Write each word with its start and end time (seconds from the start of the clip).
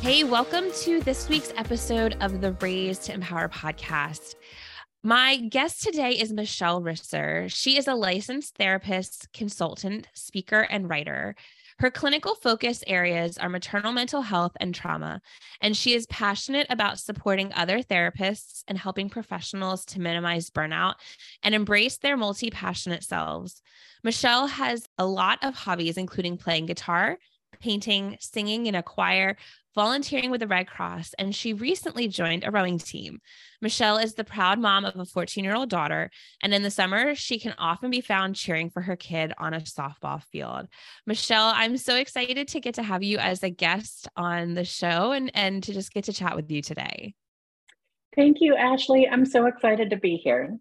Hey, 0.00 0.24
welcome 0.24 0.64
to 0.80 1.02
this 1.02 1.28
week's 1.28 1.52
episode 1.58 2.16
of 2.22 2.40
the 2.40 2.52
Raise 2.52 2.98
to 3.00 3.12
Empower 3.12 3.50
podcast. 3.50 4.34
My 5.02 5.36
guest 5.36 5.82
today 5.82 6.12
is 6.12 6.32
Michelle 6.32 6.80
Risser. 6.80 7.52
She 7.52 7.76
is 7.76 7.86
a 7.86 7.94
licensed 7.94 8.56
therapist, 8.56 9.30
consultant, 9.34 10.08
speaker, 10.14 10.62
and 10.62 10.88
writer. 10.88 11.36
Her 11.80 11.90
clinical 11.90 12.34
focus 12.34 12.82
areas 12.86 13.36
are 13.36 13.50
maternal 13.50 13.92
mental 13.92 14.22
health 14.22 14.52
and 14.58 14.74
trauma, 14.74 15.20
and 15.60 15.76
she 15.76 15.92
is 15.92 16.06
passionate 16.06 16.66
about 16.70 16.98
supporting 16.98 17.52
other 17.52 17.82
therapists 17.82 18.64
and 18.68 18.78
helping 18.78 19.10
professionals 19.10 19.84
to 19.84 20.00
minimize 20.00 20.48
burnout 20.48 20.94
and 21.42 21.54
embrace 21.54 21.98
their 21.98 22.16
multi 22.16 22.50
passionate 22.50 23.04
selves. 23.04 23.60
Michelle 24.02 24.46
has 24.46 24.88
a 24.96 25.04
lot 25.04 25.40
of 25.42 25.54
hobbies, 25.54 25.98
including 25.98 26.38
playing 26.38 26.64
guitar, 26.64 27.18
painting, 27.60 28.16
singing 28.20 28.66
in 28.66 28.74
a 28.74 28.82
choir, 28.82 29.36
volunteering 29.74 30.30
with 30.30 30.40
the 30.40 30.46
Red 30.46 30.66
Cross, 30.66 31.14
and 31.18 31.34
she 31.34 31.52
recently 31.52 32.08
joined 32.08 32.44
a 32.44 32.50
rowing 32.50 32.78
team. 32.78 33.20
Michelle 33.60 33.98
is 33.98 34.14
the 34.14 34.24
proud 34.24 34.58
mom 34.58 34.84
of 34.84 34.96
a 34.96 35.04
14 35.04 35.44
year 35.44 35.54
old 35.54 35.70
daughter, 35.70 36.10
and 36.42 36.52
in 36.52 36.62
the 36.62 36.70
summer, 36.70 37.14
she 37.14 37.38
can 37.38 37.54
often 37.58 37.90
be 37.90 38.00
found 38.00 38.36
cheering 38.36 38.70
for 38.70 38.82
her 38.82 38.96
kid 38.96 39.32
on 39.38 39.54
a 39.54 39.60
softball 39.60 40.22
field. 40.22 40.68
Michelle, 41.06 41.52
I'm 41.54 41.76
so 41.76 41.96
excited 41.96 42.48
to 42.48 42.60
get 42.60 42.74
to 42.74 42.82
have 42.82 43.02
you 43.02 43.18
as 43.18 43.42
a 43.42 43.50
guest 43.50 44.08
on 44.16 44.54
the 44.54 44.64
show 44.64 45.12
and, 45.12 45.30
and 45.34 45.62
to 45.64 45.72
just 45.72 45.92
get 45.92 46.04
to 46.04 46.12
chat 46.12 46.36
with 46.36 46.50
you 46.50 46.62
today. 46.62 47.14
Thank 48.16 48.38
you, 48.40 48.56
Ashley. 48.56 49.08
I'm 49.08 49.24
so 49.24 49.46
excited 49.46 49.90
to 49.90 49.96
be 49.96 50.16
here. 50.16 50.58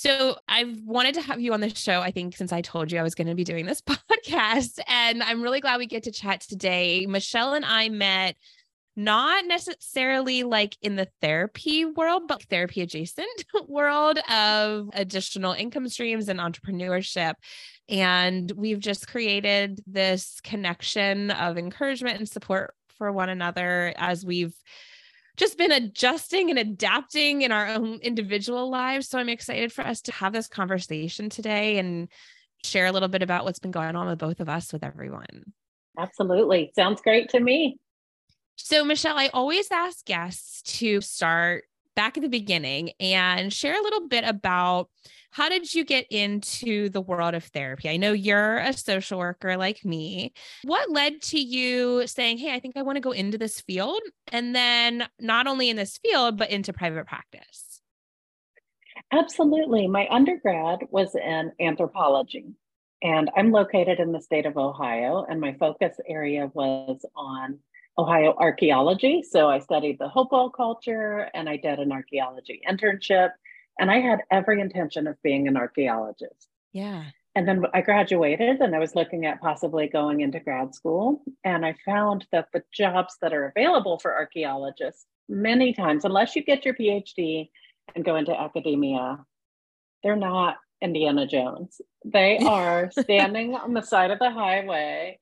So 0.00 0.36
I've 0.46 0.80
wanted 0.84 1.14
to 1.14 1.22
have 1.22 1.40
you 1.40 1.52
on 1.54 1.60
the 1.60 1.74
show, 1.74 2.00
I 2.00 2.12
think, 2.12 2.36
since 2.36 2.52
I 2.52 2.60
told 2.60 2.92
you 2.92 3.00
I 3.00 3.02
was 3.02 3.16
going 3.16 3.26
to 3.26 3.34
be 3.34 3.42
doing 3.42 3.66
this 3.66 3.80
podcast. 4.22 4.78
And 4.86 5.24
I'm 5.24 5.42
really 5.42 5.58
glad 5.58 5.78
we 5.78 5.86
get 5.86 6.04
to 6.04 6.12
chat 6.12 6.40
today. 6.42 7.04
Michelle 7.08 7.54
and 7.54 7.64
I 7.64 7.88
met 7.88 8.36
not 8.94 9.44
necessarily 9.46 10.44
like 10.44 10.76
in 10.82 10.94
the 10.94 11.08
therapy 11.20 11.84
world, 11.84 12.28
but 12.28 12.44
therapy 12.44 12.80
adjacent 12.80 13.44
world 13.66 14.20
of 14.30 14.88
additional 14.92 15.52
income 15.52 15.88
streams 15.88 16.28
and 16.28 16.38
entrepreneurship. 16.38 17.34
And 17.88 18.52
we've 18.52 18.78
just 18.78 19.08
created 19.08 19.80
this 19.84 20.38
connection 20.44 21.32
of 21.32 21.58
encouragement 21.58 22.18
and 22.18 22.28
support 22.28 22.72
for 22.98 23.10
one 23.10 23.30
another 23.30 23.92
as 23.96 24.24
we've 24.24 24.54
just 25.38 25.56
been 25.56 25.72
adjusting 25.72 26.50
and 26.50 26.58
adapting 26.58 27.42
in 27.42 27.52
our 27.52 27.66
own 27.68 28.00
individual 28.00 28.68
lives. 28.68 29.08
So 29.08 29.18
I'm 29.18 29.28
excited 29.28 29.72
for 29.72 29.86
us 29.86 30.02
to 30.02 30.12
have 30.12 30.32
this 30.32 30.48
conversation 30.48 31.30
today 31.30 31.78
and 31.78 32.08
share 32.64 32.86
a 32.86 32.92
little 32.92 33.08
bit 33.08 33.22
about 33.22 33.44
what's 33.44 33.60
been 33.60 33.70
going 33.70 33.96
on 33.96 34.08
with 34.08 34.18
both 34.18 34.40
of 34.40 34.48
us 34.48 34.72
with 34.72 34.82
everyone. 34.82 35.54
Absolutely. 35.96 36.72
Sounds 36.74 37.00
great 37.00 37.30
to 37.30 37.40
me. 37.40 37.78
So, 38.56 38.84
Michelle, 38.84 39.16
I 39.16 39.30
always 39.32 39.70
ask 39.70 40.04
guests 40.04 40.62
to 40.78 41.00
start 41.00 41.64
back 41.94 42.16
at 42.16 42.22
the 42.22 42.28
beginning 42.28 42.90
and 42.98 43.52
share 43.52 43.78
a 43.78 43.82
little 43.82 44.08
bit 44.08 44.24
about 44.24 44.90
how 45.30 45.48
did 45.48 45.72
you 45.74 45.84
get 45.84 46.06
into 46.10 46.88
the 46.88 47.00
world 47.00 47.34
of 47.34 47.44
therapy? 47.44 47.88
I 47.88 47.96
know 47.96 48.12
you're 48.12 48.58
a 48.58 48.72
social 48.72 49.18
worker 49.18 49.56
like 49.56 49.84
me. 49.84 50.32
What 50.64 50.90
led 50.90 51.22
to 51.22 51.40
you 51.40 52.06
saying, 52.06 52.38
Hey, 52.38 52.54
I 52.54 52.60
think 52.60 52.76
I 52.76 52.82
want 52.82 52.96
to 52.96 53.00
go 53.00 53.12
into 53.12 53.38
this 53.38 53.60
field? 53.60 54.00
And 54.32 54.54
then 54.54 55.06
not 55.20 55.46
only 55.46 55.70
in 55.70 55.76
this 55.76 55.98
field, 55.98 56.38
but 56.38 56.50
into 56.50 56.72
private 56.72 57.06
practice? 57.06 57.80
Absolutely. 59.12 59.86
My 59.86 60.06
undergrad 60.10 60.80
was 60.90 61.14
in 61.14 61.52
anthropology, 61.60 62.46
and 63.02 63.30
I'm 63.36 63.52
located 63.52 64.00
in 64.00 64.12
the 64.12 64.20
state 64.20 64.44
of 64.44 64.58
Ohio, 64.58 65.24
and 65.28 65.40
my 65.40 65.54
focus 65.54 65.96
area 66.06 66.50
was 66.52 67.04
on 67.16 67.58
Ohio 67.98 68.34
archaeology. 68.38 69.22
So 69.28 69.48
I 69.48 69.58
studied 69.58 69.98
the 69.98 70.08
Hopewell 70.08 70.50
culture 70.50 71.28
and 71.34 71.48
I 71.48 71.56
did 71.56 71.80
an 71.80 71.90
archaeology 71.90 72.60
internship 72.68 73.30
and 73.78 73.90
I 73.90 74.00
had 74.00 74.20
every 74.30 74.60
intention 74.60 75.06
of 75.06 75.22
being 75.22 75.48
an 75.48 75.56
archaeologist. 75.56 76.48
Yeah. 76.72 77.04
And 77.34 77.46
then 77.46 77.64
I 77.72 77.82
graduated 77.82 78.60
and 78.60 78.74
I 78.74 78.78
was 78.78 78.96
looking 78.96 79.24
at 79.24 79.40
possibly 79.40 79.86
going 79.86 80.20
into 80.20 80.40
grad 80.40 80.74
school. 80.74 81.22
And 81.44 81.64
I 81.64 81.76
found 81.84 82.26
that 82.32 82.48
the 82.52 82.64
jobs 82.72 83.16
that 83.22 83.32
are 83.32 83.46
available 83.46 83.98
for 83.98 84.14
archaeologists, 84.14 85.06
many 85.28 85.72
times, 85.72 86.04
unless 86.04 86.34
you 86.34 86.42
get 86.42 86.64
your 86.64 86.74
PhD 86.74 87.50
and 87.94 88.04
go 88.04 88.16
into 88.16 88.38
academia, 88.38 89.24
they're 90.02 90.16
not 90.16 90.56
Indiana 90.82 91.26
Jones. 91.26 91.80
They 92.04 92.38
are 92.44 92.90
standing 92.90 93.54
on 93.54 93.72
the 93.72 93.82
side 93.82 94.10
of 94.10 94.18
the 94.18 94.30
highway, 94.30 95.20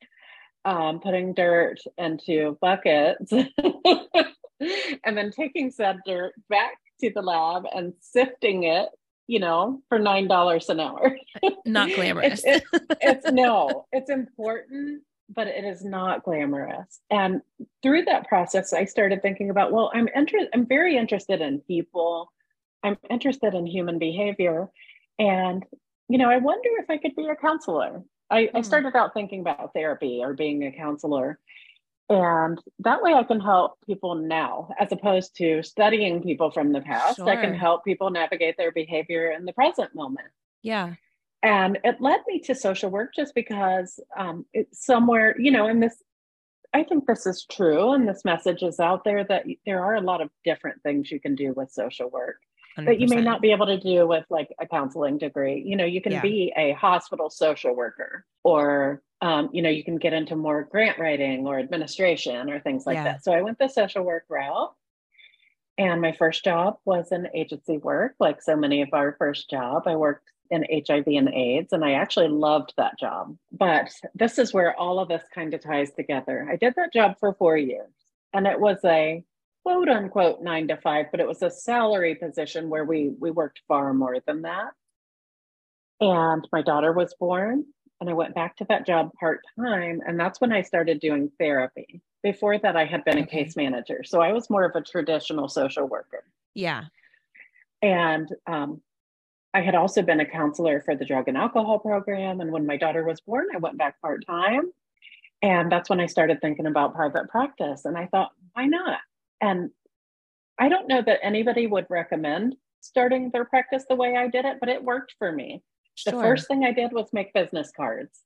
um, 0.64 1.00
putting 1.00 1.34
dirt 1.34 1.80
into 1.98 2.56
buckets, 2.62 3.30
and 5.04 5.16
then 5.16 5.30
taking 5.32 5.70
said 5.70 5.98
dirt 6.06 6.32
back 6.48 6.78
to 7.00 7.10
the 7.14 7.22
lab 7.22 7.64
and 7.74 7.94
sifting 8.00 8.64
it 8.64 8.88
you 9.26 9.40
know 9.40 9.82
for 9.88 9.98
nine 9.98 10.28
dollars 10.28 10.68
an 10.68 10.80
hour. 10.80 11.16
Not 11.66 11.92
glamorous. 11.94 12.42
It's, 12.44 13.30
no 13.32 13.86
it's 13.92 14.10
important 14.10 15.02
but 15.28 15.48
it 15.48 15.64
is 15.64 15.84
not 15.84 16.22
glamorous. 16.22 17.00
And 17.10 17.42
through 17.82 18.04
that 18.04 18.28
process 18.28 18.72
i 18.72 18.84
started 18.84 19.22
thinking 19.22 19.50
about 19.50 19.72
well 19.72 19.90
i'm 19.94 20.08
interested 20.14 20.50
i'm 20.54 20.66
very 20.66 20.96
interested 20.96 21.40
in 21.40 21.60
people. 21.60 22.32
I'm 22.82 22.96
interested 23.10 23.54
in 23.54 23.66
human 23.66 23.98
behavior. 23.98 24.68
And 25.18 25.64
you 26.08 26.18
know 26.18 26.30
i 26.30 26.36
wonder 26.38 26.68
if 26.78 26.88
i 26.88 26.98
could 26.98 27.16
be 27.16 27.26
a 27.26 27.36
counselor. 27.36 28.02
I, 28.30 28.42
mm. 28.42 28.50
I 28.54 28.58
hmm. 28.58 28.64
started 28.64 28.96
out 28.96 29.14
thinking 29.14 29.40
about 29.40 29.72
therapy 29.72 30.20
or 30.22 30.34
being 30.34 30.64
a 30.64 30.72
counselor 30.72 31.38
and 32.08 32.60
that 32.80 33.02
way 33.02 33.14
I 33.14 33.24
can 33.24 33.40
help 33.40 33.78
people 33.84 34.14
now, 34.14 34.68
as 34.78 34.92
opposed 34.92 35.36
to 35.36 35.62
studying 35.62 36.22
people 36.22 36.50
from 36.50 36.72
the 36.72 36.80
past. 36.80 37.16
Sure. 37.16 37.28
I 37.28 37.36
can 37.36 37.54
help 37.54 37.84
people 37.84 38.10
navigate 38.10 38.56
their 38.56 38.72
behavior 38.72 39.32
in 39.32 39.44
the 39.44 39.52
present 39.52 39.94
moment. 39.94 40.28
Yeah. 40.62 40.94
And 41.42 41.78
it 41.84 42.00
led 42.00 42.20
me 42.26 42.40
to 42.40 42.54
social 42.54 42.90
work 42.90 43.12
just 43.14 43.34
because 43.34 44.00
um, 44.16 44.46
it's 44.52 44.84
somewhere, 44.84 45.38
you 45.38 45.50
know, 45.50 45.68
in 45.68 45.80
this, 45.80 46.02
I 46.72 46.82
think 46.84 47.06
this 47.06 47.26
is 47.26 47.44
true. 47.50 47.92
And 47.92 48.08
this 48.08 48.24
message 48.24 48.62
is 48.62 48.80
out 48.80 49.04
there 49.04 49.24
that 49.24 49.44
there 49.64 49.84
are 49.84 49.96
a 49.96 50.00
lot 50.00 50.20
of 50.20 50.30
different 50.44 50.82
things 50.82 51.10
you 51.10 51.20
can 51.20 51.34
do 51.34 51.52
with 51.52 51.70
social 51.70 52.08
work 52.08 52.38
100%. 52.76 52.84
that 52.86 53.00
you 53.00 53.08
may 53.08 53.20
not 53.20 53.40
be 53.40 53.52
able 53.52 53.66
to 53.66 53.78
do 53.78 54.06
with 54.06 54.24
like 54.30 54.54
a 54.60 54.66
counseling 54.66 55.18
degree. 55.18 55.62
You 55.64 55.76
know, 55.76 55.84
you 55.84 56.00
can 56.00 56.12
yeah. 56.12 56.22
be 56.22 56.52
a 56.56 56.72
hospital 56.72 57.30
social 57.30 57.74
worker 57.74 58.24
or 58.44 59.02
um, 59.22 59.48
you 59.52 59.62
know, 59.62 59.70
you 59.70 59.82
can 59.82 59.96
get 59.96 60.12
into 60.12 60.36
more 60.36 60.64
grant 60.64 60.98
writing 60.98 61.46
or 61.46 61.58
administration 61.58 62.50
or 62.50 62.60
things 62.60 62.86
like 62.86 62.96
yeah. 62.96 63.04
that. 63.04 63.24
So 63.24 63.32
I 63.32 63.40
went 63.42 63.58
the 63.58 63.68
social 63.68 64.02
work 64.02 64.24
route. 64.28 64.74
And 65.78 66.00
my 66.00 66.12
first 66.12 66.42
job 66.42 66.78
was 66.86 67.12
in 67.12 67.28
agency 67.34 67.76
work, 67.76 68.14
like 68.18 68.40
so 68.40 68.56
many 68.56 68.80
of 68.80 68.88
our 68.92 69.14
first 69.18 69.50
job. 69.50 69.82
I 69.86 69.96
worked 69.96 70.30
in 70.50 70.64
HIV 70.70 71.06
and 71.06 71.28
AIDS, 71.28 71.72
and 71.72 71.84
I 71.84 71.92
actually 71.92 72.28
loved 72.28 72.72
that 72.76 72.98
job. 72.98 73.36
But 73.52 73.90
this 74.14 74.38
is 74.38 74.54
where 74.54 74.74
all 74.78 74.98
of 74.98 75.08
this 75.08 75.24
kind 75.34 75.52
of 75.52 75.60
ties 75.60 75.92
together. 75.92 76.48
I 76.50 76.56
did 76.56 76.74
that 76.76 76.94
job 76.94 77.16
for 77.20 77.34
four 77.34 77.58
years, 77.58 77.92
and 78.32 78.46
it 78.46 78.58
was 78.58 78.78
a 78.84 79.22
quote 79.66 79.88
unquote 79.88 80.40
nine 80.42 80.68
to 80.68 80.76
five, 80.76 81.06
but 81.10 81.18
it 81.18 81.26
was 81.26 81.42
a 81.42 81.50
salary 81.50 82.14
position 82.14 82.70
where 82.70 82.84
we 82.84 83.10
we 83.18 83.32
worked 83.32 83.62
far 83.66 83.92
more 83.92 84.18
than 84.24 84.42
that. 84.42 84.70
And 86.00 86.46
my 86.52 86.62
daughter 86.62 86.92
was 86.92 87.12
born, 87.18 87.64
and 88.00 88.08
I 88.08 88.12
went 88.12 88.32
back 88.32 88.56
to 88.58 88.66
that 88.68 88.86
job 88.86 89.10
part 89.18 89.40
time. 89.58 90.02
And 90.06 90.20
that's 90.20 90.40
when 90.40 90.52
I 90.52 90.62
started 90.62 91.00
doing 91.00 91.32
therapy. 91.40 92.00
Before 92.22 92.56
that, 92.56 92.76
I 92.76 92.84
had 92.84 93.02
been 93.04 93.18
okay. 93.18 93.24
a 93.40 93.44
case 93.44 93.56
manager. 93.56 94.04
So 94.04 94.20
I 94.20 94.32
was 94.32 94.48
more 94.48 94.64
of 94.64 94.76
a 94.76 94.82
traditional 94.82 95.48
social 95.48 95.88
worker. 95.88 96.22
Yeah. 96.54 96.84
And 97.82 98.28
um, 98.46 98.80
I 99.52 99.62
had 99.62 99.74
also 99.74 100.00
been 100.00 100.20
a 100.20 100.30
counselor 100.30 100.80
for 100.80 100.94
the 100.94 101.04
drug 101.04 101.26
and 101.26 101.36
alcohol 101.36 101.80
program. 101.80 102.40
And 102.40 102.52
when 102.52 102.66
my 102.66 102.76
daughter 102.76 103.02
was 103.04 103.20
born, 103.20 103.46
I 103.52 103.58
went 103.58 103.78
back 103.78 104.00
part 104.00 104.24
time. 104.26 104.70
And 105.42 105.72
that's 105.72 105.90
when 105.90 105.98
I 105.98 106.06
started 106.06 106.40
thinking 106.40 106.66
about 106.66 106.94
private 106.94 107.28
practice. 107.28 107.84
And 107.84 107.98
I 107.98 108.06
thought, 108.06 108.30
why 108.52 108.66
not? 108.66 109.00
And 109.40 109.70
I 110.58 110.68
don't 110.68 110.88
know 110.88 111.02
that 111.02 111.20
anybody 111.22 111.66
would 111.66 111.86
recommend 111.88 112.56
starting 112.80 113.30
their 113.30 113.44
practice 113.44 113.84
the 113.88 113.96
way 113.96 114.16
I 114.16 114.28
did 114.28 114.44
it, 114.44 114.58
but 114.60 114.68
it 114.68 114.82
worked 114.82 115.14
for 115.18 115.32
me. 115.32 115.62
Sure. 115.94 116.12
The 116.12 116.20
first 116.20 116.48
thing 116.48 116.64
I 116.64 116.72
did 116.72 116.92
was 116.92 117.12
make 117.12 117.32
business 117.32 117.72
cards 117.74 118.20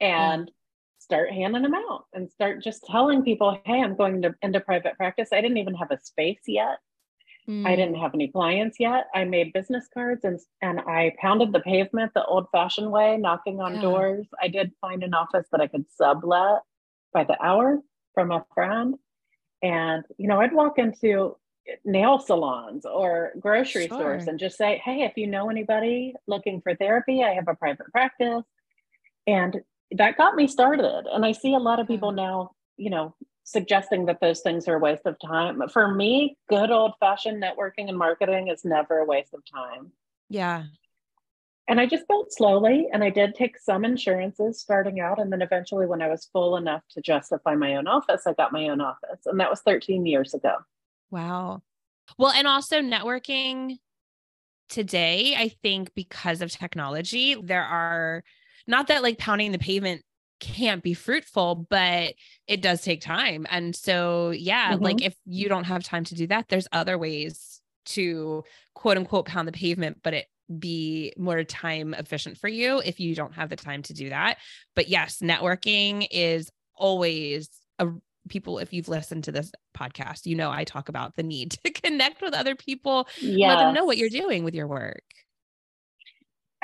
and 0.00 0.48
yeah. 0.48 0.52
start 0.98 1.30
handing 1.30 1.62
them 1.62 1.74
out 1.74 2.04
and 2.12 2.30
start 2.30 2.62
just 2.62 2.84
telling 2.84 3.22
people, 3.22 3.60
hey, 3.64 3.80
I'm 3.80 3.96
going 3.96 4.22
to 4.22 4.34
into 4.42 4.60
private 4.60 4.96
practice. 4.96 5.30
I 5.32 5.40
didn't 5.40 5.58
even 5.58 5.74
have 5.74 5.90
a 5.90 6.00
space 6.00 6.42
yet. 6.46 6.78
Mm. 7.48 7.66
I 7.66 7.74
didn't 7.74 7.96
have 7.96 8.14
any 8.14 8.28
clients 8.28 8.78
yet. 8.78 9.06
I 9.14 9.24
made 9.24 9.52
business 9.52 9.88
cards 9.92 10.24
and 10.24 10.38
and 10.60 10.80
I 10.80 11.14
pounded 11.20 11.52
the 11.52 11.60
pavement 11.60 12.12
the 12.14 12.24
old 12.24 12.46
fashioned 12.52 12.90
way, 12.90 13.16
knocking 13.16 13.60
on 13.60 13.74
yeah. 13.74 13.80
doors. 13.80 14.26
I 14.40 14.48
did 14.48 14.72
find 14.80 15.02
an 15.02 15.14
office 15.14 15.46
that 15.50 15.60
I 15.60 15.66
could 15.66 15.86
sublet 15.90 16.62
by 17.12 17.24
the 17.24 17.40
hour 17.42 17.80
from 18.14 18.30
a 18.30 18.44
friend. 18.54 18.94
And, 19.62 20.04
you 20.18 20.28
know, 20.28 20.40
I'd 20.40 20.52
walk 20.52 20.78
into 20.78 21.36
nail 21.84 22.18
salons 22.18 22.84
or 22.84 23.32
grocery 23.38 23.86
sure. 23.86 23.98
stores 23.98 24.26
and 24.26 24.38
just 24.38 24.56
say, 24.56 24.80
Hey, 24.84 25.02
if 25.02 25.16
you 25.16 25.26
know 25.26 25.48
anybody 25.48 26.14
looking 26.26 26.60
for 26.60 26.74
therapy, 26.74 27.22
I 27.22 27.34
have 27.34 27.48
a 27.48 27.54
private 27.54 27.86
practice. 27.92 28.42
And 29.26 29.60
that 29.92 30.16
got 30.16 30.34
me 30.34 30.48
started. 30.48 31.06
And 31.12 31.24
I 31.24 31.32
see 31.32 31.54
a 31.54 31.58
lot 31.58 31.80
of 31.80 31.86
people 31.86 32.10
hmm. 32.10 32.16
now, 32.16 32.50
you 32.76 32.90
know, 32.90 33.14
suggesting 33.44 34.06
that 34.06 34.20
those 34.20 34.40
things 34.40 34.68
are 34.68 34.76
a 34.76 34.78
waste 34.78 35.06
of 35.06 35.16
time. 35.24 35.62
For 35.68 35.92
me, 35.92 36.36
good 36.48 36.70
old 36.70 36.92
fashioned 37.00 37.42
networking 37.42 37.88
and 37.88 37.98
marketing 37.98 38.48
is 38.48 38.64
never 38.64 38.98
a 38.98 39.04
waste 39.04 39.34
of 39.34 39.42
time. 39.52 39.92
Yeah. 40.28 40.64
And 41.68 41.80
I 41.80 41.86
just 41.86 42.08
built 42.08 42.32
slowly 42.32 42.88
and 42.92 43.04
I 43.04 43.10
did 43.10 43.34
take 43.34 43.58
some 43.58 43.84
insurances 43.84 44.60
starting 44.60 45.00
out. 45.00 45.20
And 45.20 45.32
then 45.32 45.42
eventually, 45.42 45.86
when 45.86 46.02
I 46.02 46.08
was 46.08 46.28
full 46.32 46.56
enough 46.56 46.82
to 46.90 47.00
justify 47.00 47.54
my 47.54 47.76
own 47.76 47.86
office, 47.86 48.22
I 48.26 48.32
got 48.32 48.52
my 48.52 48.68
own 48.68 48.80
office. 48.80 49.20
And 49.26 49.38
that 49.40 49.50
was 49.50 49.60
13 49.60 50.04
years 50.04 50.34
ago. 50.34 50.56
Wow. 51.10 51.62
Well, 52.18 52.32
and 52.32 52.46
also 52.46 52.80
networking 52.80 53.76
today, 54.68 55.36
I 55.36 55.48
think 55.62 55.94
because 55.94 56.42
of 56.42 56.50
technology, 56.50 57.36
there 57.40 57.64
are 57.64 58.24
not 58.66 58.88
that 58.88 59.02
like 59.02 59.18
pounding 59.18 59.52
the 59.52 59.58
pavement 59.58 60.02
can't 60.40 60.82
be 60.82 60.94
fruitful, 60.94 61.66
but 61.70 62.14
it 62.48 62.60
does 62.60 62.82
take 62.82 63.00
time. 63.00 63.46
And 63.48 63.76
so, 63.76 64.30
yeah, 64.30 64.72
mm-hmm. 64.72 64.82
like 64.82 65.02
if 65.02 65.14
you 65.24 65.48
don't 65.48 65.64
have 65.64 65.84
time 65.84 66.04
to 66.04 66.14
do 66.14 66.26
that, 66.26 66.48
there's 66.48 66.66
other 66.72 66.98
ways 66.98 67.60
to 67.84 68.42
quote 68.74 68.96
unquote 68.96 69.26
pound 69.26 69.46
the 69.46 69.52
pavement, 69.52 69.98
but 70.02 70.14
it 70.14 70.26
be 70.58 71.12
more 71.16 71.44
time 71.44 71.94
efficient 71.94 72.38
for 72.38 72.48
you 72.48 72.80
if 72.84 73.00
you 73.00 73.14
don't 73.14 73.34
have 73.34 73.48
the 73.48 73.56
time 73.56 73.82
to 73.82 73.94
do 73.94 74.10
that. 74.10 74.38
But 74.74 74.88
yes, 74.88 75.18
networking 75.18 76.06
is 76.10 76.50
always 76.74 77.48
a 77.78 77.88
people 78.28 78.58
if 78.58 78.72
you've 78.72 78.88
listened 78.88 79.24
to 79.24 79.32
this 79.32 79.52
podcast, 79.76 80.26
you 80.26 80.36
know 80.36 80.50
I 80.50 80.64
talk 80.64 80.88
about 80.88 81.16
the 81.16 81.22
need 81.22 81.50
to 81.64 81.70
connect 81.70 82.22
with 82.22 82.34
other 82.34 82.54
people, 82.54 83.08
yes. 83.20 83.48
let 83.48 83.64
them 83.64 83.74
know 83.74 83.84
what 83.84 83.98
you're 83.98 84.08
doing 84.08 84.44
with 84.44 84.54
your 84.54 84.68
work. 84.68 85.02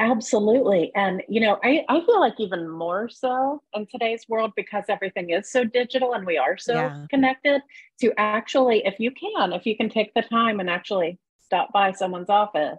Absolutely. 0.01 0.93
And, 0.95 1.25
you 1.29 1.41
know, 1.41 1.59
I, 1.65 1.85
I 1.89 2.01
feel 2.07 2.21
like 2.21 2.35
even 2.39 2.69
more 2.69 3.09
so 3.09 3.63
in 3.75 3.85
today's 3.87 4.25
world 4.29 4.53
because 4.55 4.85
everything 4.89 5.31
is 5.31 5.51
so 5.51 5.65
digital 5.65 6.13
and 6.13 6.25
we 6.25 6.39
are 6.39 6.57
so 6.57 6.75
yeah. 6.75 7.05
connected 7.11 7.63
to 8.01 8.13
actually, 8.17 8.87
if 8.87 9.01
you 9.01 9.11
can, 9.11 9.53
if 9.53 9.67
you 9.67 9.77
can 9.77 9.91
take 9.91 10.15
the 10.15 10.23
time 10.23 10.61
and 10.61 10.71
actually 10.71 11.19
stop 11.41 11.73
by 11.73 11.91
someone's 11.91 12.31
office, 12.31 12.79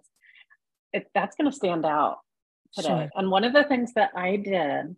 it, 0.94 1.08
that's 1.14 1.36
going 1.36 1.50
to 1.50 1.56
stand 1.56 1.86
out 1.86 2.18
today. 2.74 2.88
Sure. 2.88 3.10
And 3.16 3.32
one 3.32 3.44
of 3.44 3.54
the 3.54 3.64
things 3.64 3.94
that 3.96 4.12
I 4.16 4.36
did 4.36 4.96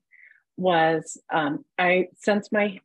was 0.58 1.20
um, 1.34 1.66
I, 1.78 2.08
since 2.18 2.52
my 2.52 2.80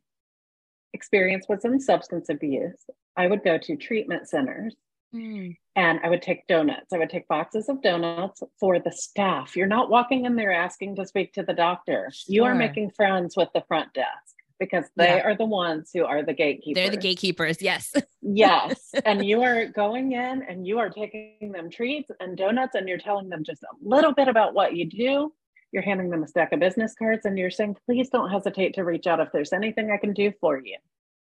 experience 0.93 1.45
was 1.47 1.65
in 1.65 1.79
substance 1.79 2.29
abuse, 2.29 2.79
I 3.15 3.27
would 3.27 3.43
go 3.43 3.57
to 3.57 3.75
treatment 3.75 4.29
centers 4.29 4.75
Mm. 5.13 5.55
And 5.75 5.99
I 6.03 6.09
would 6.09 6.21
take 6.21 6.47
donuts. 6.47 6.91
I 6.93 6.97
would 6.97 7.09
take 7.09 7.27
boxes 7.27 7.69
of 7.69 7.81
donuts 7.81 8.41
for 8.59 8.79
the 8.79 8.91
staff. 8.91 9.55
You're 9.55 9.67
not 9.67 9.89
walking 9.89 10.25
in 10.25 10.35
there 10.35 10.51
asking 10.51 10.95
to 10.95 11.05
speak 11.05 11.33
to 11.33 11.43
the 11.43 11.53
doctor. 11.53 12.09
Sure. 12.11 12.33
You 12.33 12.43
are 12.45 12.55
making 12.55 12.91
friends 12.91 13.35
with 13.37 13.49
the 13.53 13.63
front 13.67 13.93
desk 13.93 14.35
because 14.59 14.85
they 14.95 15.17
yeah. 15.17 15.23
are 15.23 15.35
the 15.35 15.45
ones 15.45 15.91
who 15.93 16.05
are 16.05 16.23
the 16.23 16.33
gatekeepers. 16.33 16.81
They're 16.81 16.91
the 16.91 16.97
gatekeepers. 16.97 17.61
Yes. 17.61 17.93
yes. 18.21 18.91
And 19.05 19.25
you 19.25 19.41
are 19.41 19.67
going 19.67 20.13
in 20.13 20.43
and 20.43 20.65
you 20.65 20.79
are 20.79 20.89
taking 20.89 21.51
them 21.51 21.69
treats 21.69 22.09
and 22.19 22.37
donuts 22.37 22.75
and 22.75 22.87
you're 22.87 22.97
telling 22.97 23.29
them 23.29 23.43
just 23.43 23.63
a 23.63 23.67
little 23.81 24.13
bit 24.13 24.27
about 24.27 24.53
what 24.53 24.75
you 24.75 24.85
do. 24.85 25.33
You're 25.71 25.83
handing 25.83 26.09
them 26.09 26.23
a 26.23 26.27
stack 26.27 26.53
of 26.53 26.59
business 26.59 26.95
cards 26.97 27.25
and 27.25 27.37
you're 27.37 27.51
saying, 27.51 27.77
please 27.85 28.09
don't 28.09 28.29
hesitate 28.29 28.73
to 28.75 28.83
reach 28.83 29.05
out 29.05 29.19
if 29.19 29.29
there's 29.31 29.53
anything 29.53 29.91
I 29.91 29.97
can 29.97 30.13
do 30.13 30.31
for 30.39 30.57
you. 30.57 30.77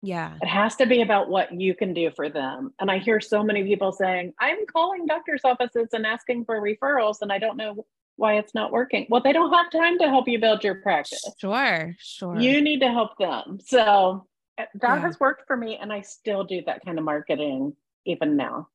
Yeah. 0.01 0.33
It 0.41 0.47
has 0.47 0.75
to 0.75 0.85
be 0.85 1.01
about 1.01 1.29
what 1.29 1.53
you 1.53 1.73
can 1.73 1.93
do 1.93 2.11
for 2.11 2.29
them. 2.29 2.73
And 2.81 2.91
I 2.91 2.97
hear 2.97 3.21
so 3.21 3.41
many 3.41 3.63
people 3.63 3.93
saying, 3.93 4.33
I'm 4.37 4.65
calling 4.65 5.05
doctor's 5.05 5.45
offices 5.45 5.89
and 5.93 6.05
asking 6.05 6.43
for 6.43 6.59
referrals, 6.59 7.21
and 7.21 7.31
I 7.31 7.39
don't 7.39 7.55
know 7.55 7.85
why 8.15 8.37
it's 8.37 8.53
not 8.53 8.71
working. 8.71 9.07
Well, 9.09 9.21
they 9.21 9.33
don't 9.33 9.53
have 9.53 9.71
time 9.71 9.97
to 9.99 10.07
help 10.07 10.27
you 10.27 10.39
build 10.39 10.63
your 10.63 10.75
practice. 10.75 11.23
Sure, 11.39 11.95
sure. 11.99 12.39
You 12.39 12.61
need 12.61 12.79
to 12.81 12.89
help 12.89 13.17
them. 13.17 13.59
So 13.65 14.27
uh, 14.57 14.65
that 14.75 14.95
yeah. 14.95 15.01
has 15.01 15.19
worked 15.19 15.47
for 15.47 15.57
me. 15.57 15.77
And 15.81 15.91
I 15.91 16.01
still 16.01 16.43
do 16.43 16.61
that 16.65 16.85
kind 16.85 16.97
of 16.97 17.05
marketing 17.05 17.75
even 18.05 18.37
now. 18.37 18.67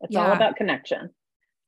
It's 0.00 0.12
yeah. 0.12 0.26
all 0.26 0.32
about 0.32 0.56
connection. 0.56 1.10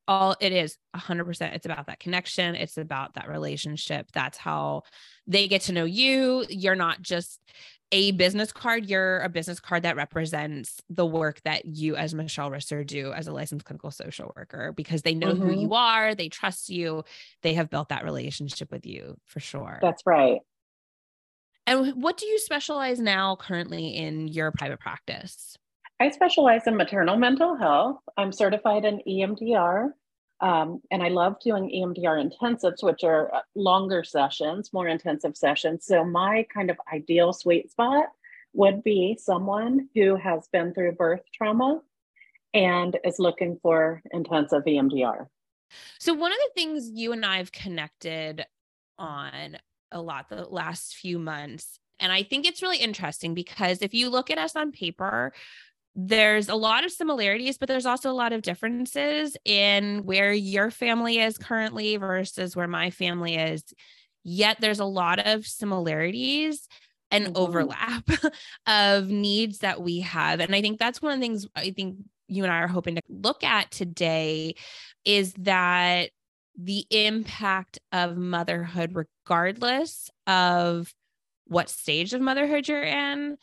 All 0.07 0.37
it 0.41 0.53
is 0.53 0.77
100%. 0.97 1.55
It's 1.55 1.67
about 1.67 1.87
that 1.89 2.01
connection. 2.01 2.55
It's 2.55 2.79
about 2.79 3.15
that 3.15 3.29
relationship. 3.29 4.07
That's 4.13 4.39
how 4.39 4.85
they 5.27 5.49
get 5.49 5.63
to 5.63 5.73
know 5.73 5.85
you. 5.85 6.47
You're 6.49 6.75
not 6.75 7.03
just 7.03 7.41
a 7.91 8.11
business 8.13 8.53
card, 8.53 8.87
you're 8.87 9.21
a 9.21 9.29
business 9.29 9.61
card 9.61 9.83
that 9.85 9.97
represents 9.97 10.81
the 10.91 11.07
work 11.07 11.41
that 11.43 11.65
you, 11.65 11.97
as 11.97 12.15
Michelle 12.15 12.51
Risser, 12.51 12.87
do 12.87 13.13
as 13.13 13.27
a 13.27 13.33
licensed 13.33 13.65
clinical 13.65 13.91
social 13.91 14.33
worker 14.37 14.73
because 14.73 15.03
they 15.03 15.15
know 15.15 15.33
mm-hmm. 15.33 15.43
who 15.43 15.61
you 15.61 15.75
are, 15.75 16.15
they 16.15 16.29
trust 16.29 16.69
you, 16.69 17.05
they 17.43 17.55
have 17.55 17.71
built 17.71 17.89
that 17.89 18.05
relationship 18.05 18.71
with 18.71 18.85
you 18.85 19.17
for 19.25 19.41
sure. 19.41 19.79
That's 19.81 20.03
right. 20.05 20.41
And 21.67 22.03
what 22.03 22.17
do 22.17 22.27
you 22.27 22.39
specialize 22.39 22.99
now 22.99 23.37
currently 23.37 23.97
in 23.97 24.29
your 24.29 24.53
private 24.53 24.81
practice? 24.81 25.57
I 26.01 26.11
specialize 26.11 26.67
in 26.67 26.77
maternal 26.77 27.17
mental 27.17 27.57
health. 27.57 27.99
I'm 28.17 28.33
certified 28.33 28.85
in 28.85 29.01
EMDR. 29.07 29.91
Um, 30.41 30.81
and 30.91 31.03
I 31.03 31.09
love 31.09 31.41
doing 31.41 31.71
EMDR 31.71 32.31
intensives, 32.31 32.83
which 32.83 33.03
are 33.03 33.35
uh, 33.35 33.41
longer 33.55 34.05
sessions, 34.05 34.73
more 34.73 34.87
intensive 34.87 35.37
sessions. 35.37 35.85
So, 35.85 36.05
my 36.05 36.47
kind 36.53 36.71
of 36.71 36.77
ideal 36.93 37.33
sweet 37.33 37.71
spot 37.71 38.07
would 38.53 38.85
be 38.85 39.19
someone 39.21 39.89
who 39.95 40.17
has 40.17 40.49
been 40.53 40.73
through 40.73 40.93
birth 40.93 41.23
trauma 41.35 41.81
and 42.55 42.97
is 43.05 43.19
looking 43.19 43.59
for 43.63 44.01
intensive 44.13 44.65
EMDR. 44.65 45.27
So, 45.99 46.15
one 46.15 46.33
of 46.33 46.39
the 46.39 46.51
things 46.55 46.91
you 46.93 47.13
and 47.13 47.27
I 47.27 47.39
have 47.39 47.53
connected 47.53 48.47
on 48.97 49.59
a 49.91 50.01
lot 50.01 50.29
the 50.29 50.45
last 50.45 50.95
few 50.95 51.19
months, 51.19 51.81
and 51.99 52.13
I 52.13 52.23
think 52.23 52.47
it's 52.47 52.63
really 52.63 52.79
interesting 52.79 53.35
because 53.35 53.83
if 53.83 53.93
you 53.93 54.09
look 54.09 54.31
at 54.31 54.39
us 54.39 54.55
on 54.55 54.71
paper, 54.71 55.33
there's 55.95 56.49
a 56.49 56.55
lot 56.55 56.85
of 56.85 56.93
similarities, 56.93 57.59
but 57.59 57.69
there's 57.69 57.87
also 57.87 58.11
a 58.11 58.13
lot 58.13 58.33
of 58.33 58.43
differences 58.43 59.37
in 59.45 60.05
where 60.05 60.33
your 60.33 60.71
family 60.71 61.19
is 61.19 61.39
currently 61.39 61.97
versus 61.97 62.55
where 62.55 62.69
my 62.69 62.91
family 62.91 63.37
is. 63.37 63.65
Yet 64.23 64.59
there's 64.61 64.81
a 64.81 64.85
lot 64.85 65.19
of 65.19 65.47
similarities 65.47 66.69
and 67.11 67.27
mm-hmm. 67.27 67.37
overlap 67.37 68.09
of 68.67 69.09
needs 69.09 69.59
that 69.59 69.81
we 69.81 70.01
have. 70.01 70.41
And 70.41 70.55
I 70.55 70.61
think 70.61 70.79
that's 70.79 71.03
one 71.03 71.13
of 71.13 71.19
the 71.19 71.25
things 71.25 71.47
I 71.57 71.71
think 71.71 71.97
you 72.29 72.45
and 72.45 72.53
I 72.53 72.59
are 72.59 72.69
hoping 72.69 72.97
to 72.97 73.03
look 73.09 73.43
at 73.43 73.71
today 73.71 74.55
is 75.05 75.33
that 75.39 76.11
the 76.57 76.87
impact 76.91 77.79
of 77.93 78.17
motherhood, 78.17 78.95
regardless 78.95 80.11
of 80.27 80.93
what 81.47 81.71
stage 81.71 82.13
of 82.13 82.21
motherhood 82.21 82.69
you're 82.69 82.83
in. 82.83 83.39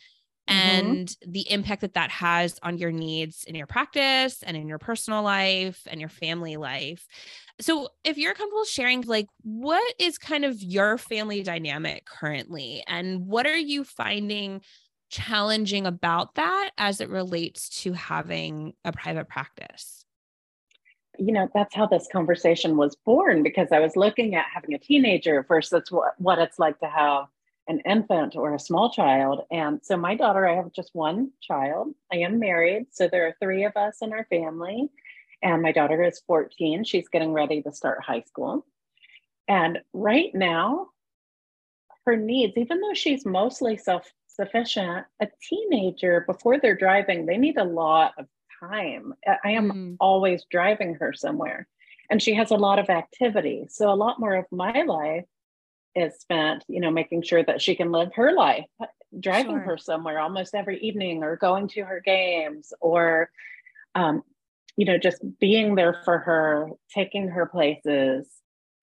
And 0.47 1.07
mm-hmm. 1.07 1.31
the 1.31 1.51
impact 1.51 1.81
that 1.81 1.95
that 1.95 2.11
has 2.11 2.59
on 2.61 2.77
your 2.77 2.91
needs 2.91 3.45
in 3.45 3.55
your 3.55 3.67
practice 3.67 4.43
and 4.43 4.55
in 4.55 4.67
your 4.67 4.77
personal 4.77 5.23
life 5.23 5.81
and 5.89 5.99
your 5.99 6.09
family 6.09 6.57
life. 6.57 7.07
So, 7.59 7.89
if 8.03 8.17
you're 8.17 8.33
comfortable 8.33 8.65
sharing, 8.65 9.01
like, 9.01 9.27
what 9.41 9.93
is 9.97 10.17
kind 10.17 10.45
of 10.45 10.61
your 10.61 10.97
family 10.97 11.41
dynamic 11.41 12.05
currently, 12.05 12.83
and 12.87 13.25
what 13.25 13.47
are 13.47 13.57
you 13.57 13.83
finding 13.83 14.61
challenging 15.09 15.85
about 15.85 16.35
that 16.35 16.71
as 16.77 16.99
it 16.99 17.09
relates 17.09 17.69
to 17.83 17.93
having 17.93 18.73
a 18.83 18.91
private 18.91 19.29
practice? 19.29 20.05
You 21.17 21.31
know, 21.31 21.47
that's 21.53 21.73
how 21.73 21.87
this 21.87 22.09
conversation 22.11 22.75
was 22.75 22.97
born 23.05 23.41
because 23.41 23.69
I 23.71 23.79
was 23.79 23.95
looking 23.95 24.35
at 24.35 24.45
having 24.53 24.73
a 24.73 24.79
teenager 24.79 25.45
versus 25.47 25.89
what, 25.89 26.13
what 26.17 26.39
it's 26.39 26.59
like 26.59 26.77
to 26.79 26.87
have 26.87 27.27
an 27.67 27.79
infant 27.86 28.36
or 28.36 28.53
a 28.53 28.60
small 28.60 28.91
child. 28.91 29.41
And 29.51 29.79
so 29.84 29.98
my 29.98 30.15
daughter, 30.15 30.48
I 30.48 30.55
have 30.55 30.72
just 30.72 30.91
one 30.93 31.31
child. 31.41 31.93
I 32.12 32.17
am 32.17 32.39
married. 32.39 32.88
So 32.91 33.07
there 33.07 33.27
are 33.27 33.36
three 33.41 33.63
of 33.63 33.75
us 33.75 33.98
in 34.01 34.13
our 34.13 34.25
family. 34.29 34.89
And 35.41 35.62
my 35.62 35.72
daughter 35.72 36.03
is 36.03 36.22
14. 36.27 36.84
She's 36.84 37.07
getting 37.07 37.34
ready 37.34 37.62
to 37.63 37.72
start 37.72 38.03
high 38.03 38.22
school. 38.22 38.65
And 39.48 39.79
right 39.93 40.34
now, 40.34 40.88
her 42.05 42.15
needs, 42.15 42.53
even 42.57 42.81
though 42.81 42.93
she's 42.93 43.25
mostly 43.25 43.77
self 43.77 44.12
sufficient, 44.27 45.05
a 45.19 45.27
teenager, 45.41 46.24
before 46.27 46.60
they're 46.60 46.75
driving, 46.75 47.25
they 47.25 47.38
need 47.38 47.57
a 47.57 47.63
lot 47.63 48.13
of 48.17 48.27
time. 48.60 49.13
I 49.43 49.51
am 49.51 49.72
mm. 49.72 49.98
always 50.00 50.45
driving 50.50 50.95
her 50.95 51.13
somewhere. 51.13 51.67
And 52.10 52.22
she 52.22 52.36
has 52.36 52.51
a 52.51 52.55
lot 52.55 52.79
of 52.79 52.89
activity. 52.89 53.65
So 53.69 53.91
a 53.91 53.95
lot 53.95 54.19
more 54.19 54.36
of 54.36 54.45
my 54.51 54.84
life 54.84 55.25
is 55.95 56.19
spent, 56.19 56.63
you 56.67 56.81
know, 56.81 56.91
making 56.91 57.21
sure 57.21 57.43
that 57.43 57.61
she 57.61 57.75
can 57.75 57.91
live 57.91 58.13
her 58.15 58.33
life, 58.33 58.65
driving 59.19 59.51
sure. 59.51 59.59
her 59.59 59.77
somewhere 59.77 60.19
almost 60.19 60.55
every 60.55 60.79
evening 60.79 61.23
or 61.23 61.37
going 61.37 61.67
to 61.69 61.81
her 61.81 62.01
games 62.03 62.73
or 62.81 63.29
um, 63.95 64.23
you 64.77 64.85
know, 64.85 64.97
just 64.97 65.21
being 65.39 65.75
there 65.75 66.01
for 66.03 66.19
her, 66.19 66.69
taking 66.93 67.29
her 67.29 67.45
places. 67.45 68.27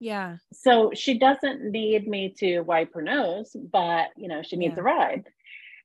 Yeah. 0.01 0.39
So 0.53 0.91
she 0.95 1.19
doesn't 1.19 1.71
need 1.71 2.09
me 2.09 2.35
to 2.39 2.61
wipe 2.61 2.95
her 2.95 3.03
nose, 3.03 3.55
but 3.55 4.09
you 4.17 4.29
know, 4.29 4.43
she 4.43 4.57
needs 4.57 4.75
yeah. 4.77 4.81
a 4.81 4.85
ride. 4.85 5.25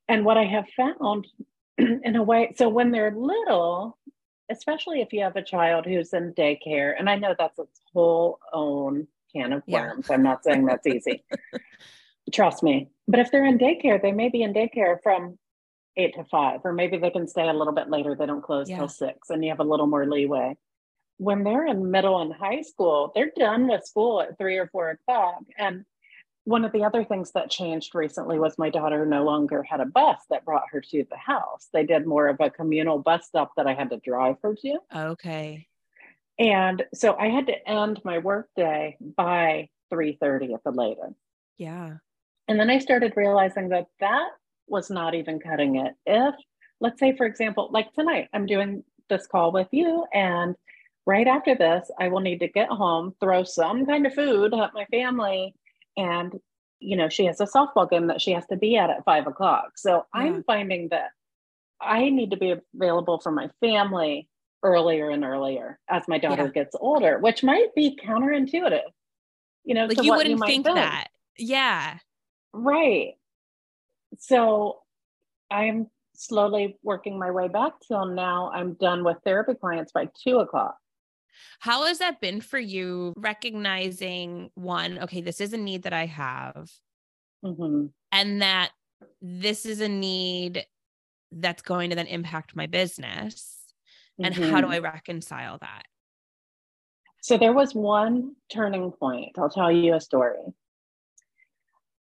And 0.08 0.24
what 0.24 0.38
I 0.38 0.44
have 0.44 0.66
found 0.76 1.26
in 1.78 2.16
a 2.16 2.22
way, 2.22 2.54
so 2.56 2.68
when 2.68 2.90
they're 2.90 3.14
little, 3.14 3.98
especially 4.50 5.02
if 5.02 5.12
you 5.12 5.22
have 5.22 5.36
a 5.36 5.42
child 5.42 5.84
who's 5.84 6.14
in 6.14 6.32
daycare, 6.32 6.94
and 6.98 7.08
I 7.08 7.16
know 7.16 7.34
that's 7.38 7.58
its 7.58 7.80
whole 7.92 8.38
own 8.52 9.06
can 9.34 9.52
of 9.52 9.62
worms. 9.66 10.06
Yeah. 10.08 10.14
I'm 10.14 10.22
not 10.22 10.44
saying 10.44 10.66
that's 10.66 10.86
easy. 10.86 11.24
Trust 12.32 12.62
me. 12.62 12.90
But 13.06 13.20
if 13.20 13.30
they're 13.30 13.46
in 13.46 13.58
daycare, 13.58 14.00
they 14.00 14.12
may 14.12 14.28
be 14.28 14.42
in 14.42 14.52
daycare 14.52 14.98
from 15.02 15.38
eight 15.96 16.14
to 16.14 16.24
five, 16.24 16.60
or 16.64 16.72
maybe 16.72 16.98
they 16.98 17.10
can 17.10 17.26
stay 17.26 17.48
a 17.48 17.52
little 17.52 17.72
bit 17.72 17.90
later. 17.90 18.14
They 18.14 18.26
don't 18.26 18.42
close 18.42 18.68
yeah. 18.68 18.78
till 18.78 18.88
six, 18.88 19.30
and 19.30 19.42
you 19.42 19.50
have 19.50 19.60
a 19.60 19.64
little 19.64 19.86
more 19.86 20.06
leeway. 20.06 20.56
When 21.16 21.42
they're 21.42 21.66
in 21.66 21.90
middle 21.90 22.20
and 22.20 22.32
high 22.32 22.62
school, 22.62 23.10
they're 23.14 23.32
done 23.36 23.66
with 23.68 23.84
school 23.84 24.20
at 24.20 24.38
three 24.38 24.56
or 24.56 24.68
four 24.68 24.90
o'clock. 24.90 25.42
And 25.58 25.84
one 26.44 26.64
of 26.64 26.72
the 26.72 26.84
other 26.84 27.04
things 27.04 27.32
that 27.32 27.50
changed 27.50 27.94
recently 27.94 28.38
was 28.38 28.56
my 28.56 28.70
daughter 28.70 29.04
no 29.04 29.24
longer 29.24 29.62
had 29.62 29.80
a 29.80 29.86
bus 29.86 30.18
that 30.30 30.44
brought 30.44 30.70
her 30.70 30.80
to 30.80 31.04
the 31.10 31.16
house. 31.16 31.68
They 31.72 31.84
did 31.84 32.06
more 32.06 32.28
of 32.28 32.36
a 32.40 32.48
communal 32.48 32.98
bus 33.00 33.26
stop 33.26 33.50
that 33.56 33.66
I 33.66 33.74
had 33.74 33.90
to 33.90 33.98
drive 33.98 34.36
her 34.42 34.54
to. 34.54 34.78
Okay. 34.94 35.66
And 36.38 36.84
so 36.94 37.16
I 37.16 37.28
had 37.28 37.46
to 37.46 37.68
end 37.68 38.00
my 38.04 38.18
workday 38.18 38.96
by 39.00 39.68
3:30 39.92 40.54
at 40.54 40.64
the 40.64 40.70
latest. 40.70 41.16
Yeah. 41.56 41.96
And 42.46 42.58
then 42.58 42.70
I 42.70 42.78
started 42.78 43.14
realizing 43.16 43.70
that 43.70 43.86
that 44.00 44.30
was 44.68 44.90
not 44.90 45.14
even 45.14 45.40
cutting 45.40 45.76
it. 45.76 45.94
If 46.06 46.34
let's 46.80 47.00
say 47.00 47.16
for 47.16 47.26
example, 47.26 47.68
like 47.72 47.92
tonight 47.92 48.28
I'm 48.32 48.46
doing 48.46 48.84
this 49.08 49.26
call 49.26 49.52
with 49.52 49.68
you 49.72 50.04
and 50.12 50.54
right 51.06 51.26
after 51.26 51.54
this 51.54 51.90
I 51.98 52.08
will 52.08 52.20
need 52.20 52.40
to 52.40 52.48
get 52.48 52.68
home, 52.68 53.14
throw 53.20 53.42
some 53.42 53.86
kind 53.86 54.06
of 54.06 54.14
food 54.14 54.54
at 54.54 54.74
my 54.74 54.84
family 54.86 55.54
and 55.96 56.38
you 56.80 56.96
know 56.96 57.08
she 57.08 57.24
has 57.26 57.40
a 57.40 57.46
softball 57.46 57.90
game 57.90 58.06
that 58.06 58.20
she 58.20 58.32
has 58.32 58.46
to 58.46 58.56
be 58.56 58.76
at 58.76 58.90
at 58.90 59.04
five 59.04 59.26
o'clock 59.26 59.72
so 59.76 60.06
yeah. 60.14 60.20
i'm 60.20 60.44
finding 60.44 60.88
that 60.88 61.10
i 61.80 62.08
need 62.08 62.30
to 62.30 62.36
be 62.36 62.54
available 62.74 63.18
for 63.18 63.32
my 63.32 63.48
family 63.60 64.28
earlier 64.62 65.10
and 65.10 65.24
earlier 65.24 65.78
as 65.88 66.02
my 66.08 66.18
daughter 66.18 66.44
yeah. 66.44 66.62
gets 66.62 66.76
older 66.80 67.18
which 67.20 67.42
might 67.42 67.74
be 67.74 67.98
counterintuitive 68.04 68.80
you 69.64 69.74
know 69.74 69.86
like 69.86 70.02
you 70.02 70.12
wouldn't 70.12 70.30
you 70.30 70.38
think, 70.38 70.64
think 70.64 70.76
that 70.76 71.08
yeah 71.36 71.98
right 72.52 73.14
so 74.18 74.78
i'm 75.50 75.86
slowly 76.14 76.76
working 76.82 77.18
my 77.18 77.30
way 77.30 77.46
back 77.46 77.74
till 77.86 78.06
now 78.06 78.50
i'm 78.52 78.74
done 78.74 79.04
with 79.04 79.16
therapy 79.24 79.54
clients 79.54 79.92
by 79.92 80.08
two 80.24 80.38
o'clock 80.38 80.76
how 81.60 81.86
has 81.86 81.98
that 81.98 82.20
been 82.20 82.40
for 82.40 82.58
you 82.58 83.12
recognizing 83.16 84.50
one, 84.54 84.98
okay, 85.00 85.20
this 85.20 85.40
is 85.40 85.52
a 85.52 85.56
need 85.56 85.84
that 85.84 85.92
I 85.92 86.06
have, 86.06 86.70
mm-hmm. 87.44 87.86
and 88.12 88.42
that 88.42 88.70
this 89.20 89.66
is 89.66 89.80
a 89.80 89.88
need 89.88 90.64
that's 91.32 91.62
going 91.62 91.90
to 91.90 91.96
then 91.96 92.06
impact 92.06 92.56
my 92.56 92.66
business? 92.66 93.57
And 94.22 94.34
mm-hmm. 94.34 94.50
how 94.50 94.60
do 94.60 94.66
mm-hmm. 94.66 94.74
I 94.74 94.78
reconcile 94.78 95.58
that? 95.60 95.82
So 97.22 97.36
there 97.36 97.52
was 97.52 97.74
one 97.74 98.34
turning 98.52 98.92
point. 98.92 99.38
I'll 99.38 99.50
tell 99.50 99.70
you 99.70 99.94
a 99.94 100.00
story. 100.00 100.38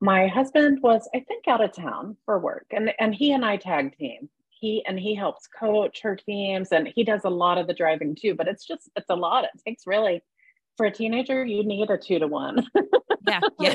My 0.02 0.28
husband 0.28 0.80
was, 0.82 1.10
I 1.14 1.20
think, 1.20 1.48
out 1.48 1.64
of 1.64 1.74
town 1.74 2.16
for 2.26 2.40
work, 2.40 2.68
and, 2.72 2.94
and 3.00 3.14
he 3.14 3.34
and 3.34 3.44
I 3.44 3.58
tag 3.58 3.98
team 3.98 4.30
he 4.60 4.84
and 4.86 5.00
he 5.00 5.16
helps 5.16 5.48
coach 5.48 6.02
her 6.02 6.16
teams 6.16 6.72
and 6.72 6.90
he 6.96 7.04
does 7.04 7.22
a 7.24 7.30
lot 7.30 7.58
of 7.58 7.68
the 7.68 7.74
driving 7.74 8.16
too 8.16 8.36
but 8.36 8.48
it's 8.48 8.66
just 8.66 8.90
it's 8.96 9.10
a 9.10 9.16
lot 9.16 9.44
it 9.44 9.52
takes 9.66 9.88
really 9.88 10.22
for 10.78 10.86
a 10.86 10.92
teenager 10.92 11.46
you 11.46 11.64
need 11.64 11.90
a 11.90 11.98
two 11.98 12.20
to 12.20 12.28
one 12.28 12.66
yeah 13.28 13.40
yeah 13.60 13.74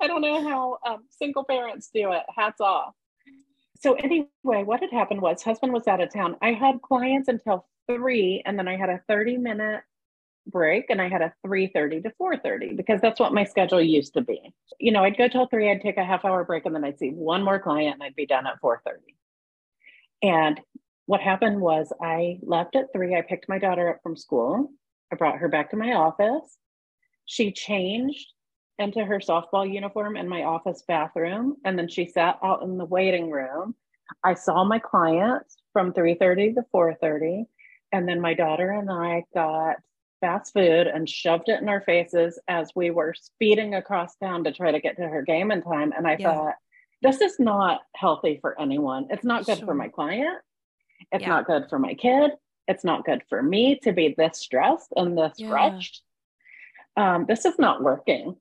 i 0.00 0.06
don't 0.06 0.22
know 0.22 0.42
how 0.48 0.78
um, 0.86 1.04
single 1.10 1.44
parents 1.44 1.90
do 1.92 2.12
it 2.12 2.22
hats 2.36 2.60
off 2.60 2.94
so 3.80 3.94
anyway 3.94 4.28
what 4.42 4.80
had 4.80 4.90
happened 4.90 5.20
was 5.20 5.42
husband 5.42 5.72
was 5.72 5.86
out 5.86 6.00
of 6.00 6.12
town 6.12 6.36
i 6.42 6.52
had 6.52 6.80
clients 6.82 7.28
until 7.28 7.66
three 7.88 8.42
and 8.44 8.58
then 8.58 8.68
i 8.68 8.76
had 8.76 8.90
a 8.90 9.00
30 9.08 9.38
minute 9.38 9.82
break 10.46 10.86
and 10.90 11.00
I 11.00 11.08
had 11.08 11.22
a 11.22 11.34
3:30 11.44 12.02
to 12.04 12.10
4:30 12.10 12.76
because 12.76 13.00
that's 13.00 13.20
what 13.20 13.34
my 13.34 13.44
schedule 13.44 13.80
used 13.80 14.14
to 14.14 14.20
be. 14.20 14.54
You 14.78 14.92
know, 14.92 15.04
I'd 15.04 15.18
go 15.18 15.28
till 15.28 15.46
3, 15.46 15.70
I'd 15.70 15.80
take 15.80 15.96
a 15.96 16.04
half 16.04 16.24
hour 16.24 16.44
break 16.44 16.66
and 16.66 16.74
then 16.74 16.84
I'd 16.84 16.98
see 16.98 17.10
one 17.10 17.42
more 17.42 17.58
client 17.58 17.94
and 17.94 18.02
I'd 18.02 18.14
be 18.14 18.26
done 18.26 18.46
at 18.46 18.60
4:30. 18.60 19.16
And 20.22 20.60
what 21.06 21.20
happened 21.20 21.60
was 21.60 21.92
I 22.00 22.38
left 22.42 22.74
at 22.76 22.92
three. 22.92 23.14
I 23.14 23.22
picked 23.22 23.48
my 23.48 23.58
daughter 23.58 23.88
up 23.88 24.02
from 24.02 24.16
school. 24.16 24.70
I 25.12 25.16
brought 25.16 25.38
her 25.38 25.48
back 25.48 25.70
to 25.70 25.76
my 25.76 25.94
office. 25.94 26.58
She 27.26 27.52
changed 27.52 28.32
into 28.78 29.04
her 29.04 29.18
softball 29.18 29.70
uniform 29.70 30.16
in 30.16 30.28
my 30.28 30.44
office 30.44 30.82
bathroom. 30.86 31.56
And 31.64 31.78
then 31.78 31.88
she 31.88 32.06
sat 32.06 32.38
out 32.42 32.62
in 32.62 32.78
the 32.78 32.84
waiting 32.84 33.30
room. 33.30 33.74
I 34.22 34.34
saw 34.34 34.64
my 34.64 34.78
clients 34.78 35.56
from 35.72 35.92
3:30 35.92 36.54
to 36.54 36.62
4:30. 36.72 37.46
And 37.92 38.08
then 38.08 38.20
my 38.20 38.34
daughter 38.34 38.70
and 38.70 38.90
I 38.90 39.24
got 39.34 39.76
fast 40.20 40.52
food 40.52 40.86
and 40.86 41.08
shoved 41.08 41.48
it 41.48 41.60
in 41.60 41.68
our 41.68 41.80
faces 41.80 42.38
as 42.48 42.72
we 42.74 42.90
were 42.90 43.14
speeding 43.14 43.74
across 43.74 44.16
town 44.16 44.44
to 44.44 44.52
try 44.52 44.72
to 44.72 44.80
get 44.80 44.96
to 44.96 45.08
her 45.08 45.22
game 45.22 45.50
in 45.50 45.62
time. 45.62 45.92
And 45.96 46.06
I 46.06 46.16
yeah. 46.18 46.32
thought, 46.32 46.54
this 47.02 47.20
is 47.20 47.38
not 47.38 47.82
healthy 47.94 48.38
for 48.40 48.60
anyone. 48.60 49.06
It's 49.10 49.24
not 49.24 49.44
good 49.44 49.58
sure. 49.58 49.66
for 49.66 49.74
my 49.74 49.88
client. 49.88 50.38
It's 51.12 51.22
yeah. 51.22 51.28
not 51.28 51.46
good 51.46 51.66
for 51.68 51.78
my 51.78 51.94
kid. 51.94 52.32
It's 52.68 52.84
not 52.84 53.04
good 53.04 53.22
for 53.28 53.42
me 53.42 53.78
to 53.84 53.92
be 53.92 54.14
this 54.16 54.38
stressed 54.38 54.92
and 54.96 55.16
this 55.16 55.34
yeah. 55.36 55.50
rushed. 55.50 56.02
Um, 56.96 57.26
this 57.28 57.44
is 57.44 57.58
not 57.58 57.82
working. 57.82 58.36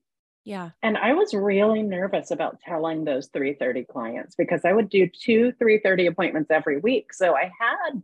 Yeah. 0.45 0.69
And 0.83 0.95
I 0.95 1.13
was 1.13 1.33
really 1.33 1.81
nervous 1.81 2.29
about 2.29 2.59
telling 2.61 3.03
those 3.03 3.27
330 3.33 3.85
clients 3.85 4.35
because 4.35 4.61
I 4.63 4.73
would 4.73 4.89
do 4.89 5.07
two 5.07 5.51
330 5.57 6.05
appointments 6.05 6.51
every 6.51 6.79
week. 6.79 7.13
So 7.13 7.35
I 7.35 7.51
had 7.59 8.01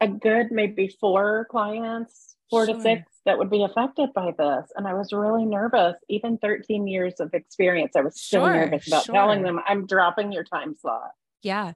a 0.00 0.08
good 0.08 0.48
maybe 0.50 0.88
four 1.00 1.46
clients, 1.50 2.34
four 2.50 2.66
sure. 2.66 2.74
to 2.74 2.82
six 2.82 3.02
that 3.26 3.38
would 3.38 3.48
be 3.48 3.62
affected 3.62 4.12
by 4.12 4.32
this. 4.36 4.72
And 4.74 4.88
I 4.88 4.94
was 4.94 5.12
really 5.12 5.44
nervous, 5.44 5.96
even 6.08 6.36
13 6.38 6.88
years 6.88 7.20
of 7.20 7.32
experience. 7.32 7.94
I 7.96 8.00
was 8.00 8.20
still 8.20 8.44
sure, 8.44 8.54
nervous 8.54 8.88
about 8.88 9.04
sure. 9.04 9.14
telling 9.14 9.42
them 9.42 9.60
I'm 9.64 9.86
dropping 9.86 10.32
your 10.32 10.44
time 10.44 10.74
slot. 10.76 11.12
Yeah. 11.42 11.74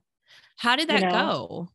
How 0.57 0.75
did 0.75 0.89
that 0.89 0.99
you 0.99 1.07
know, 1.07 1.11
go? 1.11 1.69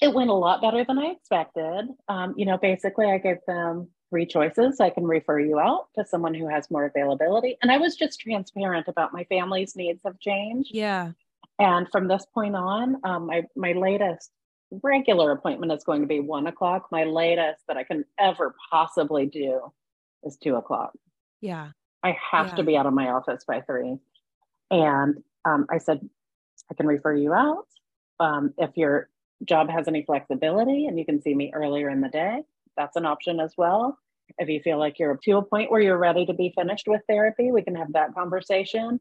It 0.00 0.14
went 0.14 0.30
a 0.30 0.34
lot 0.34 0.62
better 0.62 0.84
than 0.84 1.00
I 1.00 1.06
expected. 1.06 1.88
Um, 2.08 2.34
you 2.36 2.46
know, 2.46 2.58
basically, 2.58 3.06
I 3.06 3.18
gave 3.18 3.38
them 3.46 3.88
three 4.12 4.26
choices. 4.26 4.78
I 4.78 4.90
can 4.90 5.04
refer 5.04 5.40
you 5.40 5.58
out 5.58 5.86
to 5.94 6.04
someone 6.04 6.34
who 6.34 6.46
has 6.46 6.70
more 6.70 6.84
availability. 6.84 7.56
And 7.62 7.72
I 7.72 7.78
was 7.78 7.96
just 7.96 8.20
transparent 8.20 8.86
about 8.86 9.14
my 9.14 9.24
family's 9.24 9.74
needs 9.74 10.02
have 10.04 10.20
changed. 10.20 10.68
Yeah. 10.74 11.12
And 11.58 11.88
from 11.90 12.08
this 12.08 12.26
point 12.34 12.54
on, 12.54 13.00
um, 13.04 13.26
my, 13.26 13.44
my 13.56 13.72
latest 13.72 14.30
regular 14.82 15.32
appointment 15.32 15.72
is 15.72 15.82
going 15.82 16.02
to 16.02 16.06
be 16.06 16.20
one 16.20 16.46
o'clock. 16.46 16.88
My 16.92 17.04
latest 17.04 17.62
that 17.68 17.78
I 17.78 17.84
can 17.84 18.04
ever 18.18 18.54
possibly 18.70 19.24
do 19.24 19.72
is 20.24 20.36
two 20.36 20.56
o'clock. 20.56 20.92
Yeah. 21.40 21.70
I 22.02 22.14
have 22.30 22.48
yeah. 22.48 22.54
to 22.56 22.62
be 22.64 22.76
out 22.76 22.84
of 22.84 22.92
my 22.92 23.08
office 23.08 23.44
by 23.48 23.62
three. 23.62 23.96
And 24.70 25.22
um, 25.46 25.66
I 25.70 25.78
said, 25.78 26.06
I 26.70 26.74
can 26.74 26.86
refer 26.86 27.14
you 27.14 27.32
out. 27.32 27.66
Um, 28.20 28.52
if 28.58 28.76
your 28.76 29.08
job 29.46 29.70
has 29.70 29.88
any 29.88 30.02
flexibility 30.02 30.84
and 30.86 30.98
you 30.98 31.06
can 31.06 31.22
see 31.22 31.34
me 31.34 31.50
earlier 31.54 31.88
in 31.88 32.02
the 32.02 32.08
day, 32.08 32.42
that's 32.76 32.96
an 32.96 33.06
option 33.06 33.40
as 33.40 33.54
well. 33.56 33.98
If 34.38 34.48
you 34.48 34.60
feel 34.60 34.78
like 34.78 34.98
you're 34.98 35.18
to 35.24 35.36
a 35.36 35.42
point 35.42 35.70
where 35.70 35.80
you're 35.80 35.98
ready 35.98 36.26
to 36.26 36.34
be 36.34 36.52
finished 36.56 36.86
with 36.86 37.02
therapy, 37.08 37.52
we 37.52 37.62
can 37.62 37.74
have 37.74 37.92
that 37.92 38.14
conversation. 38.14 39.00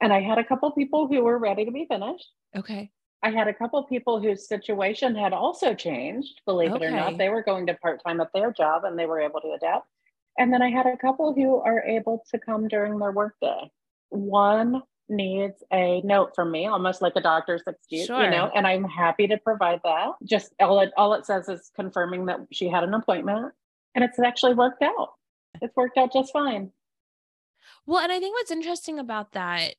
And 0.00 0.12
I 0.12 0.20
had 0.20 0.38
a 0.38 0.44
couple 0.44 0.70
people 0.72 1.06
who 1.06 1.22
were 1.22 1.38
ready 1.38 1.64
to 1.64 1.70
be 1.70 1.86
finished. 1.88 2.28
Okay. 2.56 2.90
I 3.22 3.30
had 3.30 3.46
a 3.46 3.54
couple 3.54 3.82
people 3.84 4.20
whose 4.20 4.48
situation 4.48 5.14
had 5.14 5.32
also 5.32 5.74
changed, 5.74 6.40
believe 6.44 6.72
okay. 6.72 6.86
it 6.86 6.88
or 6.88 6.90
not. 6.90 7.18
They 7.18 7.28
were 7.28 7.42
going 7.42 7.66
to 7.68 7.74
part 7.74 8.00
time 8.04 8.20
at 8.20 8.32
their 8.34 8.52
job 8.52 8.82
and 8.84 8.98
they 8.98 9.06
were 9.06 9.20
able 9.20 9.40
to 9.40 9.52
adapt. 9.52 9.86
And 10.38 10.52
then 10.52 10.60
I 10.60 10.70
had 10.70 10.86
a 10.86 10.96
couple 10.96 11.32
who 11.32 11.56
are 11.58 11.84
able 11.84 12.24
to 12.32 12.38
come 12.38 12.66
during 12.66 12.98
their 12.98 13.12
workday. 13.12 13.70
One 14.08 14.82
needs 15.08 15.62
a 15.72 16.00
note 16.02 16.34
from 16.34 16.50
me, 16.50 16.66
almost 16.66 17.02
like 17.02 17.12
a 17.16 17.20
doctor's 17.20 17.62
excuse, 17.66 18.06
sure. 18.06 18.24
you 18.24 18.30
know, 18.30 18.50
and 18.54 18.66
I'm 18.66 18.84
happy 18.84 19.28
to 19.28 19.36
provide 19.38 19.80
that. 19.84 20.12
Just 20.24 20.52
all 20.58 20.80
it 20.80 20.90
all 20.96 21.14
it 21.14 21.26
says 21.26 21.48
is 21.48 21.70
confirming 21.76 22.26
that 22.26 22.40
she 22.50 22.68
had 22.68 22.82
an 22.82 22.94
appointment 22.94 23.52
and 23.94 24.04
it's 24.04 24.18
actually 24.18 24.54
worked 24.54 24.82
out. 24.82 25.10
It's 25.60 25.76
worked 25.76 25.98
out 25.98 26.12
just 26.12 26.32
fine. 26.32 26.72
Well, 27.86 28.00
and 28.00 28.12
I 28.12 28.20
think 28.20 28.34
what's 28.36 28.50
interesting 28.50 28.98
about 28.98 29.32
that, 29.32 29.74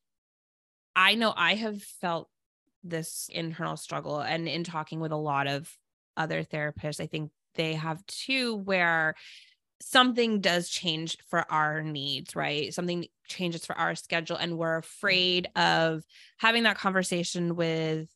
I 0.94 1.14
know 1.14 1.32
I 1.36 1.54
have 1.54 1.82
felt 1.82 2.28
this 2.82 3.28
internal 3.32 3.76
struggle 3.76 4.20
and 4.20 4.46
in 4.46 4.62
talking 4.62 5.00
with 5.00 5.12
a 5.12 5.16
lot 5.16 5.46
of 5.46 5.74
other 6.16 6.44
therapists, 6.44 7.00
I 7.00 7.06
think 7.06 7.30
they 7.54 7.74
have 7.74 8.04
too, 8.06 8.56
where 8.56 9.14
something 9.80 10.40
does 10.40 10.68
change 10.68 11.18
for 11.28 11.50
our 11.50 11.82
needs, 11.82 12.36
right? 12.36 12.72
Something 12.72 13.06
changes 13.26 13.64
for 13.66 13.76
our 13.76 13.94
schedule, 13.94 14.36
and 14.36 14.58
we're 14.58 14.76
afraid 14.76 15.48
of 15.56 16.04
having 16.38 16.62
that 16.64 16.78
conversation 16.78 17.56
with 17.56 18.08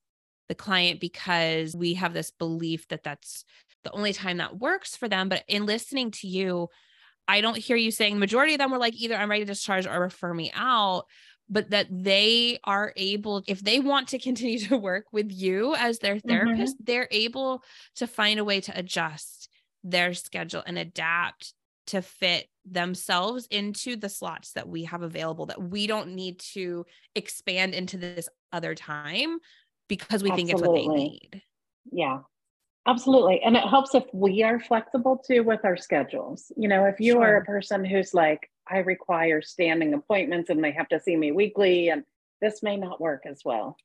the 0.48 0.54
client 0.54 1.00
because 1.00 1.74
we 1.76 1.94
have 1.94 2.14
this 2.14 2.30
belief 2.30 2.88
that 2.88 3.02
that's 3.02 3.44
the 3.84 3.92
only 3.92 4.12
time 4.12 4.38
that 4.38 4.58
works 4.58 4.96
for 4.96 5.08
them. 5.08 5.28
But 5.28 5.44
in 5.48 5.66
listening 5.66 6.10
to 6.12 6.28
you, 6.28 6.68
I 7.26 7.40
don't 7.40 7.58
hear 7.58 7.76
you 7.76 7.90
saying 7.90 8.14
the 8.14 8.20
majority 8.20 8.54
of 8.54 8.58
them 8.58 8.70
were 8.70 8.78
like 8.78 8.94
either 8.94 9.14
I'm 9.14 9.30
ready 9.30 9.44
to 9.44 9.52
discharge 9.52 9.86
or 9.86 10.00
refer 10.00 10.32
me 10.32 10.50
out, 10.54 11.04
but 11.48 11.70
that 11.70 11.86
they 11.90 12.58
are 12.64 12.92
able, 12.96 13.42
if 13.46 13.60
they 13.60 13.80
want 13.80 14.08
to 14.08 14.18
continue 14.18 14.58
to 14.60 14.76
work 14.76 15.06
with 15.12 15.30
you 15.30 15.74
as 15.76 15.98
their 15.98 16.18
therapist, 16.18 16.76
mm-hmm. 16.76 16.84
they're 16.84 17.08
able 17.10 17.62
to 17.96 18.06
find 18.06 18.40
a 18.40 18.44
way 18.44 18.60
to 18.62 18.78
adjust 18.78 19.48
their 19.84 20.14
schedule 20.14 20.62
and 20.66 20.78
adapt 20.78 21.54
to 21.86 22.02
fit 22.02 22.46
themselves 22.70 23.46
into 23.50 23.96
the 23.96 24.08
slots 24.08 24.52
that 24.52 24.68
we 24.68 24.84
have 24.84 25.02
available 25.02 25.46
that 25.46 25.62
we 25.62 25.86
don't 25.86 26.14
need 26.14 26.38
to 26.38 26.84
expand 27.14 27.74
into 27.74 27.96
this 27.96 28.28
other 28.52 28.74
time 28.74 29.38
because 29.88 30.22
we 30.22 30.30
Absolutely. 30.30 30.36
think 30.36 30.50
it's 30.50 30.60
what 30.60 30.74
they 30.74 30.86
need. 30.86 31.42
Yeah. 31.90 32.18
Absolutely. 32.88 33.42
And 33.42 33.54
it 33.54 33.64
helps 33.68 33.94
if 33.94 34.04
we 34.14 34.42
are 34.42 34.58
flexible 34.58 35.18
too 35.18 35.42
with 35.42 35.60
our 35.62 35.76
schedules. 35.76 36.50
You 36.56 36.68
know, 36.68 36.86
if 36.86 36.98
you 36.98 37.12
sure. 37.12 37.22
are 37.22 37.36
a 37.36 37.44
person 37.44 37.84
who's 37.84 38.14
like, 38.14 38.50
I 38.66 38.78
require 38.78 39.42
standing 39.42 39.92
appointments 39.92 40.48
and 40.48 40.64
they 40.64 40.72
have 40.72 40.88
to 40.88 40.98
see 40.98 41.14
me 41.14 41.30
weekly, 41.30 41.90
and 41.90 42.04
this 42.40 42.62
may 42.62 42.76
not 42.76 43.00
work 43.00 43.24
as 43.26 43.42
well. 43.44 43.76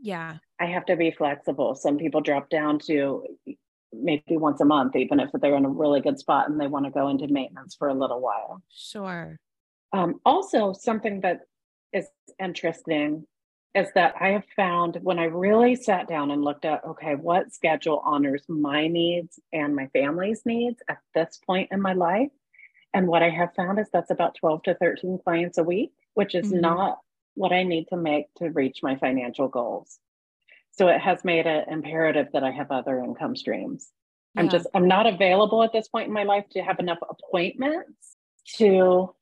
Yeah. 0.00 0.36
I 0.60 0.66
have 0.66 0.86
to 0.86 0.96
be 0.96 1.10
flexible. 1.10 1.74
Some 1.74 1.98
people 1.98 2.20
drop 2.20 2.48
down 2.48 2.78
to 2.86 3.24
maybe 3.92 4.36
once 4.36 4.60
a 4.60 4.64
month, 4.64 4.94
even 4.94 5.18
if 5.18 5.30
they're 5.32 5.56
in 5.56 5.64
a 5.64 5.68
really 5.68 6.00
good 6.00 6.20
spot 6.20 6.48
and 6.48 6.60
they 6.60 6.68
want 6.68 6.84
to 6.84 6.92
go 6.92 7.08
into 7.08 7.26
maintenance 7.26 7.74
for 7.74 7.88
a 7.88 7.94
little 7.94 8.20
while. 8.20 8.62
Sure. 8.72 9.36
Um, 9.92 10.20
also, 10.24 10.72
something 10.72 11.20
that 11.22 11.40
is 11.92 12.06
interesting 12.40 13.26
is 13.74 13.88
that 13.94 14.14
I 14.20 14.28
have 14.28 14.44
found 14.54 14.98
when 15.02 15.18
I 15.18 15.24
really 15.24 15.74
sat 15.74 16.06
down 16.06 16.30
and 16.30 16.44
looked 16.44 16.64
at, 16.64 16.84
okay, 16.84 17.16
what 17.16 17.52
schedule 17.52 18.00
honors 18.04 18.44
my 18.48 18.86
needs 18.86 19.40
and 19.52 19.74
my 19.74 19.88
family's 19.88 20.42
needs 20.46 20.80
at 20.88 20.98
this 21.14 21.40
point 21.44 21.70
in 21.72 21.80
my 21.80 21.92
life. 21.92 22.30
And 22.92 23.08
what 23.08 23.24
I 23.24 23.30
have 23.30 23.54
found 23.56 23.80
is 23.80 23.88
that's 23.92 24.12
about 24.12 24.36
12 24.36 24.62
to 24.64 24.74
13 24.74 25.18
clients 25.24 25.58
a 25.58 25.64
week, 25.64 25.92
which 26.14 26.36
is 26.36 26.46
mm-hmm. 26.46 26.60
not 26.60 26.98
what 27.34 27.52
I 27.52 27.64
need 27.64 27.88
to 27.88 27.96
make 27.96 28.32
to 28.36 28.48
reach 28.50 28.78
my 28.82 28.94
financial 28.96 29.48
goals. 29.48 29.98
So 30.70 30.86
it 30.86 31.00
has 31.00 31.24
made 31.24 31.46
it 31.46 31.66
imperative 31.68 32.28
that 32.32 32.44
I 32.44 32.52
have 32.52 32.70
other 32.70 33.02
income 33.02 33.34
streams. 33.34 33.90
Yeah. 34.34 34.42
I'm 34.42 34.48
just, 34.48 34.68
I'm 34.72 34.86
not 34.86 35.06
available 35.06 35.64
at 35.64 35.72
this 35.72 35.88
point 35.88 36.06
in 36.06 36.14
my 36.14 36.22
life 36.22 36.44
to 36.52 36.62
have 36.62 36.78
enough 36.78 36.98
appointments 37.08 38.16
to 38.56 39.14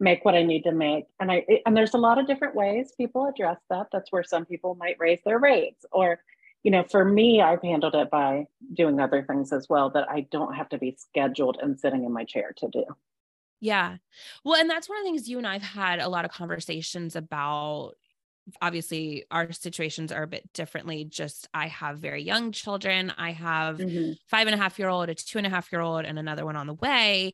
make 0.00 0.24
what 0.24 0.34
I 0.34 0.42
need 0.42 0.62
to 0.64 0.72
make. 0.72 1.04
And 1.20 1.30
I 1.30 1.44
and 1.66 1.76
there's 1.76 1.94
a 1.94 1.98
lot 1.98 2.18
of 2.18 2.26
different 2.26 2.54
ways 2.54 2.92
people 2.96 3.26
address 3.26 3.58
that. 3.68 3.88
That's 3.92 4.10
where 4.10 4.24
some 4.24 4.46
people 4.46 4.74
might 4.74 4.96
raise 4.98 5.20
their 5.24 5.38
rates 5.38 5.84
or 5.92 6.20
you 6.62 6.70
know, 6.70 6.84
for 6.90 7.04
me, 7.04 7.40
I've 7.40 7.62
handled 7.62 7.94
it 7.94 8.10
by 8.10 8.46
doing 8.74 9.00
other 9.00 9.22
things 9.22 9.52
as 9.52 9.68
well 9.68 9.90
that 9.90 10.10
I 10.10 10.26
don't 10.30 10.54
have 10.54 10.68
to 10.70 10.78
be 10.78 10.96
scheduled 10.98 11.58
and 11.62 11.78
sitting 11.78 12.04
in 12.04 12.12
my 12.12 12.24
chair 12.24 12.52
to 12.58 12.68
do. 12.68 12.84
Yeah. 13.60 13.96
Well, 14.44 14.60
and 14.60 14.68
that's 14.68 14.88
one 14.88 14.98
of 14.98 15.04
the 15.04 15.10
things 15.10 15.28
you 15.28 15.38
and 15.38 15.46
I've 15.46 15.62
had 15.62 16.00
a 16.00 16.08
lot 16.08 16.24
of 16.24 16.30
conversations 16.30 17.16
about. 17.16 17.92
Obviously, 18.60 19.24
our 19.30 19.52
situations 19.52 20.10
are 20.10 20.24
a 20.24 20.26
bit 20.26 20.52
differently. 20.54 21.04
Just 21.04 21.46
I 21.54 21.68
have 21.68 21.98
very 21.98 22.22
young 22.22 22.50
children. 22.52 23.12
I 23.16 23.30
have 23.30 23.78
mm-hmm. 23.78 24.12
five 24.26 24.48
and 24.48 24.54
a 24.54 24.58
half 24.58 24.78
year 24.78 24.88
old, 24.88 25.08
a 25.08 25.14
two 25.14 25.38
and 25.38 25.46
a 25.46 25.50
half 25.50 25.70
year 25.70 25.80
old, 25.80 26.04
and 26.04 26.18
another 26.18 26.44
one 26.44 26.56
on 26.56 26.66
the 26.66 26.74
way. 26.74 27.32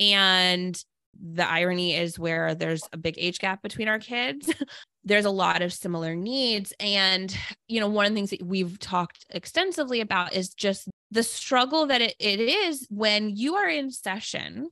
And 0.00 0.82
the 1.20 1.48
irony 1.48 1.94
is 1.94 2.18
where 2.18 2.54
there's 2.54 2.82
a 2.92 2.96
big 2.96 3.14
age 3.18 3.38
gap 3.38 3.62
between 3.62 3.88
our 3.88 3.98
kids. 3.98 4.52
There's 5.04 5.24
a 5.24 5.30
lot 5.30 5.62
of 5.62 5.72
similar 5.72 6.14
needs. 6.14 6.72
And 6.80 7.34
you 7.66 7.80
know 7.80 7.88
one 7.88 8.04
of 8.06 8.12
the 8.12 8.16
things 8.16 8.30
that 8.30 8.42
we've 8.42 8.78
talked 8.78 9.24
extensively 9.30 10.00
about 10.00 10.34
is 10.34 10.52
just 10.52 10.88
the 11.10 11.22
struggle 11.22 11.86
that 11.86 12.02
it, 12.02 12.14
it 12.18 12.40
is 12.40 12.86
when 12.90 13.34
you 13.34 13.56
are 13.56 13.68
in 13.68 13.90
session 13.90 14.68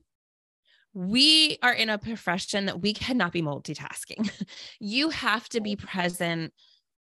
we 0.97 1.59
are 1.61 1.73
in 1.73 1.91
a 1.91 1.97
profession 1.99 2.65
that 2.65 2.81
we 2.81 2.91
cannot 2.91 3.31
be 3.31 3.43
multitasking. 3.43 4.31
You 4.79 5.09
have 5.09 5.47
to 5.49 5.61
be 5.61 5.75
present 5.75 6.53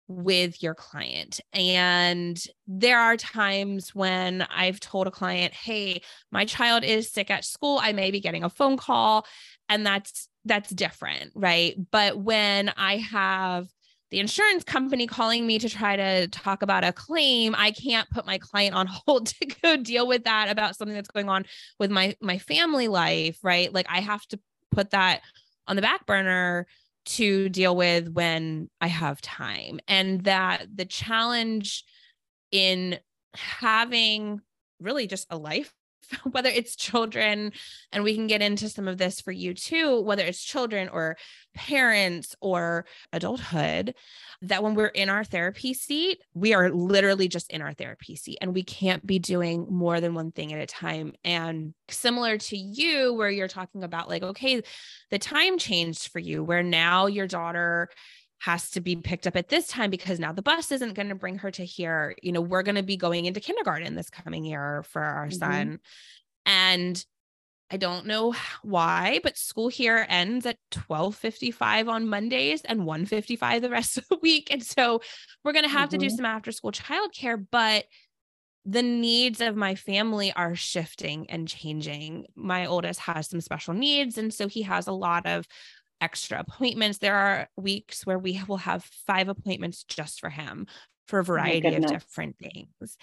with 0.08 0.62
your 0.62 0.74
client. 0.74 1.40
And 1.52 2.40
there 2.66 3.00
are 3.00 3.16
times 3.16 3.94
when 3.94 4.42
I've 4.42 4.80
told 4.80 5.06
a 5.06 5.10
client, 5.10 5.54
"Hey, 5.54 6.02
my 6.30 6.44
child 6.44 6.84
is 6.84 7.10
sick 7.10 7.30
at 7.30 7.44
school. 7.44 7.78
I 7.82 7.92
may 7.92 8.10
be 8.10 8.20
getting 8.20 8.44
a 8.44 8.50
phone 8.50 8.76
call." 8.76 9.26
And 9.68 9.84
that's 9.84 10.28
that's 10.44 10.70
different, 10.70 11.32
right? 11.34 11.74
But 11.90 12.18
when 12.18 12.68
I 12.76 12.98
have 12.98 13.66
the 14.10 14.20
insurance 14.20 14.62
company 14.62 15.06
calling 15.06 15.46
me 15.46 15.58
to 15.58 15.68
try 15.68 15.96
to 15.96 16.28
talk 16.28 16.62
about 16.62 16.84
a 16.84 16.92
claim, 16.92 17.54
I 17.58 17.72
can't 17.72 18.08
put 18.10 18.24
my 18.24 18.38
client 18.38 18.74
on 18.74 18.86
hold 18.90 19.26
to 19.26 19.46
go 19.62 19.76
deal 19.76 20.06
with 20.06 20.24
that 20.24 20.48
about 20.48 20.76
something 20.76 20.94
that's 20.94 21.10
going 21.10 21.28
on 21.28 21.44
with 21.78 21.90
my 21.90 22.16
my 22.20 22.38
family 22.38 22.88
life, 22.88 23.38
right? 23.42 23.72
Like 23.72 23.86
I 23.88 24.00
have 24.00 24.24
to 24.28 24.40
put 24.70 24.90
that 24.90 25.22
on 25.66 25.76
the 25.76 25.82
back 25.82 26.06
burner 26.06 26.66
to 27.06 27.48
deal 27.48 27.74
with 27.74 28.08
when 28.08 28.68
I 28.80 28.88
have 28.88 29.20
time. 29.20 29.80
And 29.88 30.24
that 30.24 30.66
the 30.74 30.84
challenge 30.84 31.84
in 32.50 32.98
having 33.34 34.40
really 34.80 35.06
just 35.06 35.26
a 35.30 35.36
life 35.36 35.72
whether 36.30 36.48
it's 36.48 36.76
children, 36.76 37.52
and 37.92 38.04
we 38.04 38.14
can 38.14 38.26
get 38.26 38.42
into 38.42 38.68
some 38.68 38.88
of 38.88 38.98
this 38.98 39.20
for 39.20 39.32
you 39.32 39.54
too, 39.54 40.00
whether 40.02 40.24
it's 40.24 40.42
children 40.42 40.88
or 40.88 41.16
parents 41.54 42.34
or 42.40 42.86
adulthood, 43.12 43.94
that 44.42 44.62
when 44.62 44.74
we're 44.74 44.86
in 44.86 45.08
our 45.08 45.24
therapy 45.24 45.74
seat, 45.74 46.18
we 46.34 46.54
are 46.54 46.70
literally 46.70 47.28
just 47.28 47.50
in 47.50 47.62
our 47.62 47.72
therapy 47.72 48.16
seat 48.16 48.38
and 48.40 48.54
we 48.54 48.62
can't 48.62 49.06
be 49.06 49.18
doing 49.18 49.66
more 49.70 50.00
than 50.00 50.14
one 50.14 50.32
thing 50.32 50.52
at 50.52 50.60
a 50.60 50.66
time. 50.66 51.12
And 51.24 51.74
similar 51.88 52.38
to 52.38 52.56
you, 52.56 53.14
where 53.14 53.30
you're 53.30 53.48
talking 53.48 53.82
about, 53.82 54.08
like, 54.08 54.22
okay, 54.22 54.62
the 55.10 55.18
time 55.18 55.58
changed 55.58 56.08
for 56.08 56.18
you, 56.18 56.44
where 56.44 56.62
now 56.62 57.06
your 57.06 57.26
daughter 57.26 57.88
has 58.40 58.70
to 58.70 58.80
be 58.80 58.96
picked 58.96 59.26
up 59.26 59.36
at 59.36 59.48
this 59.48 59.68
time 59.68 59.90
because 59.90 60.20
now 60.20 60.32
the 60.32 60.42
bus 60.42 60.70
isn't 60.70 60.94
going 60.94 61.08
to 61.08 61.14
bring 61.14 61.38
her 61.38 61.50
to 61.50 61.64
here. 61.64 62.14
You 62.22 62.32
know, 62.32 62.40
we're 62.40 62.62
going 62.62 62.76
to 62.76 62.82
be 62.82 62.96
going 62.96 63.24
into 63.24 63.40
kindergarten 63.40 63.94
this 63.94 64.10
coming 64.10 64.44
year 64.44 64.84
for 64.90 65.02
our 65.02 65.26
mm-hmm. 65.26 65.38
son. 65.38 65.80
And 66.44 67.04
I 67.70 67.78
don't 67.78 68.06
know 68.06 68.34
why, 68.62 69.18
but 69.22 69.36
school 69.36 69.68
here 69.68 70.06
ends 70.08 70.46
at 70.46 70.58
12:55 70.70 71.88
on 71.88 72.08
Mondays 72.08 72.62
and 72.62 72.82
1:55 72.82 73.60
the 73.60 73.70
rest 73.70 73.98
of 73.98 74.06
the 74.08 74.18
week. 74.22 74.52
And 74.52 74.62
so 74.62 75.00
we're 75.42 75.52
going 75.52 75.64
to 75.64 75.70
have 75.70 75.88
mm-hmm. 75.88 75.98
to 75.98 75.98
do 75.98 76.06
mm-hmm. 76.06 76.16
some 76.16 76.26
after 76.26 76.52
school 76.52 76.72
childcare, 76.72 77.44
but 77.50 77.84
the 78.64 78.82
needs 78.82 79.40
of 79.40 79.56
my 79.56 79.76
family 79.76 80.32
are 80.32 80.56
shifting 80.56 81.30
and 81.30 81.46
changing. 81.46 82.26
My 82.34 82.66
oldest 82.66 83.00
has 83.00 83.28
some 83.28 83.40
special 83.40 83.74
needs 83.74 84.18
and 84.18 84.34
so 84.34 84.48
he 84.48 84.62
has 84.62 84.88
a 84.88 84.92
lot 84.92 85.24
of 85.24 85.46
extra 86.00 86.40
appointments. 86.40 86.98
There 86.98 87.14
are 87.14 87.48
weeks 87.56 88.04
where 88.06 88.18
we 88.18 88.40
will 88.46 88.58
have 88.58 88.84
five 89.06 89.28
appointments 89.28 89.84
just 89.84 90.20
for 90.20 90.30
him 90.30 90.66
for 91.06 91.18
a 91.18 91.22
oh 91.22 91.24
variety 91.24 91.74
of 91.74 91.86
different 91.86 92.36
things. 92.38 92.96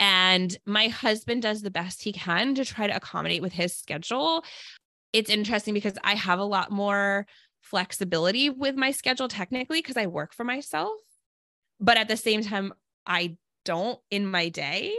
And 0.00 0.56
my 0.64 0.88
husband 0.88 1.42
does 1.42 1.62
the 1.62 1.70
best 1.70 2.02
he 2.02 2.12
can 2.12 2.54
to 2.54 2.64
try 2.64 2.86
to 2.86 2.96
accommodate 2.96 3.42
with 3.42 3.52
his 3.52 3.74
schedule. 3.74 4.44
It's 5.12 5.30
interesting 5.30 5.74
because 5.74 5.98
I 6.04 6.14
have 6.14 6.38
a 6.38 6.44
lot 6.44 6.70
more 6.70 7.26
flexibility 7.60 8.50
with 8.50 8.76
my 8.76 8.92
schedule 8.92 9.28
technically 9.28 9.80
because 9.80 9.96
I 9.96 10.06
work 10.06 10.34
for 10.34 10.44
myself. 10.44 10.92
But 11.80 11.96
at 11.96 12.08
the 12.08 12.16
same 12.16 12.42
time, 12.42 12.72
I 13.06 13.36
don't 13.64 13.98
in 14.10 14.26
my 14.26 14.48
day 14.48 14.94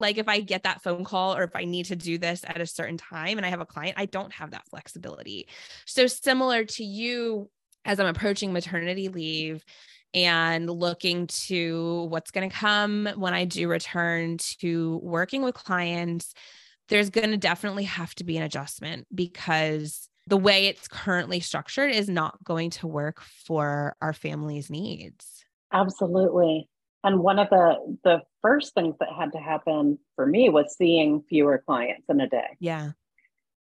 like 0.00 0.18
if 0.18 0.28
I 0.28 0.40
get 0.40 0.62
that 0.62 0.82
phone 0.82 1.04
call 1.04 1.34
or 1.34 1.42
if 1.44 1.54
I 1.54 1.64
need 1.64 1.86
to 1.86 1.96
do 1.96 2.18
this 2.18 2.44
at 2.46 2.60
a 2.60 2.66
certain 2.66 2.96
time 2.96 3.36
and 3.36 3.46
I 3.46 3.50
have 3.50 3.60
a 3.60 3.66
client, 3.66 3.94
I 3.96 4.06
don't 4.06 4.32
have 4.32 4.52
that 4.52 4.68
flexibility. 4.68 5.48
So 5.86 6.06
similar 6.06 6.64
to 6.64 6.84
you 6.84 7.50
as 7.84 7.98
I'm 7.98 8.06
approaching 8.06 8.52
maternity 8.52 9.08
leave 9.08 9.64
and 10.14 10.68
looking 10.68 11.26
to 11.26 12.06
what's 12.10 12.30
going 12.30 12.48
to 12.48 12.54
come 12.54 13.08
when 13.16 13.34
I 13.34 13.44
do 13.44 13.68
return 13.68 14.38
to 14.60 15.00
working 15.02 15.42
with 15.42 15.54
clients, 15.54 16.32
there's 16.88 17.10
going 17.10 17.30
to 17.30 17.36
definitely 17.36 17.84
have 17.84 18.14
to 18.16 18.24
be 18.24 18.36
an 18.36 18.42
adjustment 18.42 19.06
because 19.14 20.08
the 20.26 20.36
way 20.36 20.66
it's 20.66 20.88
currently 20.88 21.40
structured 21.40 21.90
is 21.90 22.08
not 22.08 22.42
going 22.44 22.70
to 22.70 22.86
work 22.86 23.20
for 23.20 23.96
our 24.00 24.12
family's 24.12 24.70
needs. 24.70 25.44
Absolutely. 25.72 26.68
And 27.04 27.20
one 27.20 27.38
of 27.38 27.48
the 27.50 27.98
the 28.04 28.22
first 28.42 28.74
things 28.74 28.96
that 29.00 29.08
had 29.16 29.32
to 29.32 29.38
happen 29.38 29.98
for 30.16 30.26
me 30.26 30.48
was 30.48 30.76
seeing 30.76 31.22
fewer 31.28 31.62
clients 31.64 32.08
in 32.08 32.20
a 32.20 32.28
day. 32.28 32.56
Yeah. 32.60 32.92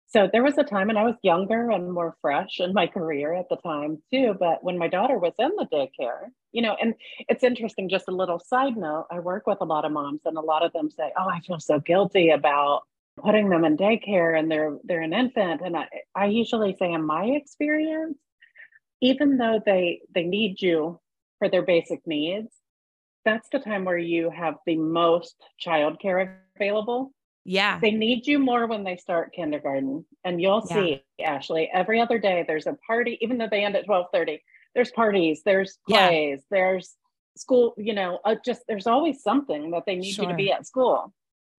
So 0.08 0.30
there 0.32 0.43
was 0.43 0.58
a 0.58 0.63
time 0.63 0.89
and 0.89 0.98
I 0.98 1.04
was 1.04 1.15
younger 1.24 1.71
and 1.71 1.91
more 1.91 2.15
fresh 2.21 2.60
in 2.60 2.74
my 2.74 2.88
career 2.98 3.34
at 3.34 3.50
the 3.50 3.58
time 3.58 4.02
too. 4.12 4.36
But 4.39 4.63
when 4.63 4.78
my 4.78 4.88
daughter 4.88 5.17
was 5.17 5.34
in 5.39 5.52
the 5.58 5.65
daycare, 5.65 6.30
you 6.54 6.62
know, 6.62 6.78
and 6.82 6.93
it's 7.28 7.43
interesting, 7.43 7.89
just 7.89 8.08
a 8.08 8.15
little 8.15 8.39
side 8.39 8.78
note. 8.78 9.08
I 9.12 9.19
work 9.19 9.45
with 9.45 9.58
a 9.62 9.65
lot 9.65 9.84
of 9.84 9.91
moms 9.91 10.21
and 10.26 10.38
a 10.38 10.41
lot 10.41 10.63
of 10.63 10.71
them 10.74 10.89
say, 10.89 11.12
Oh, 11.17 11.28
I 11.28 11.41
feel 11.41 11.60
so 11.60 11.80
guilty 11.80 12.30
about 12.30 12.84
putting 13.17 13.50
them 13.50 13.65
in 13.65 13.78
daycare 13.78 14.38
and 14.38 14.50
they're 14.50 14.78
they're 14.84 15.02
an 15.02 15.13
infant. 15.13 15.62
And 15.62 15.76
I, 15.76 15.88
I 16.15 16.26
usually 16.28 16.76
say 16.78 16.91
in 16.93 17.06
my 17.06 17.26
experience, 17.26 18.17
even 19.02 19.38
though 19.38 19.62
they 19.65 20.02
they 20.13 20.24
need 20.24 20.62
you 20.62 21.00
for 21.39 21.50
their 21.50 21.63
basic 21.63 22.06
needs, 22.08 22.52
that's 23.25 23.49
the 23.51 23.59
time 23.59 23.83
where 23.83 23.97
you 23.97 24.29
have 24.29 24.55
the 24.65 24.77
most 24.77 25.35
childcare 25.65 26.35
available. 26.55 27.11
Yeah. 27.43 27.79
They 27.79 27.91
need 27.91 28.25
you 28.25 28.39
more 28.39 28.67
when 28.67 28.83
they 28.83 28.97
start 28.97 29.33
kindergarten. 29.33 30.05
And 30.23 30.41
you'll 30.41 30.65
yeah. 30.69 30.75
see, 30.75 31.03
Ashley, 31.23 31.69
every 31.73 31.99
other 31.99 32.19
day 32.19 32.43
there's 32.47 32.67
a 32.67 32.77
party, 32.88 33.17
even 33.21 33.38
though 33.38 33.47
they 33.49 33.63
end 33.63 33.75
at 33.75 33.88
1230, 33.88 34.43
there's 34.73 34.91
parties, 34.91 35.41
there's 35.45 35.77
plays, 35.88 36.39
yeah. 36.39 36.45
there's 36.49 36.95
school, 37.38 37.73
you 37.77 37.93
know, 37.93 38.19
uh, 38.25 38.35
just 38.43 38.61
there's 38.67 38.88
always 38.88 39.21
something 39.21 39.71
that 39.71 39.83
they 39.85 39.95
need 39.95 40.13
sure. 40.13 40.25
you 40.25 40.31
to 40.31 40.35
be 40.35 40.51
at 40.51 40.65
school. 40.65 41.13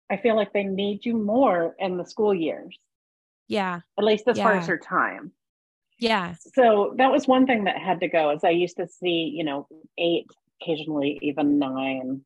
I 0.10 0.18
feel 0.18 0.36
like 0.36 0.54
they 0.54 0.64
need 0.64 1.06
you 1.06 1.18
more 1.18 1.76
in 1.80 1.98
the 1.98 2.06
school 2.06 2.34
years. 2.34 2.78
Yeah. 3.48 3.82
At 3.98 4.04
least 4.04 4.28
as 4.28 4.38
yeah. 4.38 4.44
far 4.44 4.54
as 4.54 4.68
your 4.68 4.78
time. 4.78 5.32
Yeah. 6.00 6.36
So 6.54 6.94
that 6.98 7.12
was 7.12 7.28
one 7.28 7.46
thing 7.46 7.66
that 7.66 7.78
had 7.78 8.00
to 8.02 8.08
go 8.08 8.32
is 8.32 8.44
I 8.44 8.50
used 8.50 8.78
to 8.78 8.88
see, 8.88 9.32
you 9.36 9.44
know, 9.44 9.68
eight, 9.98 10.28
occasionally 10.62 11.20
even 11.22 11.60
nine 11.60 12.22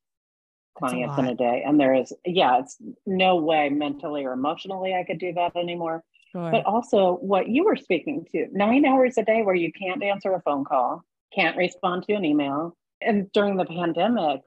clients 0.78 1.18
a 1.18 1.20
in 1.20 1.28
a 1.28 1.36
day. 1.36 1.64
And 1.66 1.80
there 1.80 1.94
is, 1.94 2.14
yeah, 2.26 2.60
it's 2.60 2.78
no 3.06 3.36
way 3.36 3.70
mentally 3.70 4.26
or 4.26 4.34
emotionally 4.34 4.94
I 4.94 5.04
could 5.04 5.20
do 5.20 5.34
that 5.34 5.56
anymore. 5.56 6.04
Sure. 6.32 6.52
But 6.52 6.66
also 6.66 7.16
what 7.22 7.50
you 7.50 7.66
were 7.66 7.76
speaking 7.76 8.26
to, 8.32 8.48
nine 8.52 8.86
hours 8.86 9.18
a 9.18 9.24
day 9.24 9.42
where 9.42 9.56
you 9.56 9.72
can't 9.72 10.04
answer 10.04 10.34
a 10.34 10.42
phone 10.42 10.64
call, 10.64 11.04
can't 11.34 11.58
respond 11.58 12.04
to 12.04 12.14
an 12.14 12.24
email. 12.24 12.76
And 13.02 13.32
during 13.32 13.58
the 13.58 13.66
pandemic, 13.66 14.42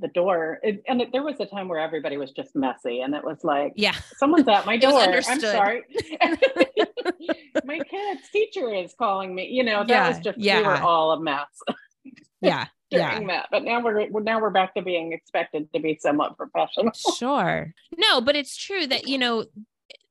the 0.00 0.08
door 0.08 0.60
it, 0.62 0.82
and 0.86 1.00
it, 1.00 1.12
there 1.12 1.22
was 1.22 1.36
a 1.40 1.46
time 1.46 1.68
where 1.68 1.80
everybody 1.80 2.16
was 2.16 2.30
just 2.30 2.54
messy 2.54 3.00
and 3.00 3.14
it 3.14 3.24
was 3.24 3.42
like 3.42 3.72
yeah 3.76 3.94
someone's 4.16 4.46
at 4.48 4.64
my 4.64 4.76
door 4.76 5.00
i'm 5.00 5.40
sorry 5.40 5.82
my 7.64 7.78
kid's 7.80 8.28
teacher 8.32 8.72
is 8.72 8.94
calling 8.96 9.34
me 9.34 9.48
you 9.48 9.64
know 9.64 9.80
that 9.80 9.88
yeah, 9.88 10.08
was 10.08 10.18
just 10.20 10.38
yeah. 10.38 10.58
we 10.58 10.66
were 10.66 10.76
all 10.76 11.12
a 11.12 11.20
mess 11.20 11.48
yeah 12.40 12.66
during 12.90 13.22
yeah. 13.22 13.36
that 13.36 13.48
but 13.50 13.64
now 13.64 13.82
we're 13.82 14.08
now 14.20 14.40
we're 14.40 14.50
back 14.50 14.74
to 14.74 14.82
being 14.82 15.12
expected 15.12 15.70
to 15.72 15.80
be 15.80 15.98
somewhat 16.00 16.36
professional 16.36 16.92
sure 17.16 17.72
no 17.96 18.20
but 18.20 18.36
it's 18.36 18.56
true 18.56 18.86
that 18.86 19.06
you 19.06 19.18
know 19.18 19.44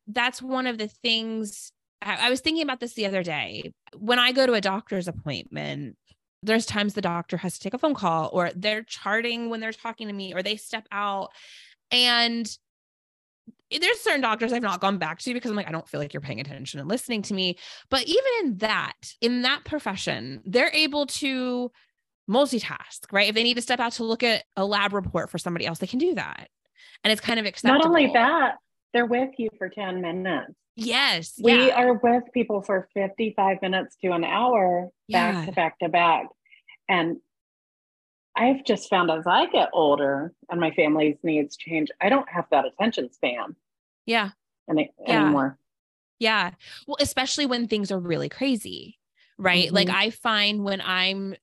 that's 0.08 0.42
one 0.42 0.68
of 0.68 0.78
the 0.78 0.88
things 0.88 1.72
I, 2.02 2.28
I 2.28 2.30
was 2.30 2.42
thinking 2.42 2.64
about 2.64 2.80
this 2.80 2.94
the 2.94 3.06
other 3.06 3.24
day 3.24 3.74
when 3.96 4.20
i 4.20 4.32
go 4.32 4.46
to 4.46 4.54
a 4.54 4.62
doctor's 4.62 5.08
appointment 5.08 5.98
there's 6.44 6.66
times 6.66 6.94
the 6.94 7.02
doctor 7.02 7.38
has 7.38 7.56
to 7.56 7.60
take 7.60 7.74
a 7.74 7.80
phone 7.80 7.96
call 7.96 8.30
or 8.32 8.52
they're 8.56 8.84
charting 8.84 9.50
when 9.50 9.60
they're 9.60 9.72
talking 9.72 10.08
to 10.08 10.14
me 10.14 10.34
or 10.34 10.44
they 10.44 10.56
step 10.56 10.88
out 10.92 11.30
and 11.92 12.58
there's 13.72 14.00
certain 14.00 14.22
doctors 14.22 14.54
I've 14.54 14.62
not 14.62 14.80
gone 14.80 14.98
back 14.98 15.20
to 15.20 15.34
because 15.34 15.52
I'm 15.52 15.58
like, 15.58 15.68
I 15.68 15.72
don't 15.72 15.88
feel 15.88 16.00
like 16.00 16.14
you're 16.14 16.22
paying 16.22 16.40
attention 16.40 16.80
and 16.80 16.88
listening 16.88 17.22
to 17.24 17.34
me. 17.34 17.58
But 17.90 18.04
even 18.04 18.32
in 18.42 18.58
that, 18.58 18.96
in 19.20 19.42
that 19.42 19.66
profession, 19.66 20.42
they're 20.46 20.72
able 20.74 21.06
to 21.08 21.72
multitask, 22.30 23.02
right? 23.12 23.30
If 23.30 23.36
they 23.36 23.44
need 23.44 23.56
to 23.56 23.62
step 23.62 23.80
out 23.80 23.94
to 23.94 24.04
look 24.04 24.24
at 24.24 24.44
a 24.56 24.66
lab 24.66 24.94
report 24.94 25.30
for 25.30 25.38
somebody 25.38 25.66
else, 25.66 25.80
they 25.80 25.88
can 25.88 26.00
do 26.00 26.16
that. 26.16 26.50
And 27.04 27.12
it's 27.12 27.22
kind 27.22 27.40
of 27.40 27.46
acceptable. 27.46 27.80
Not 27.80 27.88
only 27.88 28.12
that, 28.14 28.56
they're 28.94 29.06
with 29.06 29.32
you 29.38 29.50
for 29.58 29.70
10 29.70 30.02
minutes. 30.02 30.54
Yes. 30.76 31.40
We 31.42 31.68
yeah. 31.68 31.76
are 31.76 31.94
with 31.94 32.24
people 32.34 32.62
for 32.62 32.88
55 32.94 33.62
minutes 33.62 33.96
to 34.04 34.12
an 34.12 34.24
hour, 34.24 34.90
back 35.10 35.36
yeah. 35.36 35.46
to 35.46 35.52
back 35.52 35.80
to 35.80 35.90
back. 35.90 36.28
And 36.88 37.18
I've 38.36 38.64
just 38.64 38.90
found 38.90 39.10
as 39.10 39.26
I 39.26 39.48
get 39.48 39.70
older 39.74 40.32
and 40.50 40.60
my 40.62 40.72
family's 40.72 41.18
needs 41.24 41.58
change, 41.58 41.90
I 42.00 42.10
don't 42.10 42.30
have 42.30 42.46
that 42.52 42.66
attention 42.66 43.12
span. 43.12 43.56
Yeah. 44.06 44.30
Any, 44.70 44.92
yeah. 45.06 45.24
Anymore. 45.24 45.58
Yeah. 46.20 46.52
Well, 46.86 46.98
especially 47.00 47.48
when 47.48 47.68
things 47.68 47.92
are 47.92 48.00
really 48.00 48.30
crazy, 48.30 49.00
right? 49.40 49.66
Mm-hmm. 49.66 49.76
Like 49.76 49.90
I 49.90 50.12
find 50.12 50.64
when 50.64 50.82
I'm 50.82 51.36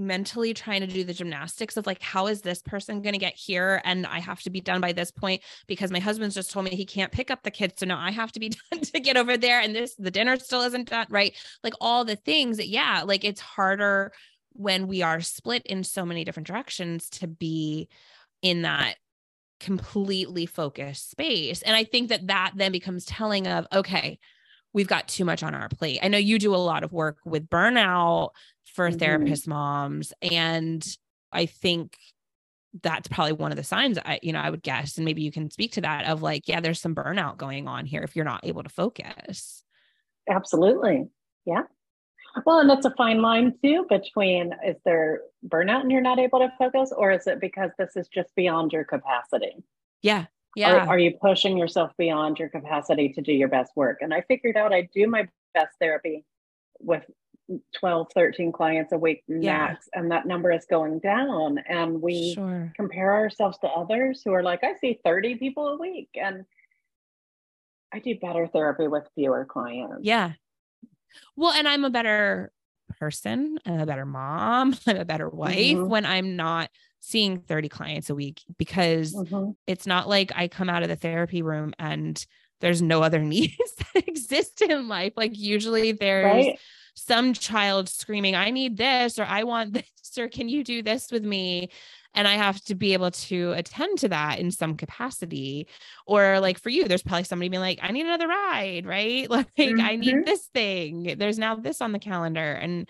mentally 0.00 0.54
trying 0.54 0.80
to 0.80 0.86
do 0.86 1.04
the 1.04 1.12
gymnastics 1.12 1.76
of 1.76 1.86
like 1.86 2.00
how 2.02 2.26
is 2.26 2.40
this 2.40 2.62
person 2.62 3.02
going 3.02 3.12
to 3.12 3.18
get 3.18 3.34
here 3.34 3.80
and 3.84 4.06
i 4.06 4.18
have 4.18 4.40
to 4.40 4.50
be 4.50 4.60
done 4.60 4.80
by 4.80 4.92
this 4.92 5.10
point 5.10 5.42
because 5.66 5.90
my 5.90 5.98
husband's 5.98 6.34
just 6.34 6.50
told 6.50 6.64
me 6.64 6.70
he 6.70 6.86
can't 6.86 7.12
pick 7.12 7.30
up 7.30 7.42
the 7.42 7.50
kids 7.50 7.74
so 7.76 7.86
now 7.86 7.98
i 8.00 8.10
have 8.10 8.32
to 8.32 8.40
be 8.40 8.48
done 8.72 8.80
to 8.80 8.98
get 8.98 9.16
over 9.16 9.36
there 9.36 9.60
and 9.60 9.74
this 9.74 9.94
the 9.96 10.10
dinner 10.10 10.38
still 10.38 10.62
isn't 10.62 10.88
done 10.88 11.06
right? 11.10 11.36
Like 11.62 11.74
all 11.80 12.04
the 12.04 12.16
things 12.16 12.56
that 12.56 12.68
yeah 12.68 13.02
like 13.04 13.24
it's 13.24 13.40
harder 13.40 14.12
when 14.52 14.86
we 14.86 15.02
are 15.02 15.20
split 15.20 15.64
in 15.66 15.84
so 15.84 16.04
many 16.04 16.24
different 16.24 16.46
directions 16.46 17.08
to 17.10 17.26
be 17.26 17.88
in 18.42 18.62
that 18.62 18.96
completely 19.58 20.46
focused 20.46 21.10
space. 21.10 21.62
And 21.62 21.76
i 21.76 21.84
think 21.84 22.08
that 22.08 22.28
that 22.28 22.52
then 22.54 22.72
becomes 22.72 23.04
telling 23.04 23.46
of 23.46 23.66
okay 23.72 24.18
we've 24.72 24.88
got 24.88 25.08
too 25.08 25.24
much 25.24 25.42
on 25.42 25.52
our 25.52 25.68
plate. 25.68 25.98
I 26.00 26.06
know 26.06 26.16
you 26.16 26.38
do 26.38 26.54
a 26.54 26.56
lot 26.56 26.84
of 26.84 26.92
work 26.92 27.18
with 27.24 27.50
burnout 27.50 28.30
for 28.80 28.88
mm-hmm. 28.88 28.98
therapist 28.98 29.46
moms 29.46 30.12
and 30.22 30.96
i 31.32 31.44
think 31.44 31.96
that's 32.82 33.08
probably 33.08 33.32
one 33.32 33.50
of 33.50 33.56
the 33.56 33.64
signs 33.64 33.98
I, 33.98 34.20
you 34.22 34.32
know, 34.32 34.40
I 34.40 34.50
would 34.50 34.62
guess, 34.62 34.96
and 34.96 35.04
maybe 35.04 35.22
you 35.22 35.32
can 35.32 35.50
speak 35.50 35.72
to 35.72 35.80
that 35.80 36.06
of 36.06 36.22
like, 36.22 36.46
yeah, 36.46 36.60
there's 36.60 36.80
some 36.80 36.94
burnout 36.94 37.36
going 37.36 37.66
on 37.66 37.86
here 37.86 38.02
if 38.02 38.14
you're 38.14 38.24
not 38.24 38.44
able 38.44 38.62
to 38.62 38.68
focus. 38.68 39.64
Absolutely. 40.28 41.08
Yeah. 41.44 41.62
Well, 42.46 42.60
and 42.60 42.70
that's 42.70 42.86
a 42.86 42.92
fine 42.92 43.22
line 43.22 43.54
too 43.62 43.86
between 43.88 44.54
is 44.64 44.76
there 44.84 45.22
burnout 45.48 45.80
and 45.80 45.90
you're 45.90 46.00
not 46.00 46.20
able 46.20 46.38
to 46.38 46.52
focus, 46.58 46.92
or 46.96 47.10
is 47.10 47.26
it 47.26 47.40
because 47.40 47.70
this 47.76 47.96
is 47.96 48.06
just 48.08 48.32
beyond 48.36 48.72
your 48.72 48.84
capacity? 48.84 49.64
Yeah. 50.02 50.26
Yeah. 50.54 50.74
Are, 50.74 50.90
are 50.90 50.98
you 50.98 51.16
pushing 51.20 51.56
yourself 51.56 51.90
beyond 51.98 52.38
your 52.38 52.48
capacity 52.48 53.08
to 53.14 53.20
do 53.20 53.32
your 53.32 53.48
best 53.48 53.72
work? 53.74 53.98
And 54.00 54.14
I 54.14 54.22
figured 54.22 54.56
out 54.56 54.72
I 54.72 54.88
do 54.94 55.08
my 55.08 55.28
best 55.54 55.74
therapy 55.80 56.24
with 56.78 57.04
12 57.78 58.08
13 58.14 58.52
clients 58.52 58.92
a 58.92 58.98
week 58.98 59.22
max 59.28 59.88
yeah. 59.92 60.00
and 60.00 60.10
that 60.10 60.26
number 60.26 60.52
is 60.52 60.66
going 60.70 60.98
down 61.00 61.58
and 61.68 62.00
we 62.00 62.34
sure. 62.34 62.72
compare 62.76 63.12
ourselves 63.12 63.58
to 63.58 63.68
others 63.68 64.22
who 64.24 64.32
are 64.32 64.42
like 64.42 64.62
i 64.62 64.74
see 64.80 65.00
30 65.04 65.36
people 65.36 65.68
a 65.68 65.78
week 65.78 66.10
and 66.14 66.44
i 67.92 67.98
do 67.98 68.14
better 68.20 68.46
therapy 68.46 68.86
with 68.86 69.04
fewer 69.14 69.44
clients 69.44 70.00
yeah 70.02 70.32
well 71.36 71.52
and 71.52 71.66
i'm 71.66 71.84
a 71.84 71.90
better 71.90 72.52
person 72.98 73.58
i'm 73.66 73.80
a 73.80 73.86
better 73.86 74.06
mom 74.06 74.76
i'm 74.86 74.96
a 74.96 75.04
better 75.04 75.28
wife 75.28 75.56
mm-hmm. 75.56 75.88
when 75.88 76.06
i'm 76.06 76.36
not 76.36 76.70
seeing 77.00 77.40
30 77.40 77.68
clients 77.68 78.10
a 78.10 78.14
week 78.14 78.42
because 78.58 79.14
mm-hmm. 79.14 79.52
it's 79.66 79.86
not 79.86 80.08
like 80.08 80.30
i 80.36 80.48
come 80.48 80.68
out 80.68 80.82
of 80.82 80.88
the 80.88 80.96
therapy 80.96 81.42
room 81.42 81.72
and 81.78 82.26
there's 82.60 82.82
no 82.82 83.02
other 83.02 83.18
needs 83.20 83.74
that 83.76 84.06
exist 84.08 84.60
in 84.62 84.88
life 84.88 85.14
like 85.16 85.36
usually 85.36 85.92
there's 85.92 86.24
right 86.24 86.58
some 87.06 87.32
child 87.32 87.88
screaming, 87.88 88.34
I 88.34 88.50
need 88.50 88.76
this, 88.76 89.18
or 89.18 89.24
I 89.24 89.44
want 89.44 89.72
this, 89.74 90.18
or 90.18 90.28
can 90.28 90.48
you 90.48 90.64
do 90.64 90.82
this 90.82 91.10
with 91.10 91.24
me? 91.24 91.70
And 92.14 92.26
I 92.26 92.34
have 92.34 92.60
to 92.64 92.74
be 92.74 92.92
able 92.92 93.12
to 93.12 93.52
attend 93.52 93.98
to 94.00 94.08
that 94.08 94.40
in 94.40 94.50
some 94.50 94.76
capacity. 94.76 95.68
Or 96.06 96.40
like 96.40 96.58
for 96.58 96.68
you, 96.68 96.88
there's 96.88 97.04
probably 97.04 97.22
somebody 97.24 97.48
being 97.48 97.60
like, 97.60 97.78
I 97.82 97.92
need 97.92 98.04
another 98.04 98.26
ride, 98.26 98.84
right? 98.84 99.30
Like, 99.30 99.54
mm-hmm. 99.56 99.80
I 99.80 99.96
need 99.96 100.14
mm-hmm. 100.14 100.24
this 100.24 100.46
thing. 100.52 101.14
There's 101.18 101.38
now 101.38 101.54
this 101.54 101.80
on 101.80 101.92
the 101.92 102.00
calendar. 102.00 102.52
And 102.52 102.88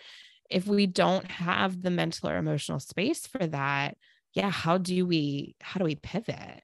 if 0.49 0.67
we 0.67 0.87
don't 0.87 1.31
have 1.31 1.83
the 1.83 1.91
mental 1.91 2.31
or 2.31 2.39
emotional 2.39 2.81
space 2.81 3.27
for 3.27 3.47
that, 3.47 3.99
yeah, 4.33 4.51
how 4.51 4.79
do 4.79 5.07
we, 5.07 5.55
how 5.61 5.79
do 5.79 5.85
we 5.85 5.97
pivot? 5.97 6.63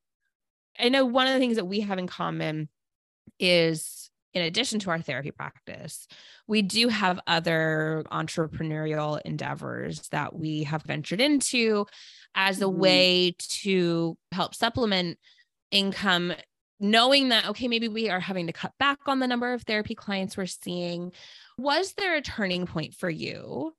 I 0.78 0.88
know 0.88 1.04
one 1.04 1.26
of 1.26 1.34
the 1.34 1.38
things 1.38 1.56
that 1.56 1.66
we 1.66 1.80
have 1.80 1.98
in 1.98 2.06
common 2.06 2.70
is 3.38 4.05
in 4.36 4.42
addition 4.42 4.78
to 4.80 4.90
our 4.90 5.00
therapy 5.00 5.30
practice, 5.30 6.06
we 6.46 6.60
do 6.60 6.88
have 6.88 7.18
other 7.26 8.04
entrepreneurial 8.12 9.18
endeavors 9.24 10.06
that 10.10 10.34
we 10.34 10.64
have 10.64 10.82
ventured 10.82 11.22
into 11.22 11.86
as 12.34 12.60
a 12.60 12.66
mm-hmm. 12.66 12.78
way 12.78 13.36
to 13.38 14.18
help 14.32 14.54
supplement 14.54 15.18
income 15.70 16.34
knowing 16.78 17.30
that 17.30 17.48
okay 17.48 17.66
maybe 17.66 17.88
we 17.88 18.10
are 18.10 18.20
having 18.20 18.46
to 18.46 18.52
cut 18.52 18.72
back 18.78 18.98
on 19.06 19.18
the 19.18 19.26
number 19.26 19.54
of 19.54 19.62
therapy 19.62 19.94
clients 19.94 20.36
we're 20.36 20.44
seeing 20.44 21.10
was 21.56 21.94
there 21.94 22.14
a 22.14 22.20
turning 22.20 22.66
point 22.66 22.92
for 22.92 23.08
you 23.08 23.74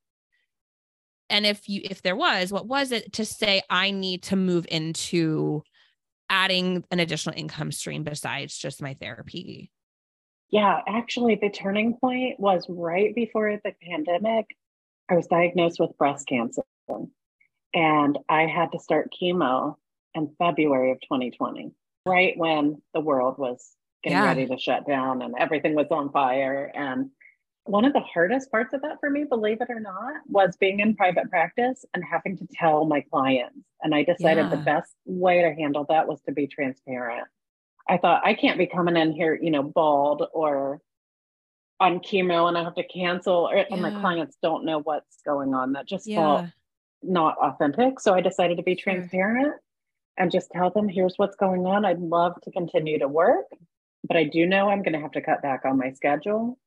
and 1.29 1.45
if 1.45 1.69
you 1.69 1.79
if 1.83 2.01
there 2.01 2.15
was 2.15 2.51
what 2.51 2.65
was 2.65 2.91
it 2.91 3.13
to 3.13 3.23
say 3.23 3.61
i 3.69 3.91
need 3.91 4.23
to 4.23 4.35
move 4.35 4.65
into 4.69 5.61
adding 6.29 6.83
an 6.91 6.99
additional 6.99 7.37
income 7.37 7.71
stream 7.71 8.03
besides 8.03 8.57
just 8.57 8.81
my 8.81 8.95
therapy 8.95 9.71
yeah, 10.49 10.81
actually, 10.87 11.35
the 11.35 11.49
turning 11.49 11.97
point 11.97 12.39
was 12.39 12.65
right 12.69 13.13
before 13.13 13.59
the 13.63 13.73
pandemic. 13.81 14.45
I 15.09 15.15
was 15.15 15.27
diagnosed 15.27 15.79
with 15.79 15.97
breast 15.97 16.27
cancer 16.27 16.63
and 17.73 18.17
I 18.29 18.45
had 18.45 18.71
to 18.71 18.79
start 18.79 19.13
chemo 19.19 19.75
in 20.13 20.33
February 20.39 20.91
of 20.91 21.01
2020, 21.01 21.71
right 22.05 22.37
when 22.37 22.81
the 22.93 23.01
world 23.01 23.37
was 23.37 23.75
getting 24.03 24.17
yeah. 24.17 24.25
ready 24.25 24.47
to 24.47 24.57
shut 24.57 24.87
down 24.87 25.21
and 25.21 25.35
everything 25.37 25.75
was 25.75 25.87
on 25.91 26.11
fire. 26.11 26.71
And 26.73 27.11
one 27.65 27.85
of 27.85 27.93
the 27.93 27.99
hardest 27.99 28.49
parts 28.49 28.73
of 28.73 28.81
that 28.81 28.99
for 28.99 29.09
me, 29.09 29.25
believe 29.25 29.61
it 29.61 29.69
or 29.69 29.79
not, 29.79 30.15
was 30.27 30.55
being 30.57 30.79
in 30.79 30.95
private 30.95 31.29
practice 31.29 31.85
and 31.93 32.03
having 32.03 32.37
to 32.37 32.47
tell 32.51 32.85
my 32.85 33.01
clients. 33.01 33.59
And 33.81 33.93
I 33.93 34.03
decided 34.03 34.45
yeah. 34.45 34.49
the 34.49 34.57
best 34.57 34.93
way 35.05 35.41
to 35.41 35.53
handle 35.53 35.85
that 35.89 36.07
was 36.07 36.21
to 36.21 36.31
be 36.31 36.47
transparent. 36.47 37.27
I 37.89 37.97
thought 37.97 38.25
I 38.25 38.33
can't 38.33 38.57
be 38.57 38.67
coming 38.67 38.97
in 38.97 39.11
here, 39.11 39.37
you 39.41 39.51
know, 39.51 39.63
bald 39.63 40.23
or 40.33 40.81
on 41.79 41.99
chemo 41.99 42.47
and 42.47 42.57
I 42.57 42.63
have 42.63 42.75
to 42.75 42.87
cancel, 42.87 43.49
or, 43.49 43.57
yeah. 43.57 43.65
and 43.69 43.81
my 43.81 43.91
clients 43.91 44.37
don't 44.41 44.65
know 44.65 44.79
what's 44.79 45.21
going 45.25 45.53
on. 45.53 45.73
That 45.73 45.87
just 45.87 46.07
yeah. 46.07 46.15
felt 46.17 46.45
not 47.03 47.37
authentic. 47.37 47.99
So 47.99 48.13
I 48.13 48.21
decided 48.21 48.57
to 48.57 48.63
be 48.63 48.75
sure. 48.75 48.93
transparent 48.93 49.55
and 50.17 50.31
just 50.31 50.49
tell 50.51 50.71
them, 50.71 50.89
here's 50.89 51.13
what's 51.17 51.35
going 51.35 51.65
on. 51.65 51.85
I'd 51.85 51.99
love 51.99 52.33
to 52.43 52.51
continue 52.51 52.97
to 52.99 53.07
work, 53.07 53.45
but 54.07 54.17
I 54.17 54.23
do 54.23 54.47
know 54.47 54.69
I'm 54.69 54.81
going 54.81 54.93
to 54.93 55.01
have 55.01 55.11
to 55.11 55.21
cut 55.21 55.43
back 55.43 55.61
on 55.65 55.77
my 55.77 55.91
schedule. 55.91 56.57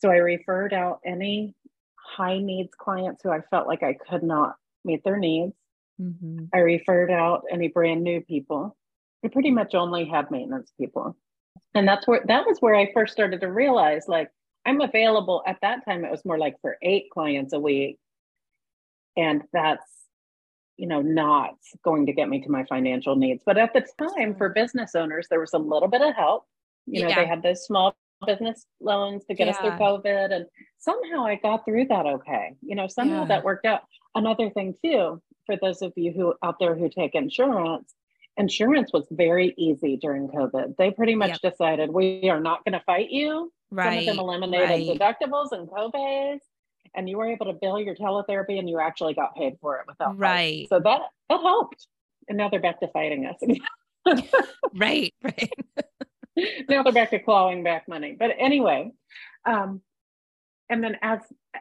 So 0.00 0.10
I 0.10 0.16
referred 0.16 0.72
out 0.72 1.00
any 1.04 1.54
high 1.96 2.38
needs 2.38 2.70
clients 2.78 3.22
who 3.22 3.30
I 3.30 3.40
felt 3.50 3.66
like 3.66 3.82
I 3.82 3.94
could 3.94 4.22
not 4.22 4.54
meet 4.84 5.02
their 5.04 5.18
needs. 5.18 5.52
Mm-hmm. 6.00 6.44
I 6.54 6.58
referred 6.58 7.10
out 7.10 7.42
any 7.50 7.68
brand 7.68 8.02
new 8.02 8.20
people. 8.20 8.76
I 9.24 9.28
pretty 9.28 9.50
much 9.50 9.74
only 9.74 10.06
have 10.06 10.30
maintenance 10.30 10.72
people. 10.78 11.16
And 11.74 11.86
that's 11.86 12.06
where 12.06 12.22
that 12.26 12.46
was 12.46 12.58
where 12.60 12.74
I 12.74 12.92
first 12.92 13.12
started 13.12 13.40
to 13.40 13.52
realize 13.52 14.04
like 14.08 14.30
I'm 14.66 14.80
available 14.80 15.42
at 15.46 15.58
that 15.62 15.84
time 15.84 16.04
it 16.04 16.10
was 16.10 16.24
more 16.24 16.38
like 16.38 16.56
for 16.60 16.76
eight 16.82 17.10
clients 17.12 17.52
a 17.52 17.60
week. 17.60 17.98
And 19.16 19.42
that's 19.52 19.84
you 20.76 20.86
know 20.86 21.02
not 21.02 21.54
going 21.84 22.06
to 22.06 22.12
get 22.12 22.28
me 22.28 22.40
to 22.42 22.50
my 22.50 22.64
financial 22.64 23.16
needs. 23.16 23.42
But 23.44 23.58
at 23.58 23.72
the 23.72 23.84
time 24.16 24.34
for 24.34 24.48
business 24.48 24.94
owners 24.94 25.26
there 25.28 25.40
was 25.40 25.52
a 25.52 25.58
little 25.58 25.88
bit 25.88 26.02
of 26.02 26.14
help. 26.14 26.44
You 26.86 27.02
know, 27.02 27.08
yeah. 27.08 27.16
they 27.16 27.26
had 27.26 27.42
those 27.42 27.64
small 27.64 27.94
business 28.26 28.66
loans 28.80 29.24
to 29.26 29.34
get 29.34 29.46
yeah. 29.46 29.52
us 29.52 29.58
through 29.58 29.70
COVID. 29.72 30.32
And 30.32 30.46
somehow 30.78 31.24
I 31.26 31.36
got 31.36 31.64
through 31.64 31.86
that 31.86 32.06
okay. 32.06 32.54
You 32.62 32.74
know, 32.74 32.86
somehow 32.86 33.22
yeah. 33.22 33.28
that 33.28 33.44
worked 33.44 33.66
out. 33.66 33.82
Another 34.14 34.50
thing 34.50 34.74
too, 34.84 35.22
for 35.46 35.56
those 35.56 35.82
of 35.82 35.92
you 35.96 36.12
who 36.12 36.34
out 36.42 36.58
there 36.58 36.74
who 36.74 36.88
take 36.88 37.14
insurance, 37.14 37.94
insurance 38.40 38.90
was 38.92 39.06
very 39.10 39.54
easy 39.56 39.96
during 39.96 40.28
COVID. 40.28 40.76
They 40.76 40.90
pretty 40.90 41.14
much 41.14 41.38
yep. 41.42 41.52
decided 41.52 41.90
we 41.90 42.28
are 42.30 42.40
not 42.40 42.64
going 42.64 42.72
to 42.72 42.84
fight 42.84 43.10
you. 43.10 43.52
Right. 43.70 44.06
Some 44.06 44.12
of 44.12 44.16
them 44.16 44.24
eliminated 44.24 44.68
right. 44.68 44.98
deductibles 44.98 45.52
and 45.52 45.68
copays. 45.68 46.38
And 46.96 47.08
you 47.08 47.18
were 47.18 47.30
able 47.30 47.46
to 47.46 47.52
bill 47.52 47.78
your 47.78 47.94
teletherapy 47.94 48.58
and 48.58 48.68
you 48.68 48.80
actually 48.80 49.14
got 49.14 49.36
paid 49.36 49.56
for 49.60 49.76
it 49.76 49.84
without 49.86 50.18
right. 50.18 50.66
So 50.68 50.80
that 50.80 51.02
that 51.28 51.40
helped. 51.40 51.86
And 52.28 52.36
now 52.36 52.48
they're 52.48 52.60
back 52.60 52.80
to 52.80 52.88
fighting 52.88 53.26
us. 53.26 53.40
right, 54.74 55.14
right. 55.22 55.52
now 56.68 56.82
they're 56.82 56.92
back 56.92 57.10
to 57.10 57.20
clawing 57.20 57.62
back 57.62 57.86
money. 57.86 58.16
But 58.18 58.32
anyway, 58.38 58.90
um, 59.44 59.82
and 60.68 60.82
then 60.82 60.96
as 61.02 61.20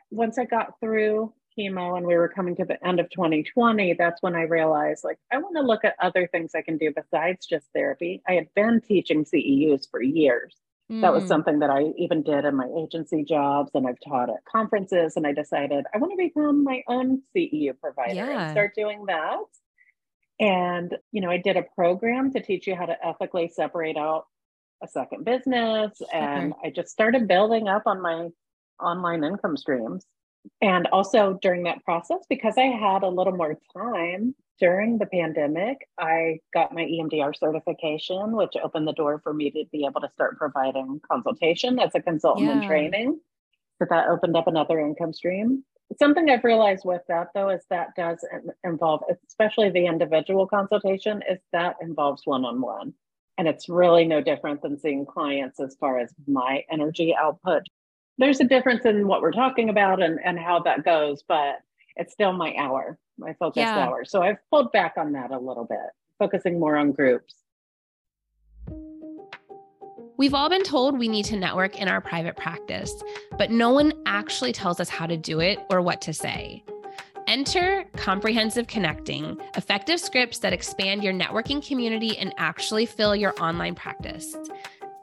once 0.09 0.39
I 0.39 0.45
got 0.45 0.79
through 0.79 1.33
chemo 1.57 1.97
and 1.97 2.05
we 2.05 2.15
were 2.15 2.29
coming 2.29 2.55
to 2.57 2.65
the 2.65 2.85
end 2.85 2.99
of 2.99 3.09
2020, 3.09 3.93
that's 3.93 4.21
when 4.21 4.35
I 4.35 4.43
realized 4.43 5.03
like 5.03 5.17
I 5.31 5.37
want 5.37 5.55
to 5.55 5.61
look 5.63 5.83
at 5.83 5.95
other 6.01 6.27
things 6.27 6.51
I 6.55 6.61
can 6.61 6.77
do 6.77 6.93
besides 6.95 7.45
just 7.45 7.67
therapy. 7.73 8.21
I 8.27 8.33
had 8.33 8.47
been 8.55 8.81
teaching 8.81 9.25
CEUs 9.25 9.89
for 9.89 10.01
years. 10.01 10.55
Mm. 10.91 11.01
That 11.01 11.13
was 11.13 11.25
mm. 11.25 11.27
something 11.27 11.59
that 11.59 11.69
I 11.69 11.91
even 11.97 12.23
did 12.23 12.45
in 12.45 12.55
my 12.55 12.67
agency 12.77 13.23
jobs 13.23 13.71
and 13.73 13.87
I've 13.87 13.99
taught 14.07 14.29
at 14.29 14.43
conferences 14.45 15.15
and 15.15 15.27
I 15.27 15.33
decided 15.33 15.85
I 15.93 15.97
want 15.99 16.13
to 16.13 16.17
become 16.17 16.63
my 16.63 16.81
own 16.87 17.21
CEU 17.35 17.79
provider 17.79 18.15
yeah. 18.15 18.41
and 18.41 18.51
start 18.51 18.73
doing 18.75 19.05
that. 19.07 19.37
And 20.39 20.97
you 21.11 21.21
know, 21.21 21.29
I 21.29 21.37
did 21.37 21.57
a 21.57 21.63
program 21.75 22.31
to 22.33 22.41
teach 22.41 22.65
you 22.65 22.75
how 22.75 22.85
to 22.85 23.05
ethically 23.05 23.49
separate 23.49 23.97
out 23.97 24.25
a 24.81 24.87
second 24.87 25.25
business 25.25 26.01
and 26.13 26.53
okay. 26.53 26.67
I 26.67 26.71
just 26.71 26.89
started 26.89 27.27
building 27.27 27.67
up 27.67 27.83
on 27.85 28.01
my 28.01 28.29
online 28.79 29.23
income 29.23 29.57
streams. 29.57 30.05
And 30.61 30.87
also 30.87 31.37
during 31.41 31.63
that 31.63 31.83
process, 31.83 32.19
because 32.29 32.55
I 32.57 32.65
had 32.65 33.03
a 33.03 33.09
little 33.09 33.35
more 33.35 33.57
time 33.75 34.35
during 34.59 34.97
the 34.97 35.05
pandemic, 35.05 35.87
I 35.97 36.39
got 36.53 36.73
my 36.73 36.83
EMDR 36.83 37.35
certification, 37.37 38.33
which 38.33 38.55
opened 38.61 38.87
the 38.87 38.93
door 38.93 39.19
for 39.23 39.33
me 39.33 39.51
to 39.51 39.63
be 39.71 39.85
able 39.85 40.01
to 40.01 40.11
start 40.13 40.37
providing 40.37 40.99
consultation 41.09 41.79
as 41.79 41.91
a 41.95 42.01
consultant 42.01 42.47
yeah. 42.47 42.61
in 42.61 42.67
training. 42.67 43.19
So 43.79 43.87
that 43.89 44.09
opened 44.09 44.35
up 44.35 44.47
another 44.47 44.79
income 44.79 45.13
stream. 45.13 45.63
Something 45.97 46.29
I've 46.29 46.43
realized 46.43 46.83
with 46.85 47.01
that 47.07 47.29
though 47.33 47.49
is 47.49 47.63
that 47.69 47.95
does 47.95 48.23
involve, 48.63 49.03
especially 49.27 49.69
the 49.69 49.85
individual 49.85 50.45
consultation, 50.45 51.23
is 51.29 51.39
that 51.53 51.77
involves 51.81 52.23
one 52.25 52.45
on 52.45 52.61
one. 52.61 52.93
And 53.37 53.47
it's 53.47 53.69
really 53.69 54.05
no 54.05 54.21
different 54.21 54.61
than 54.61 54.77
seeing 54.77 55.05
clients 55.05 55.61
as 55.61 55.77
far 55.79 55.99
as 55.99 56.13
my 56.27 56.65
energy 56.69 57.15
output. 57.15 57.63
There's 58.19 58.41
a 58.41 58.43
difference 58.43 58.85
in 58.85 59.07
what 59.07 59.21
we're 59.21 59.31
talking 59.31 59.69
about 59.69 60.01
and, 60.03 60.19
and 60.23 60.37
how 60.37 60.59
that 60.63 60.83
goes, 60.83 61.23
but 61.25 61.61
it's 61.95 62.11
still 62.11 62.33
my 62.33 62.53
hour, 62.57 62.99
my 63.17 63.33
focus 63.39 63.61
yeah. 63.61 63.79
hour. 63.79 64.03
So 64.03 64.21
I've 64.21 64.37
pulled 64.49 64.73
back 64.73 64.95
on 64.97 65.13
that 65.13 65.31
a 65.31 65.39
little 65.39 65.63
bit, 65.63 65.79
focusing 66.19 66.59
more 66.59 66.75
on 66.75 66.91
groups. 66.91 67.35
We've 70.17 70.33
all 70.33 70.49
been 70.49 70.63
told 70.63 70.99
we 70.99 71.07
need 71.07 71.23
to 71.25 71.37
network 71.37 71.79
in 71.79 71.87
our 71.87 72.01
private 72.01 72.35
practice, 72.35 72.93
but 73.37 73.51
no 73.51 73.69
one 73.69 73.93
actually 74.05 74.51
tells 74.51 74.81
us 74.81 74.89
how 74.89 75.05
to 75.05 75.15
do 75.15 75.39
it 75.39 75.59
or 75.69 75.81
what 75.81 76.01
to 76.01 76.11
say. 76.11 76.61
Enter 77.25 77.85
Comprehensive 77.95 78.67
Connecting, 78.67 79.37
effective 79.55 79.99
scripts 79.99 80.39
that 80.39 80.51
expand 80.51 81.05
your 81.05 81.13
networking 81.13 81.65
community 81.65 82.17
and 82.17 82.33
actually 82.37 82.85
fill 82.85 83.15
your 83.15 83.33
online 83.39 83.75
practice. 83.75 84.35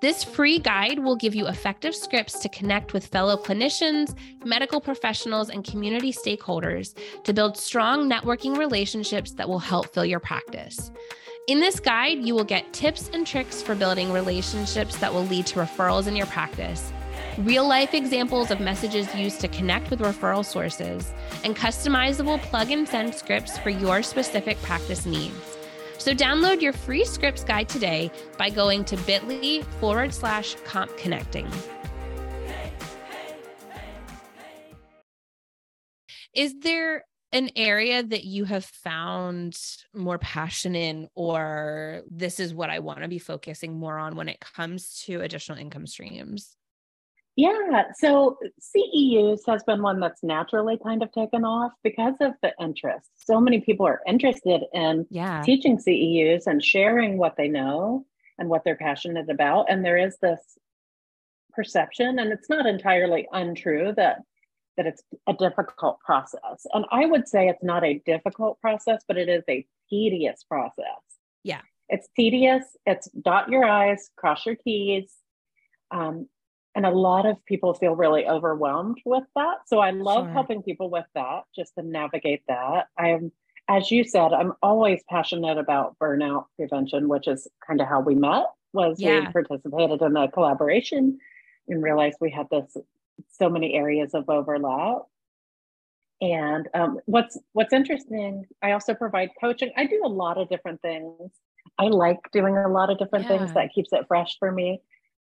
This 0.01 0.23
free 0.23 0.59
guide 0.59 0.99
will 0.99 1.17
give 1.17 1.35
you 1.35 1.47
effective 1.47 1.95
scripts 1.95 2.39
to 2.41 2.49
connect 2.51 2.93
with 2.93 3.07
fellow 3.07 3.37
clinicians, 3.37 4.15
medical 4.45 4.81
professionals, 4.81 5.49
and 5.49 5.65
community 5.65 6.13
stakeholders 6.13 6.95
to 7.25 7.33
build 7.33 7.57
strong 7.57 8.09
networking 8.09 8.59
relationships 8.59 9.33
that 9.33 9.49
will 9.49 9.59
help 9.59 9.93
fill 9.95 10.05
your 10.05 10.21
practice. 10.21 10.91
In 11.49 11.61
this 11.61 11.81
guide, 11.81 12.19
you 12.19 12.35
will 12.35 12.45
get 12.45 12.73
tips 12.73 13.09
and 13.13 13.27
tricks 13.27 13.63
for 13.63 13.75
building 13.75 14.13
relationships 14.13 14.97
that 14.97 15.13
will 15.13 15.25
lead 15.27 15.47
to 15.47 15.61
referrals 15.61 16.07
in 16.07 16.17
your 16.17 16.27
practice 16.27 16.93
real 17.39 17.69
life 17.69 17.93
examples 17.95 18.51
of 18.51 18.61
messages 18.61 19.13
used 19.15 19.41
to 19.41 19.49
connect 19.49 19.91
with 19.91 20.01
referral 20.01 20.45
sources, 20.45 21.13
and 21.45 21.57
customizable 21.57 22.41
plug 22.43 22.71
and 22.71 22.89
send 22.89 23.15
scripts 23.15 23.59
for 23.59 23.71
your 23.71 24.03
specific 24.03 24.61
practice 24.63 25.07
needs. 25.07 25.56
So 26.07 26.15
download 26.15 26.61
your 26.61 26.73
free 26.73 27.05
scripts 27.05 27.43
guide 27.43 27.69
today 27.69 28.13
by 28.39 28.49
going 28.49 28.85
to 28.85 28.97
bit.ly 28.97 29.63
forward 29.81 30.15
slash 30.15 30.55
comp 30.65 30.97
connecting. 30.97 31.49
Is 36.33 36.55
there 36.61 37.05
an 37.33 37.51
area 37.57 38.05
that 38.05 38.23
you 38.23 38.45
have 38.45 38.65
found 38.65 39.57
more 39.93 40.19
passion 40.19 40.77
in, 40.77 41.09
or 41.17 42.03
this 42.09 42.39
is 42.39 42.55
what 42.55 42.71
I 42.71 42.79
want 42.79 43.03
to 43.03 43.09
be 43.09 43.19
focusing 43.19 43.77
more 43.77 43.99
on 43.99 44.15
when 44.15 44.29
it 44.29 44.39
comes 44.39 45.03
to 45.07 45.23
additional 45.23 45.59
income 45.59 45.89
streams? 45.89 46.57
Yeah, 47.37 47.93
so 47.99 48.39
CEUs 48.61 49.41
has 49.47 49.63
been 49.65 49.83
one 49.83 50.01
that's 50.01 50.23
naturally 50.23 50.79
kind 50.83 51.03
of 51.03 51.13
taken 51.13 51.45
off 51.45 51.73
because 51.85 52.15
of 52.21 52.33
the 52.43 52.55
interest. 52.59 53.11
So 53.17 53.39
many 53.41 53.61
people 53.61 53.87
are 53.87 54.01
interested 54.07 54.63
in 54.73 55.07
yeah. 55.11 55.43
teaching 55.43 55.77
CEUs 55.77 56.47
and 56.47 56.65
sharing 56.65 57.19
what 57.19 57.37
they 57.37 57.49
know 57.49 58.07
and 58.39 58.49
what 58.49 58.65
they're 58.65 58.77
passionate 58.77 59.29
about. 59.29 59.67
And 59.69 59.85
there 59.85 59.99
is 59.99 60.17
this 60.23 60.41
perception, 61.53 62.19
and 62.19 62.33
it's 62.33 62.49
not 62.49 62.67
entirely 62.67 63.29
untrue 63.33 63.93
that 63.97 64.23
that 64.79 64.87
it's 64.87 65.03
a 65.27 65.33
difficult 65.33 66.01
process. 66.01 66.67
And 66.73 66.85
I 66.91 67.07
would 67.07 67.29
say 67.29 67.49
it's 67.49 67.65
not 67.65 67.83
a 67.83 68.03
difficult 68.05 68.61
process, 68.61 69.03
but 69.09 69.17
it 69.17 69.29
is 69.29 69.43
a 69.49 69.67
tedious 69.89 70.45
process. 70.45 71.01
Yeah. 71.45 71.63
It's 71.89 72.09
tedious. 72.15 72.65
It's 72.85 73.09
dot 73.09 73.49
your 73.49 73.65
I's, 73.65 74.11
cross 74.17 74.45
your 74.45 74.55
T's. 74.55 75.15
Um, 75.91 76.29
and 76.77 76.85
a 76.85 76.91
lot 76.91 77.25
of 77.25 77.43
people 77.47 77.73
feel 77.73 77.97
really 77.97 78.29
overwhelmed 78.29 78.99
with 79.07 79.25
that. 79.35 79.67
So 79.67 79.79
I 79.79 79.93
love 79.93 80.27
sure. 80.27 80.33
helping 80.33 80.63
people 80.63 80.91
with 80.91 81.07
that, 81.15 81.45
just 81.57 81.75
to 81.77 81.83
navigate 81.83 82.43
that. 82.49 82.89
I'm, 82.99 83.33
as 83.67 83.91
you 83.91 84.05
said, 84.05 84.35
I'm 84.35 84.53
always 84.63 85.03
passionate 85.09 85.57
about 85.57 85.99
burnout 85.99 86.45
prevention, 86.57 87.09
which 87.09 87.29
is 87.29 87.49
kind 87.67 87.81
of 87.81 87.89
how 87.89 88.01
we 88.01 88.15
met. 88.15 88.45
Was 88.75 89.01
yeah. 89.01 89.21
we 89.21 89.33
participated 89.33 90.03
in 90.03 90.17
a 90.19 90.31
collaboration 90.31 91.19
and 91.67 91.83
realized 91.83 92.19
we 92.21 92.31
had 92.31 92.47
this 92.51 92.77
so 93.33 93.49
many 93.49 93.73
areas 93.73 94.13
of 94.13 94.29
overlap. 94.29 94.99
And 96.21 96.69
um, 96.75 97.01
what's 97.07 97.39
what's 97.55 97.73
interesting, 97.73 98.45
I 98.63 98.73
also 98.73 98.93
provide 98.93 99.31
coaching. 99.41 99.73
I 99.79 99.87
do 99.87 100.03
a 100.05 100.09
lot 100.09 100.37
of 100.37 100.51
different 100.51 100.83
things. 100.83 101.31
I 101.79 101.85
like 101.85 102.19
doing 102.33 102.55
a 102.59 102.69
lot 102.69 102.91
of 102.91 102.99
different 102.99 103.25
yeah. 103.25 103.39
things 103.39 103.55
that 103.55 103.73
keeps 103.73 103.95
it 103.95 104.05
fresh 104.09 104.39
for 104.39 104.53
me. 104.53 104.83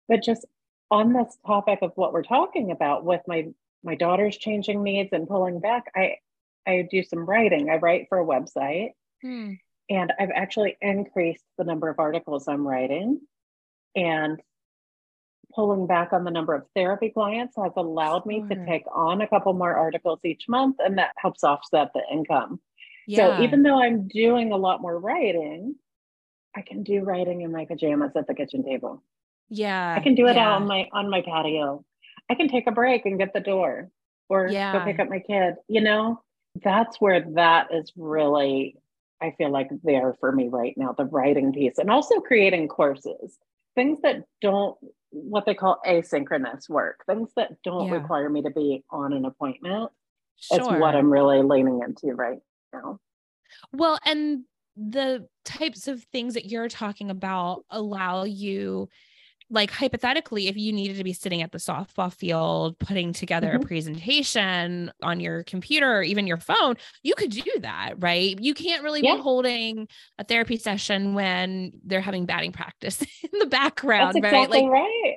But 0.09 0.23
just 0.23 0.47
on 0.91 1.13
this 1.13 1.37
topic 1.45 1.79
of 1.81 1.91
what 1.95 2.13
we're 2.13 2.23
talking 2.23 2.71
about 2.71 3.03
with 3.03 3.21
my 3.27 3.47
my 3.83 3.95
daughter's 3.95 4.37
changing 4.37 4.83
needs 4.83 5.09
and 5.11 5.27
pulling 5.27 5.59
back, 5.59 5.85
I 5.95 6.17
I 6.65 6.87
do 6.89 7.03
some 7.03 7.25
writing. 7.25 7.69
I 7.69 7.77
write 7.77 8.07
for 8.09 8.19
a 8.19 8.25
website. 8.25 8.91
Hmm. 9.21 9.53
And 9.89 10.13
I've 10.17 10.31
actually 10.33 10.77
increased 10.81 11.43
the 11.57 11.65
number 11.65 11.89
of 11.89 11.99
articles 11.99 12.47
I'm 12.47 12.65
writing. 12.65 13.19
And 13.95 14.41
pulling 15.53 15.87
back 15.87 16.13
on 16.13 16.23
the 16.23 16.31
number 16.31 16.53
of 16.53 16.63
therapy 16.75 17.09
clients 17.09 17.55
has 17.57 17.73
allowed 17.75 18.25
me 18.25 18.43
to 18.49 18.65
take 18.65 18.85
on 18.93 19.21
a 19.21 19.27
couple 19.27 19.53
more 19.53 19.75
articles 19.75 20.19
each 20.23 20.45
month, 20.47 20.77
and 20.79 20.97
that 20.97 21.11
helps 21.17 21.43
offset 21.43 21.91
the 21.93 22.01
income. 22.11 22.59
Yeah. 23.07 23.37
So 23.37 23.43
even 23.43 23.61
though 23.63 23.81
I'm 23.81 24.07
doing 24.07 24.51
a 24.51 24.57
lot 24.57 24.81
more 24.81 24.97
writing, 24.97 25.75
I 26.55 26.61
can 26.61 26.83
do 26.83 27.03
writing 27.03 27.41
in 27.41 27.51
my 27.51 27.65
pajamas 27.65 28.11
at 28.15 28.27
the 28.27 28.33
kitchen 28.33 28.63
table. 28.63 29.03
Yeah. 29.53 29.95
I 29.95 30.01
can 30.01 30.15
do 30.15 30.27
it 30.27 30.35
yeah. 30.35 30.47
out 30.47 30.61
on 30.61 30.67
my 30.67 30.89
on 30.91 31.09
my 31.09 31.21
patio. 31.21 31.85
I 32.29 32.35
can 32.35 32.47
take 32.47 32.67
a 32.67 32.71
break 32.71 33.05
and 33.05 33.19
get 33.19 33.33
the 33.33 33.39
door 33.39 33.89
or 34.29 34.47
yeah. 34.47 34.73
go 34.73 34.83
pick 34.83 34.99
up 34.99 35.09
my 35.09 35.19
kid. 35.19 35.55
You 35.67 35.81
know, 35.81 36.21
that's 36.63 36.99
where 36.99 37.23
that 37.35 37.67
is 37.71 37.91
really 37.95 38.77
I 39.21 39.31
feel 39.37 39.51
like 39.51 39.69
there 39.83 40.15
for 40.19 40.31
me 40.31 40.49
right 40.49 40.73
now, 40.75 40.93
the 40.93 41.05
writing 41.05 41.53
piece 41.53 41.77
and 41.77 41.91
also 41.91 42.19
creating 42.19 42.67
courses, 42.67 43.37
things 43.75 43.99
that 44.01 44.23
don't 44.41 44.75
what 45.11 45.45
they 45.45 45.53
call 45.53 45.79
asynchronous 45.85 46.67
work, 46.67 47.03
things 47.05 47.29
that 47.35 47.61
don't 47.63 47.87
yeah. 47.87 47.93
require 47.93 48.29
me 48.29 48.41
to 48.41 48.49
be 48.49 48.83
on 48.89 49.13
an 49.13 49.25
appointment. 49.25 49.91
Sure. 50.37 50.57
It's 50.57 50.67
what 50.67 50.95
I'm 50.95 51.11
really 51.11 51.43
leaning 51.43 51.81
into 51.85 52.15
right 52.15 52.39
now. 52.73 52.97
Well, 53.71 53.99
and 54.03 54.45
the 54.75 55.27
types 55.45 55.87
of 55.87 56.03
things 56.11 56.33
that 56.33 56.45
you're 56.45 56.69
talking 56.69 57.11
about 57.11 57.63
allow 57.69 58.23
you 58.23 58.89
like 59.49 59.71
hypothetically 59.71 60.47
if 60.47 60.57
you 60.57 60.71
needed 60.71 60.97
to 60.97 61.03
be 61.03 61.13
sitting 61.13 61.41
at 61.41 61.51
the 61.51 61.57
softball 61.57 62.13
field 62.13 62.77
putting 62.79 63.13
together 63.13 63.47
mm-hmm. 63.47 63.63
a 63.63 63.67
presentation 63.67 64.91
on 65.01 65.19
your 65.19 65.43
computer 65.43 65.97
or 65.97 66.03
even 66.03 66.27
your 66.27 66.37
phone 66.37 66.75
you 67.03 67.13
could 67.15 67.31
do 67.31 67.51
that 67.61 67.93
right 67.97 68.39
you 68.39 68.53
can't 68.53 68.83
really 68.83 69.01
yeah. 69.03 69.15
be 69.15 69.21
holding 69.21 69.87
a 70.17 70.23
therapy 70.23 70.57
session 70.57 71.13
when 71.13 71.71
they're 71.85 72.01
having 72.01 72.25
batting 72.25 72.51
practice 72.51 73.01
in 73.33 73.39
the 73.39 73.45
background 73.45 74.15
That's 74.15 74.33
right 74.33 74.49
like 74.49 74.65
right 74.65 75.15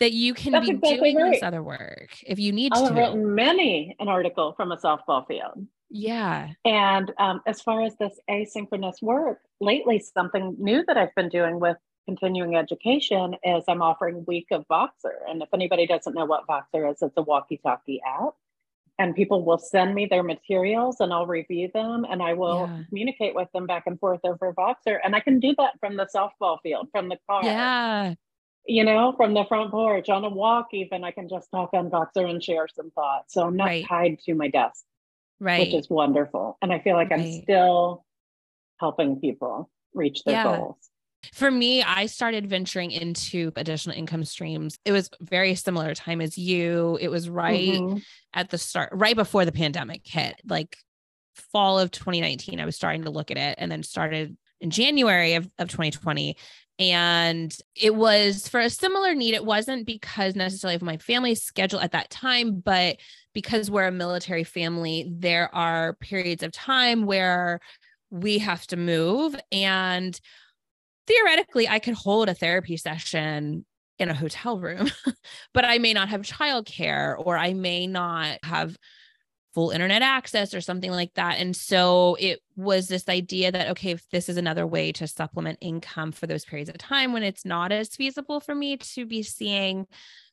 that 0.00 0.12
you 0.12 0.34
can 0.34 0.52
That's 0.52 0.66
be 0.66 0.72
exactly 0.72 1.12
doing 1.12 1.16
right. 1.24 1.32
this 1.32 1.42
other 1.42 1.62
work 1.62 2.10
if 2.26 2.38
you 2.38 2.52
need 2.52 2.72
I've 2.74 2.88
to. 2.88 2.94
written 2.94 3.34
many 3.34 3.94
an 4.00 4.08
article 4.08 4.52
from 4.56 4.72
a 4.72 4.76
softball 4.76 5.26
field. 5.26 5.66
Yeah. 5.90 6.50
And 6.64 7.12
um, 7.18 7.40
as 7.46 7.62
far 7.62 7.82
as 7.82 7.96
this 7.96 8.18
asynchronous 8.28 9.00
work, 9.00 9.38
lately 9.60 10.00
something 10.00 10.56
new 10.58 10.84
that 10.86 10.96
I've 10.98 11.14
been 11.14 11.28
doing 11.28 11.60
with 11.60 11.76
continuing 12.06 12.56
education 12.56 13.36
is 13.42 13.64
I'm 13.68 13.82
offering 13.82 14.24
Week 14.26 14.46
of 14.50 14.66
Voxer. 14.68 15.16
And 15.28 15.42
if 15.42 15.48
anybody 15.52 15.86
doesn't 15.86 16.14
know 16.14 16.24
what 16.24 16.46
Voxer 16.46 16.90
is, 16.90 17.02
it's 17.02 17.16
a 17.16 17.22
walkie-talkie 17.22 18.00
app. 18.06 18.34
And 18.98 19.16
people 19.16 19.44
will 19.44 19.58
send 19.58 19.94
me 19.94 20.06
their 20.06 20.22
materials 20.22 21.00
and 21.00 21.12
I'll 21.12 21.26
review 21.26 21.68
them 21.74 22.06
and 22.08 22.22
I 22.22 22.34
will 22.34 22.68
yeah. 22.68 22.82
communicate 22.88 23.34
with 23.34 23.48
them 23.52 23.66
back 23.66 23.84
and 23.86 23.98
forth 23.98 24.20
over 24.22 24.52
Voxer. 24.52 24.98
And 25.02 25.16
I 25.16 25.20
can 25.20 25.40
do 25.40 25.52
that 25.58 25.80
from 25.80 25.96
the 25.96 26.06
softball 26.14 26.58
field, 26.62 26.88
from 26.92 27.08
the 27.08 27.18
car. 27.28 27.44
Yeah. 27.44 28.14
You 28.66 28.84
know, 28.84 29.12
from 29.16 29.34
the 29.34 29.44
front 29.46 29.72
porch 29.72 30.08
on 30.08 30.24
a 30.24 30.28
walk, 30.28 30.68
even 30.72 31.02
I 31.02 31.10
can 31.10 31.28
just 31.28 31.50
talk 31.50 31.70
on 31.74 31.90
Voxer 31.90 32.30
and 32.30 32.42
share 32.42 32.68
some 32.68 32.92
thoughts. 32.92 33.34
So 33.34 33.46
I'm 33.46 33.56
not 33.56 33.64
right. 33.64 33.84
tied 33.86 34.20
to 34.26 34.34
my 34.34 34.48
desk. 34.48 34.84
Right. 35.40 35.60
Which 35.60 35.74
is 35.74 35.90
wonderful. 35.90 36.56
And 36.62 36.72
I 36.72 36.78
feel 36.78 36.94
like 36.94 37.10
right. 37.10 37.20
I'm 37.20 37.42
still 37.42 38.04
helping 38.78 39.20
people 39.20 39.70
reach 39.92 40.22
their 40.24 40.34
yeah. 40.34 40.56
goals. 40.56 40.76
For 41.32 41.50
me, 41.50 41.82
I 41.82 42.06
started 42.06 42.48
venturing 42.48 42.90
into 42.90 43.52
additional 43.56 43.96
income 43.96 44.24
streams. 44.24 44.78
It 44.84 44.92
was 44.92 45.10
very 45.20 45.54
similar 45.54 45.94
time 45.94 46.20
as 46.20 46.36
you. 46.36 46.98
It 47.00 47.08
was 47.08 47.28
right 47.28 47.74
mm-hmm. 47.74 47.98
at 48.32 48.50
the 48.50 48.58
start, 48.58 48.90
right 48.92 49.16
before 49.16 49.44
the 49.44 49.52
pandemic 49.52 50.02
hit, 50.04 50.36
like 50.46 50.76
fall 51.52 51.78
of 51.78 51.90
2019. 51.90 52.60
I 52.60 52.64
was 52.64 52.76
starting 52.76 53.04
to 53.04 53.10
look 53.10 53.30
at 53.30 53.36
it 53.36 53.56
and 53.58 53.70
then 53.70 53.82
started 53.82 54.36
in 54.60 54.70
January 54.70 55.34
of, 55.34 55.48
of 55.58 55.68
2020. 55.68 56.36
And 56.78 57.56
it 57.76 57.94
was 57.94 58.48
for 58.48 58.60
a 58.60 58.70
similar 58.70 59.14
need. 59.14 59.34
It 59.34 59.44
wasn't 59.44 59.86
because 59.86 60.34
necessarily 60.34 60.74
of 60.74 60.82
my 60.82 60.96
family's 60.96 61.42
schedule 61.42 61.80
at 61.80 61.92
that 61.92 62.10
time, 62.10 62.60
but 62.60 62.96
because 63.32 63.70
we're 63.70 63.86
a 63.86 63.92
military 63.92 64.44
family, 64.44 65.08
there 65.10 65.54
are 65.54 65.94
periods 65.94 66.42
of 66.42 66.50
time 66.52 67.06
where 67.06 67.60
we 68.10 68.38
have 68.38 68.66
to 68.68 68.76
move. 68.76 69.36
And 69.52 70.18
theoretically, 71.06 71.68
I 71.68 71.78
could 71.78 71.94
hold 71.94 72.28
a 72.28 72.34
therapy 72.34 72.76
session 72.76 73.64
in 73.98 74.08
a 74.08 74.14
hotel 74.14 74.58
room, 74.58 74.90
but 75.54 75.64
I 75.64 75.78
may 75.78 75.92
not 75.92 76.08
have 76.08 76.22
childcare 76.22 77.14
or 77.18 77.36
I 77.36 77.54
may 77.54 77.86
not 77.86 78.38
have 78.42 78.76
full 79.54 79.70
internet 79.70 80.02
access 80.02 80.52
or 80.52 80.60
something 80.60 80.90
like 80.90 81.14
that. 81.14 81.38
And 81.38 81.54
so 81.54 82.16
it 82.18 82.40
was 82.56 82.88
this 82.88 83.08
idea 83.08 83.52
that, 83.52 83.70
okay, 83.70 83.92
if 83.92 84.08
this 84.10 84.28
is 84.28 84.36
another 84.36 84.66
way 84.66 84.90
to 84.92 85.06
supplement 85.06 85.58
income 85.60 86.10
for 86.10 86.26
those 86.26 86.44
periods 86.44 86.68
of 86.68 86.76
time 86.78 87.12
when 87.12 87.22
it's 87.22 87.44
not 87.44 87.70
as 87.70 87.94
feasible 87.94 88.40
for 88.40 88.54
me 88.54 88.76
to 88.78 89.06
be 89.06 89.22
seeing 89.22 89.86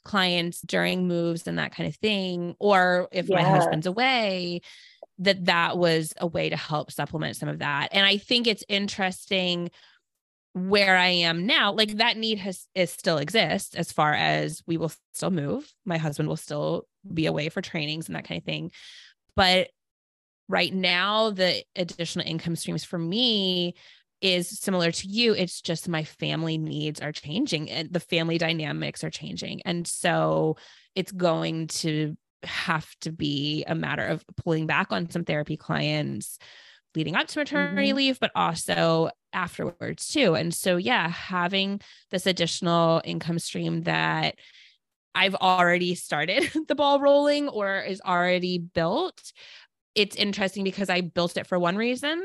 clients 0.04 0.62
during 0.62 1.08
moves 1.08 1.46
and 1.46 1.60
that 1.60 1.76
kind 1.76 1.88
of 1.88 1.96
thing, 1.98 2.56
or 2.58 3.08
if 3.12 3.30
my 3.30 3.44
husband's 3.44 3.86
away, 3.86 4.62
that 5.20 5.46
that 5.46 5.78
was 5.78 6.16
a 6.18 6.26
way 6.26 6.50
to 6.50 6.58
help 6.58 6.92
supplement 6.92 7.36
some 7.36 7.48
of 7.48 7.60
that. 7.60 7.90
And 7.92 8.04
I 8.04 8.18
think 8.18 8.48
it's 8.48 8.64
interesting 8.68 9.70
where 10.54 10.98
I 10.98 11.08
am 11.08 11.46
now, 11.46 11.72
like 11.72 11.98
that 11.98 12.18
need 12.18 12.40
has 12.40 12.68
is 12.76 12.92
still 12.92 13.18
exists 13.18 13.76
as 13.76 13.92
far 13.92 14.14
as 14.14 14.62
we 14.68 14.78
will 14.78 14.92
still 15.14 15.32
move. 15.32 15.72
My 15.86 15.98
husband 15.98 16.28
will 16.28 16.38
still 16.38 16.86
be 17.12 17.26
away 17.26 17.50
for 17.50 17.62
trainings 17.62 18.08
and 18.08 18.16
that 18.16 18.28
kind 18.28 18.40
of 18.40 18.46
thing. 18.46 18.72
But 19.36 19.70
right 20.50 20.74
now, 20.74 21.30
the 21.32 21.64
additional 21.76 22.28
income 22.28 22.58
streams 22.58 22.84
for 22.84 23.00
me 23.00 23.76
is 24.22 24.60
similar 24.60 24.92
to 24.92 25.08
you. 25.08 25.34
It's 25.34 25.62
just 25.62 25.88
my 25.88 26.04
family 26.04 26.58
needs 26.58 27.02
are 27.02 27.14
changing 27.14 27.72
and 27.72 27.92
the 27.92 28.00
family 28.00 28.38
dynamics 28.38 29.04
are 29.04 29.10
changing. 29.10 29.62
And 29.66 29.88
so 29.88 30.58
it's 30.96 31.12
going 31.12 31.68
to 31.68 32.16
have 32.44 32.88
to 33.02 33.12
be 33.12 33.64
a 33.66 33.76
matter 33.76 34.06
of 34.06 34.24
pulling 34.38 34.68
back 34.68 34.92
on 34.92 35.10
some 35.10 35.24
therapy 35.24 35.58
clients 35.58 36.38
leading 36.96 37.16
up 37.16 37.28
to 37.28 37.40
maternity 37.40 37.88
mm-hmm. 37.88 37.98
leave, 37.98 38.20
but 38.20 38.32
also 38.36 39.10
afterwards 39.34 40.08
too. 40.08 40.36
And 40.36 40.54
so, 40.54 40.78
yeah, 40.78 41.08
having 41.08 41.82
this 42.10 42.26
additional 42.26 43.02
income 43.04 43.40
stream 43.40 43.84
that 43.84 44.36
I've 45.16 45.36
already 45.36 45.96
started 45.96 46.50
the 46.68 46.76
ball 46.76 47.00
rolling 47.00 47.50
or 47.50 47.80
is 47.80 48.02
already 48.06 48.58
built. 48.58 49.34
It's 49.96 50.16
interesting 50.16 50.64
because 50.64 50.90
I 50.90 51.02
built 51.02 51.38
it 51.38 51.48
for 51.48 51.60
one 51.60 51.76
reason 51.76 52.24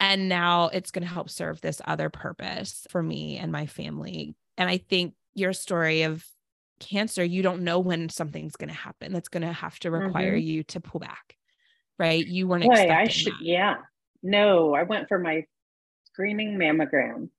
and 0.00 0.28
now 0.28 0.68
it's 0.68 0.90
going 0.90 1.06
to 1.06 1.12
help 1.12 1.28
serve 1.28 1.60
this 1.60 1.82
other 1.84 2.08
purpose 2.08 2.86
for 2.90 3.02
me 3.02 3.36
and 3.36 3.52
my 3.52 3.66
family. 3.66 4.34
And 4.56 4.68
I 4.68 4.78
think 4.78 5.14
your 5.34 5.52
story 5.52 6.02
of 6.02 6.24
cancer, 6.80 7.22
you 7.22 7.42
don't 7.42 7.62
know 7.62 7.78
when 7.80 8.08
something's 8.08 8.56
going 8.56 8.70
to 8.70 8.74
happen 8.74 9.12
that's 9.12 9.28
going 9.28 9.42
to 9.42 9.52
have 9.52 9.78
to 9.80 9.90
require 9.90 10.32
mm-hmm. 10.32 10.46
you 10.46 10.62
to 10.64 10.80
pull 10.80 11.00
back. 11.00 11.36
Right? 11.98 12.26
You 12.26 12.48
weren't 12.48 12.64
Boy, 12.64 12.70
expecting 12.70 12.96
I 12.96 13.08
should, 13.08 13.32
that. 13.34 13.42
yeah. 13.42 13.76
No, 14.22 14.74
I 14.74 14.82
went 14.82 15.08
for 15.08 15.18
my 15.18 15.46
screening 16.04 16.58
mammogram 16.58 17.30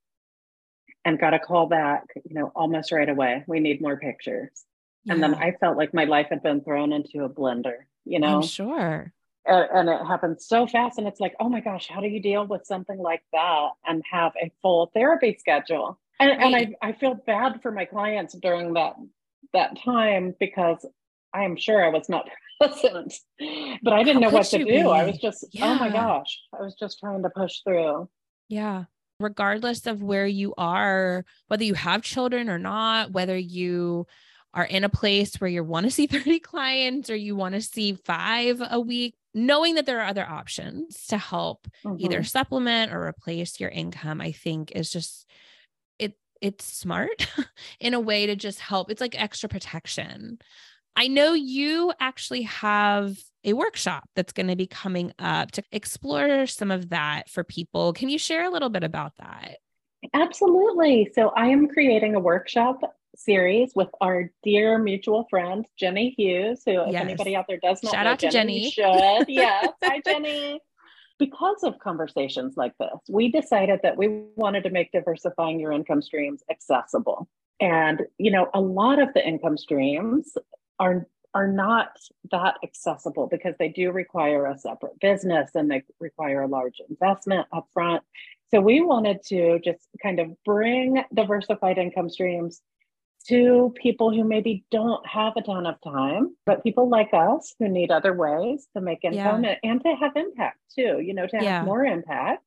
and 1.06 1.20
got 1.20 1.34
a 1.34 1.40
call 1.40 1.68
back, 1.68 2.06
you 2.16 2.36
know, 2.36 2.52
almost 2.56 2.92
right 2.92 3.10
away. 3.10 3.44
We 3.48 3.60
need 3.60 3.82
more 3.82 3.98
pictures. 3.98 4.50
Yeah. 5.04 5.14
And 5.14 5.24
then 5.24 5.36
I 5.36 5.54
felt 5.60 5.78
like 5.78 5.94
my 5.94 6.06
life 6.06 6.28
had 6.30 6.44
been 6.44 6.62
thrown 6.62 6.94
into 6.94 7.24
a 7.24 7.30
blender, 7.30 7.86
you 8.06 8.20
know? 8.20 8.38
I'm 8.38 8.44
sure. 8.44 9.14
Uh, 9.50 9.66
and 9.74 9.90
it 9.90 10.06
happened 10.06 10.40
so 10.42 10.68
fast. 10.68 11.00
And 11.00 11.08
it's 11.08 11.20
like, 11.20 11.34
oh 11.40 11.50
my 11.50 11.60
gosh, 11.60 11.88
how 11.88 12.02
do 12.02 12.08
you 12.08 12.22
deal 12.22 12.46
with 12.46 12.66
something 12.66 13.00
like 13.00 13.24
that 13.34 13.70
and 13.86 14.04
have 14.12 14.34
a 14.42 14.52
full 14.62 14.92
therapy 14.94 15.36
schedule? 15.40 16.00
And, 16.20 16.30
right. 16.30 16.42
and 16.42 16.56
I, 16.84 16.90
I 16.90 16.92
feel 16.94 17.16
bad 17.16 17.62
for 17.64 17.72
my 17.72 17.86
clients 17.86 18.36
during 18.36 18.74
that 18.74 18.96
that 19.54 19.78
time 19.84 20.36
because 20.40 20.86
I 21.34 21.44
am 21.44 21.56
sure 21.56 21.84
I 21.84 21.90
was 21.90 22.10
not 22.10 22.30
present, 22.60 23.14
but 23.84 23.94
I 23.94 24.04
didn't 24.04 24.24
how 24.24 24.30
know 24.30 24.36
what 24.36 24.46
to 24.48 24.58
do. 24.60 24.66
Be? 24.66 24.82
I 24.82 25.06
was 25.06 25.18
just, 25.18 25.46
yeah. 25.52 25.72
oh 25.72 25.76
my 25.76 25.90
gosh, 25.90 26.40
I 26.58 26.62
was 26.62 26.76
just 26.76 27.00
trying 27.00 27.24
to 27.24 27.30
push 27.30 27.60
through. 27.64 28.10
Yeah. 28.50 28.86
Regardless 29.20 29.86
of 29.86 30.02
where 30.02 30.26
you 30.28 30.54
are, 30.58 31.26
whether 31.48 31.64
you 31.64 31.76
have 31.76 32.02
children 32.02 32.50
or 32.50 32.58
not, 32.58 33.12
whether 33.12 33.38
you 33.38 34.08
are 34.54 34.66
in 34.66 34.84
a 34.84 34.90
place 34.90 35.36
where 35.36 35.50
you 35.50 35.64
want 35.64 35.86
to 35.86 35.92
see 35.92 36.08
30 36.08 36.40
clients 36.40 37.10
or 37.10 37.16
you 37.16 37.36
want 37.36 37.56
to 37.56 37.62
see 37.62 37.94
five 37.94 38.62
a 38.70 38.80
week, 38.80 39.16
knowing 39.34 39.76
that 39.76 39.86
there 39.86 40.00
are 40.00 40.08
other 40.08 40.28
options 40.28 41.08
to 41.08 41.18
help 41.18 41.68
mm-hmm. 41.86 41.98
either 42.00 42.24
supplement 42.24 42.94
or 42.94 43.08
replace 43.08 43.60
your 43.60 43.70
income, 43.70 44.20
I 44.20 44.32
think 44.32 44.72
is 44.74 44.92
just 44.92 45.26
it 46.00 46.18
it's 46.42 46.66
smart 46.66 47.28
in 47.80 47.94
a 47.94 48.00
way 48.00 48.26
to 48.26 48.36
just 48.36 48.60
help. 48.60 48.92
It's 48.92 49.02
like 49.02 49.20
extra 49.20 49.48
protection. 49.48 50.40
I 50.96 51.08
know 51.08 51.34
you 51.34 51.94
actually 52.00 52.44
have 52.44 53.18
a 53.44 53.54
workshop 53.54 54.08
that's 54.16 54.34
going 54.34 54.48
to 54.48 54.56
be 54.56 54.68
coming 54.68 55.14
up 55.18 55.52
to 55.52 55.64
explore 55.72 56.46
some 56.46 56.70
of 56.72 56.90
that 56.90 57.30
for 57.30 57.44
people. 57.44 57.94
Can 57.94 58.10
you 58.10 58.18
share 58.18 58.46
a 58.46 58.50
little 58.50 58.70
bit 58.70 58.84
about 58.84 59.14
that? 59.18 59.58
Absolutely. 60.14 61.12
So, 61.14 61.30
I 61.30 61.48
am 61.48 61.68
creating 61.68 62.16
a 62.16 62.20
workshop 62.20 62.82
series 63.16 63.74
with 63.76 63.90
our 64.00 64.32
dear 64.44 64.78
mutual 64.78 65.28
friend 65.30 65.66
Jenny 65.78 66.14
Hughes, 66.18 66.64
who, 66.66 66.82
if 66.88 66.96
anybody 66.96 67.36
out 67.36 67.46
there 67.48 67.60
does 67.62 67.84
not 67.84 67.94
shout 67.94 68.06
know, 68.06 68.12
out 68.12 68.20
Jenny, 68.20 68.70
to 68.70 68.76
Jenny, 68.76 69.18
should 69.18 69.26
yes, 69.30 69.70
hi 69.84 70.02
Jenny. 70.06 70.60
Because 71.20 71.64
of 71.64 71.78
conversations 71.78 72.56
like 72.58 72.74
this, 72.80 72.90
we 73.08 73.32
decided 73.32 73.82
that 73.84 73.96
we 73.96 74.24
wanted 74.36 74.64
to 74.64 74.72
make 74.72 74.92
diversifying 74.92 75.60
your 75.60 75.72
income 75.72 76.02
streams 76.02 76.42
accessible. 76.50 77.28
And, 77.60 78.02
you 78.18 78.32
know, 78.32 78.50
a 78.56 78.60
lot 78.60 79.00
of 79.00 79.14
the 79.14 79.26
income 79.26 79.56
streams 79.56 80.36
are 80.80 81.08
are 81.34 81.48
not 81.48 81.98
that 82.32 82.56
accessible 82.64 83.28
because 83.28 83.56
they 83.58 83.70
do 83.70 83.92
require 83.92 84.48
a 84.48 84.58
separate 84.58 85.00
business 85.00 85.52
and 85.56 85.72
they 85.72 85.82
require 86.00 86.42
a 86.42 86.48
large 86.48 86.82
investment 86.90 87.48
upfront. 87.54 88.02
So 88.50 88.60
we 88.60 88.82
wanted 88.82 89.24
to 89.28 89.60
just 89.64 89.88
kind 90.04 90.20
of 90.20 90.28
bring 90.44 91.02
diversified 91.14 91.78
income 91.78 92.10
streams 92.10 92.62
to 93.28 93.74
people 93.82 94.14
who 94.14 94.24
maybe 94.24 94.66
don't 94.72 95.06
have 95.08 95.34
a 95.38 95.42
ton 95.42 95.66
of 95.66 95.76
time, 95.82 96.36
but 96.46 96.64
people 96.64 96.90
like 96.90 97.14
us 97.14 97.56
who 97.60 97.70
need 97.70 97.92
other 97.92 98.14
ways 98.14 98.68
to 98.76 98.82
make 98.82 99.04
income 99.04 99.44
yeah. 99.44 99.56
and 99.64 99.82
to 99.84 99.96
have 99.96 100.16
impact 100.16 100.58
too, 100.76 101.00
you 101.00 101.14
know, 101.14 101.28
to 101.28 101.36
have 101.38 101.46
yeah. 101.46 101.64
more 101.64 101.86
impact. 101.86 102.44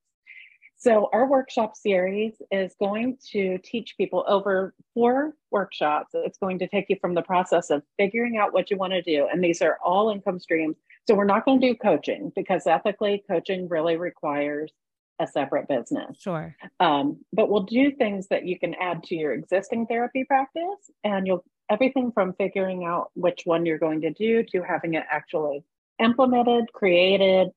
So, 0.85 1.09
our 1.15 1.27
workshop 1.27 1.77
series 1.77 2.35
is 2.51 2.75
going 2.79 3.17
to 3.31 3.57
teach 3.65 3.97
people 3.97 4.23
over 4.29 4.75
four 4.93 5.33
workshops. 5.51 6.11
It's 6.13 6.37
going 6.37 6.59
to 6.59 6.69
take 6.69 6.91
you 6.91 6.97
from 7.01 7.15
the 7.15 7.23
process 7.23 7.71
of 7.71 7.83
figuring 7.97 8.37
out 8.37 8.53
what 8.53 8.71
you 8.71 8.77
want 8.77 8.93
to 8.93 9.01
do. 9.01 9.27
And 9.33 9.43
these 9.43 9.63
are 9.63 9.79
all 9.83 10.11
income 10.11 10.39
streams. 10.39 10.77
So, 11.09 11.15
we're 11.15 11.25
not 11.25 11.47
going 11.47 11.59
to 11.63 11.69
do 11.69 11.75
coaching 11.75 12.33
because 12.37 12.67
ethically, 12.67 13.25
coaching 13.27 13.67
really 13.67 13.97
requires 13.97 14.73
a 15.19 15.27
separate 15.27 15.69
business. 15.69 16.19
Sure. 16.21 16.55
Um, 16.81 17.25
but 17.33 17.49
we'll 17.49 17.63
do 17.63 17.91
things 17.91 18.27
that 18.29 18.45
you 18.45 18.59
can 18.59 18.75
add 18.75 19.05
to 19.05 19.15
your 19.15 19.33
existing 19.33 19.87
therapy 19.87 20.25
practice, 20.25 20.91
and 21.03 21.27
you'll 21.27 21.47
everything 21.71 22.13
from 22.13 22.35
figuring 22.35 22.85
out 22.85 23.11
which 23.15 23.41
one 23.47 23.65
you're 23.65 23.79
going 23.79 24.03
to 24.03 24.11
do 24.11 24.43
to 24.53 24.61
having 24.61 24.93
it 24.93 25.05
actually 25.11 25.65
implemented, 25.99 26.71
created, 26.75 27.49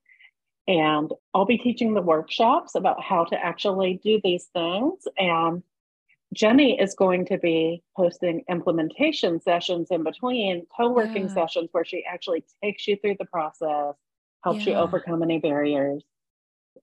and 0.67 1.11
I'll 1.33 1.45
be 1.45 1.57
teaching 1.57 1.93
the 1.93 2.01
workshops 2.01 2.75
about 2.75 3.01
how 3.01 3.23
to 3.25 3.37
actually 3.37 3.99
do 4.03 4.19
these 4.23 4.45
things. 4.53 5.07
And 5.17 5.63
Jenny 6.33 6.79
is 6.79 6.93
going 6.93 7.25
to 7.27 7.37
be 7.37 7.83
hosting 7.93 8.43
implementation 8.49 9.41
sessions 9.41 9.87
in 9.91 10.03
between, 10.03 10.65
co 10.75 10.89
working 10.89 11.27
yeah. 11.27 11.33
sessions 11.33 11.69
where 11.71 11.85
she 11.85 12.03
actually 12.05 12.43
takes 12.61 12.87
you 12.87 12.97
through 12.97 13.15
the 13.19 13.25
process, 13.25 13.95
helps 14.43 14.65
yeah. 14.65 14.73
you 14.73 14.79
overcome 14.79 15.23
any 15.23 15.39
barriers 15.39 16.03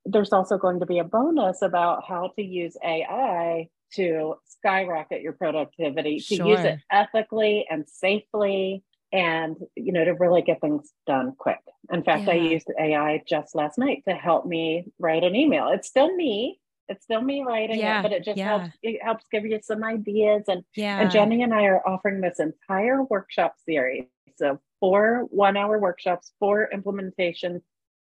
there's 0.07 0.33
also 0.33 0.59
going 0.59 0.81
to 0.81 0.87
be 0.87 0.99
a 0.99 1.05
bonus 1.05 1.63
about 1.63 2.05
how 2.07 2.31
to 2.37 2.43
use 2.43 2.77
AI 2.85 3.69
to 3.95 4.35
skyrocket 4.47 5.23
your 5.23 5.33
productivity, 5.33 6.19
to 6.19 6.37
sure. 6.37 6.47
use 6.47 6.61
it 6.61 6.81
ethically 6.91 7.67
and 7.71 7.89
safely 7.89 8.83
and 9.15 9.57
you 9.77 9.93
know 9.93 10.05
to 10.05 10.13
really 10.13 10.43
get 10.43 10.61
things 10.61 10.93
done 11.07 11.35
quick. 11.39 11.61
In 11.91 12.03
fact, 12.03 12.25
yeah. 12.25 12.33
I 12.33 12.37
used 12.37 12.69
AI 12.79 13.23
just 13.27 13.55
last 13.55 13.79
night 13.79 14.03
to 14.09 14.15
help 14.15 14.45
me 14.45 14.87
write 14.99 15.23
an 15.23 15.37
email. 15.37 15.69
It's 15.69 15.89
still 15.89 16.15
me. 16.15 16.61
It's 16.89 17.05
still 17.05 17.23
me 17.23 17.43
writing 17.47 17.79
yeah. 17.79 18.01
it, 18.01 18.03
but 18.03 18.13
it 18.13 18.25
just 18.25 18.37
yeah. 18.37 18.59
helps 18.59 18.77
it 18.83 19.03
helps 19.03 19.25
give 19.31 19.47
you 19.47 19.61
some 19.63 19.85
ideas 19.85 20.43
and 20.49 20.65
yeah. 20.77 21.01
and 21.01 21.11
Jenny 21.11 21.43
and 21.43 21.55
I 21.55 21.65
are 21.67 21.87
offering 21.89 22.21
this 22.21 22.41
entire 22.41 23.05
workshop 23.05 23.55
series. 23.65 24.07
So 24.37 24.59
four 24.81 25.27
one 25.31 25.57
hour 25.57 25.79
workshops, 25.79 26.33
four 26.41 26.69
implementation 26.73 27.63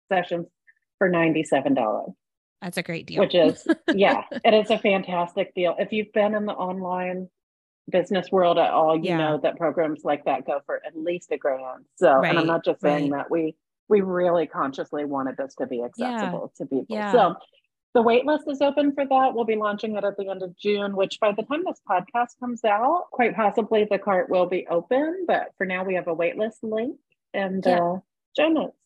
sessions 0.09 0.47
for 0.97 1.09
$97. 1.09 2.13
That's 2.61 2.77
a 2.77 2.83
great 2.83 3.07
deal. 3.07 3.19
Which 3.19 3.33
is, 3.33 3.67
yeah, 3.93 4.23
it 4.45 4.53
is 4.53 4.69
a 4.69 4.77
fantastic 4.77 5.53
deal. 5.55 5.75
If 5.79 5.91
you've 5.91 6.13
been 6.13 6.35
in 6.35 6.45
the 6.45 6.53
online 6.53 7.27
business 7.91 8.31
world 8.31 8.57
at 8.57 8.71
all, 8.71 8.95
you 8.95 9.09
yeah. 9.09 9.17
know 9.17 9.39
that 9.43 9.57
programs 9.57 10.03
like 10.03 10.25
that 10.25 10.45
go 10.45 10.61
for 10.65 10.81
at 10.85 10.97
least 10.97 11.31
a 11.31 11.37
grand. 11.37 11.85
So, 11.95 12.13
right, 12.13 12.29
and 12.29 12.39
I'm 12.39 12.47
not 12.47 12.65
just 12.65 12.81
saying 12.81 13.11
right. 13.11 13.19
that 13.19 13.31
we 13.31 13.55
we 13.89 14.01
really 14.01 14.47
consciously 14.47 15.05
wanted 15.05 15.37
this 15.37 15.53
to 15.55 15.67
be 15.67 15.83
accessible 15.83 16.51
yeah. 16.53 16.65
to 16.65 16.69
people. 16.69 16.85
Yeah. 16.89 17.11
So 17.11 17.35
the 17.93 18.01
waitlist 18.01 18.49
is 18.49 18.61
open 18.61 18.93
for 18.93 19.05
that. 19.05 19.33
We'll 19.33 19.43
be 19.43 19.57
launching 19.57 19.97
it 19.97 20.03
at 20.03 20.15
the 20.17 20.29
end 20.29 20.43
of 20.43 20.57
June, 20.57 20.95
which 20.95 21.19
by 21.19 21.33
the 21.33 21.43
time 21.43 21.63
this 21.65 21.81
podcast 21.87 22.39
comes 22.39 22.63
out, 22.63 23.07
quite 23.11 23.35
possibly 23.35 23.85
the 23.89 23.99
cart 23.99 24.29
will 24.29 24.45
be 24.45 24.65
open. 24.67 25.25
But 25.27 25.49
for 25.57 25.65
now, 25.65 25.83
we 25.83 25.95
have 25.95 26.07
a 26.07 26.15
waitlist 26.15 26.59
link 26.63 26.97
and 27.33 27.63
yeah. 27.65 27.79
uh, 27.79 27.99
show 28.37 28.47
notes. 28.47 28.77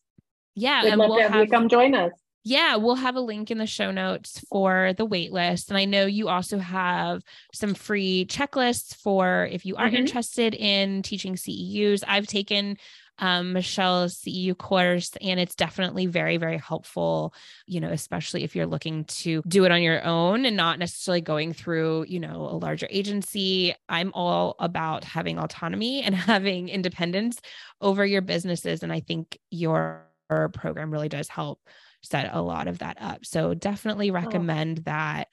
Yeah. 0.56 0.84
We'd 0.84 0.94
and 0.94 1.00
love 1.00 1.10
we'll 1.10 1.18
to 1.20 1.24
have, 1.24 1.34
have 1.34 1.46
you 1.46 1.52
come 1.52 1.70
join 1.70 1.94
us. 1.94 2.14
Yeah, 2.48 2.76
we'll 2.76 2.94
have 2.94 3.16
a 3.16 3.22
link 3.22 3.50
in 3.50 3.58
the 3.58 3.66
show 3.66 3.90
notes 3.90 4.40
for 4.52 4.94
the 4.96 5.08
waitlist. 5.08 5.70
And 5.70 5.80
I 5.80 5.86
know 5.86 6.06
you 6.06 6.30
also 6.30 6.60
have 6.60 7.24
some 7.54 7.74
free 7.74 8.28
checklists 8.30 8.96
for 8.96 9.50
if 9.52 9.66
you 9.66 9.76
are 9.78 9.88
mm-hmm. 9.88 9.96
interested 9.96 10.54
in 10.54 11.02
teaching 11.02 11.38
CEUs. 11.38 12.04
I've 12.08 12.28
taken 12.28 12.78
um, 13.18 13.54
Michelle's 13.54 14.16
CEU 14.20 14.56
course, 14.56 15.12
and 15.22 15.40
it's 15.40 15.56
definitely 15.56 16.06
very, 16.06 16.38
very 16.38 16.60
helpful, 16.60 17.34
you 17.66 17.80
know, 17.80 17.90
especially 17.90 18.44
if 18.44 18.56
you're 18.56 18.68
looking 18.68 19.06
to 19.06 19.42
do 19.48 19.66
it 19.66 19.72
on 19.72 19.82
your 19.82 20.06
own 20.06 20.46
and 20.46 20.56
not 20.56 20.78
necessarily 20.78 21.22
going 21.22 21.52
through, 21.52 22.06
you 22.08 22.20
know, 22.20 22.42
a 22.42 22.58
larger 22.58 22.88
agency. 22.92 23.74
I'm 23.90 24.12
all 24.14 24.56
about 24.60 25.04
having 25.04 25.40
autonomy 25.40 26.04
and 26.04 26.14
having 26.16 26.70
independence 26.70 27.40
over 27.82 28.06
your 28.06 28.22
businesses. 28.22 28.84
And 28.84 28.94
I 28.94 29.00
think 29.00 29.40
your 29.50 30.06
program 30.54 30.92
really 30.92 31.10
does 31.10 31.28
help 31.28 31.60
set 32.06 32.30
a 32.34 32.42
lot 32.42 32.68
of 32.68 32.80
that 32.80 32.98
up. 33.02 33.26
So 33.26 33.54
definitely 33.54 34.10
oh. 34.10 34.14
recommend 34.14 34.80
oh. 34.80 34.84
that. 34.86 35.28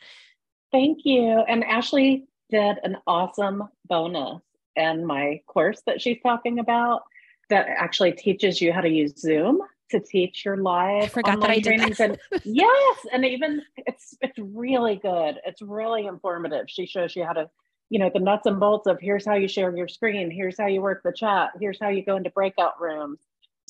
Thank 0.73 1.01
you. 1.05 1.45
And 1.49 1.65
Ashley 1.65 2.27
did 2.51 2.79
an 2.83 2.97
awesome 3.07 3.69
bonus 3.87 4.43
in 4.77 5.05
my 5.05 5.41
course 5.47 5.83
that 5.87 6.01
she's 6.01 6.19
talking 6.23 6.59
about 6.59 7.03
that 7.51 7.67
actually 7.69 8.13
teaches 8.13 8.61
you 8.61 8.73
how 8.73 8.81
to 8.81 8.89
use 8.89 9.21
Zoom 9.21 9.61
to 9.91 10.01
teach 10.01 10.45
your 10.45 10.57
live 10.57 11.05
I 11.05 11.09
forgot 11.09 11.41
that 11.41 11.51
I 11.51 11.61
trainings. 11.61 12.01
and 12.01 12.19
yes, 12.45 12.99
and 13.13 13.25
even 13.25 13.63
it's 13.77 14.17
it's 14.21 14.39
really 14.39 14.97
good. 14.97 15.39
It's 15.45 15.63
really 15.63 16.07
informative. 16.07 16.67
She 16.69 16.87
shows 16.87 17.15
you 17.15 17.25
how 17.25 17.35
to, 17.35 17.51
you 17.91 17.99
know, 17.99 18.11
the 18.13 18.21
nuts 18.21 18.47
and 18.47 18.59
bolts 18.59 18.87
of 18.87 18.99
here's 19.01 19.27
how 19.27 19.35
you 19.35 19.49
share 19.49 19.75
your 19.77 19.89
screen, 19.89 20.31
here's 20.31 20.59
how 20.59 20.67
you 20.67 20.81
work 20.81 21.03
the 21.05 21.13
chat, 21.13 21.51
here's 21.61 21.79
how 21.81 21.91
you 21.91 22.05
go 22.05 22.17
into 22.17 22.31
breakout 22.31 22.81
rooms, 22.81 23.19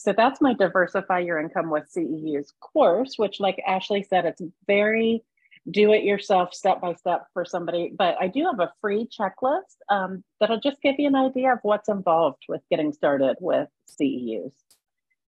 so 0.03 0.13
that's 0.13 0.41
my 0.41 0.53
diversify 0.53 1.21
your 1.21 1.39
income 1.39 1.71
with 1.71 1.85
CEUs 1.97 2.49
course, 2.61 3.15
which, 3.19 3.39
like 3.39 3.63
Ashley 3.65 4.03
said, 4.03 4.25
it's 4.25 4.43
very 4.67 5.23
do 5.71 5.93
it 5.93 6.03
yourself 6.03 6.53
step 6.53 6.81
by 6.81 6.95
step 6.95 7.27
for 7.33 7.45
somebody. 7.45 7.93
But 7.97 8.17
I 8.21 8.27
do 8.27 8.45
have 8.47 8.59
a 8.59 8.73
free 8.81 9.07
checklist 9.07 9.77
um, 9.89 10.25
that'll 10.41 10.59
just 10.59 10.83
give 10.83 10.97
you 10.99 11.07
an 11.07 11.15
idea 11.15 11.53
of 11.53 11.61
what's 11.63 11.89
involved 11.89 12.43
with 12.49 12.63
getting 12.69 12.93
started 12.93 13.37
with 13.39 13.69
CEUs. 13.89 14.51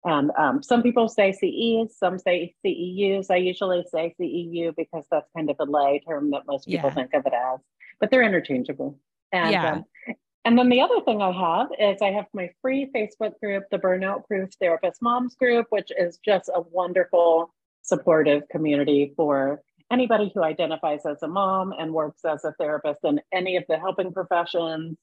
And 0.05 0.33
um, 0.37 0.64
some 0.64 0.83
people 0.83 1.09
say 1.09 1.31
CEs, 1.31 1.97
some 1.97 2.19
say 2.19 2.53
CEUs. 2.64 3.27
I 3.31 3.37
usually 3.37 3.85
say 3.89 4.17
CEU 4.21 4.75
because 4.77 5.05
that's 5.12 5.31
kind 5.37 5.49
of 5.49 5.57
a 5.61 5.64
lay 5.64 6.01
term 6.01 6.33
that 6.33 6.43
most 6.49 6.67
people 6.67 6.91
yeah. 6.91 6.95
think 6.95 7.14
of 7.14 7.25
it 7.25 7.33
as, 7.33 7.61
but 8.01 8.11
they're 8.11 8.23
interchangeable. 8.25 8.99
And 9.31 9.53
yeah. 9.53 9.73
um, 9.75 9.85
and 10.47 10.57
then 10.57 10.69
the 10.69 10.81
other 10.81 11.01
thing 11.01 11.21
I 11.21 11.33
have 11.33 11.69
is 11.77 12.01
I 12.01 12.13
have 12.13 12.27
my 12.33 12.51
free 12.63 12.89
Facebook 12.95 13.33
group, 13.41 13.65
the 13.73 13.79
Burnout 13.79 14.25
Proof 14.29 14.51
Therapist 14.61 15.03
Moms 15.03 15.35
Group, 15.35 15.67
which 15.71 15.91
is 15.99 16.21
just 16.25 16.49
a 16.55 16.61
wonderful, 16.61 17.53
supportive 17.83 18.49
community 18.49 19.13
for 19.17 19.61
anybody 19.91 20.31
who 20.33 20.45
identifies 20.45 21.05
as 21.05 21.21
a 21.25 21.27
mom 21.27 21.75
and 21.77 21.93
works 21.93 22.25
as 22.25 22.45
a 22.45 22.53
therapist 22.61 23.01
in 23.03 23.21
any 23.33 23.57
of 23.57 23.65
the 23.69 23.77
helping 23.77 24.13
professions. 24.13 24.97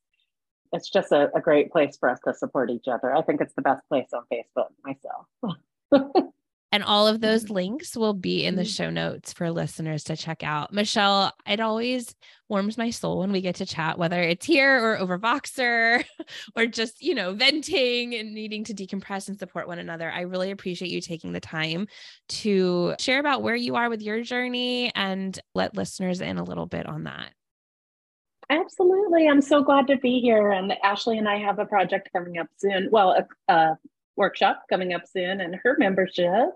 It's 0.71 0.89
just 0.89 1.11
a, 1.11 1.29
a 1.35 1.41
great 1.41 1.73
place 1.73 1.97
for 1.99 2.09
us 2.09 2.19
to 2.25 2.33
support 2.33 2.69
each 2.69 2.87
other. 2.87 3.13
I 3.13 3.21
think 3.21 3.41
it's 3.41 3.53
the 3.53 3.61
best 3.61 3.83
place 3.89 4.07
on 4.13 4.23
Facebook 4.31 4.69
myself. 4.85 6.23
And 6.73 6.83
all 6.83 7.07
of 7.07 7.21
those 7.21 7.51
links 7.51 7.95
will 7.95 8.15
be 8.15 8.43
in 8.43 8.55
the 8.55 8.63
mm-hmm. 8.63 8.67
show 8.67 8.89
notes 8.89 9.31
for 9.31 9.51
listeners 9.51 10.05
to 10.05 10.17
check 10.17 10.41
out. 10.41 10.73
Michelle, 10.73 11.31
it 11.45 11.59
always 11.59 12.15
warms 12.49 12.79
my 12.79 12.89
soul 12.89 13.19
when 13.19 13.31
we 13.31 13.41
get 13.41 13.53
to 13.57 13.65
chat, 13.67 13.99
whether 13.99 14.19
it's 14.19 14.47
here 14.47 14.83
or 14.83 14.97
over 14.97 15.19
Voxer 15.19 16.03
or 16.55 16.65
just, 16.65 16.99
you 16.99 17.13
know, 17.13 17.33
venting 17.33 18.15
and 18.15 18.33
needing 18.33 18.63
to 18.63 18.73
decompress 18.73 19.27
and 19.27 19.37
support 19.37 19.67
one 19.67 19.77
another. 19.77 20.09
I 20.09 20.21
really 20.21 20.49
appreciate 20.49 20.89
you 20.89 20.99
taking 20.99 21.31
the 21.31 21.39
time 21.39 21.87
to 22.29 22.95
share 22.97 23.19
about 23.19 23.43
where 23.43 23.55
you 23.55 23.75
are 23.75 23.87
with 23.87 24.01
your 24.01 24.23
journey 24.23 24.91
and 24.95 25.39
let 25.53 25.77
listeners 25.77 26.21
in 26.21 26.39
a 26.39 26.43
little 26.43 26.65
bit 26.65 26.87
on 26.87 27.03
that. 27.03 27.33
Absolutely. 28.49 29.27
I'm 29.27 29.41
so 29.41 29.61
glad 29.61 29.85
to 29.87 29.97
be 29.97 30.19
here. 30.19 30.49
And 30.49 30.73
Ashley 30.83 31.19
and 31.19 31.29
I 31.29 31.37
have 31.37 31.59
a 31.59 31.65
project 31.65 32.09
coming 32.15 32.39
up 32.39 32.47
soon. 32.57 32.89
Well, 32.91 33.27
a, 33.47 33.53
a 33.53 33.77
workshop 34.15 34.63
coming 34.71 34.93
up 34.93 35.03
soon, 35.07 35.39
and 35.39 35.55
her 35.63 35.75
membership 35.77 36.49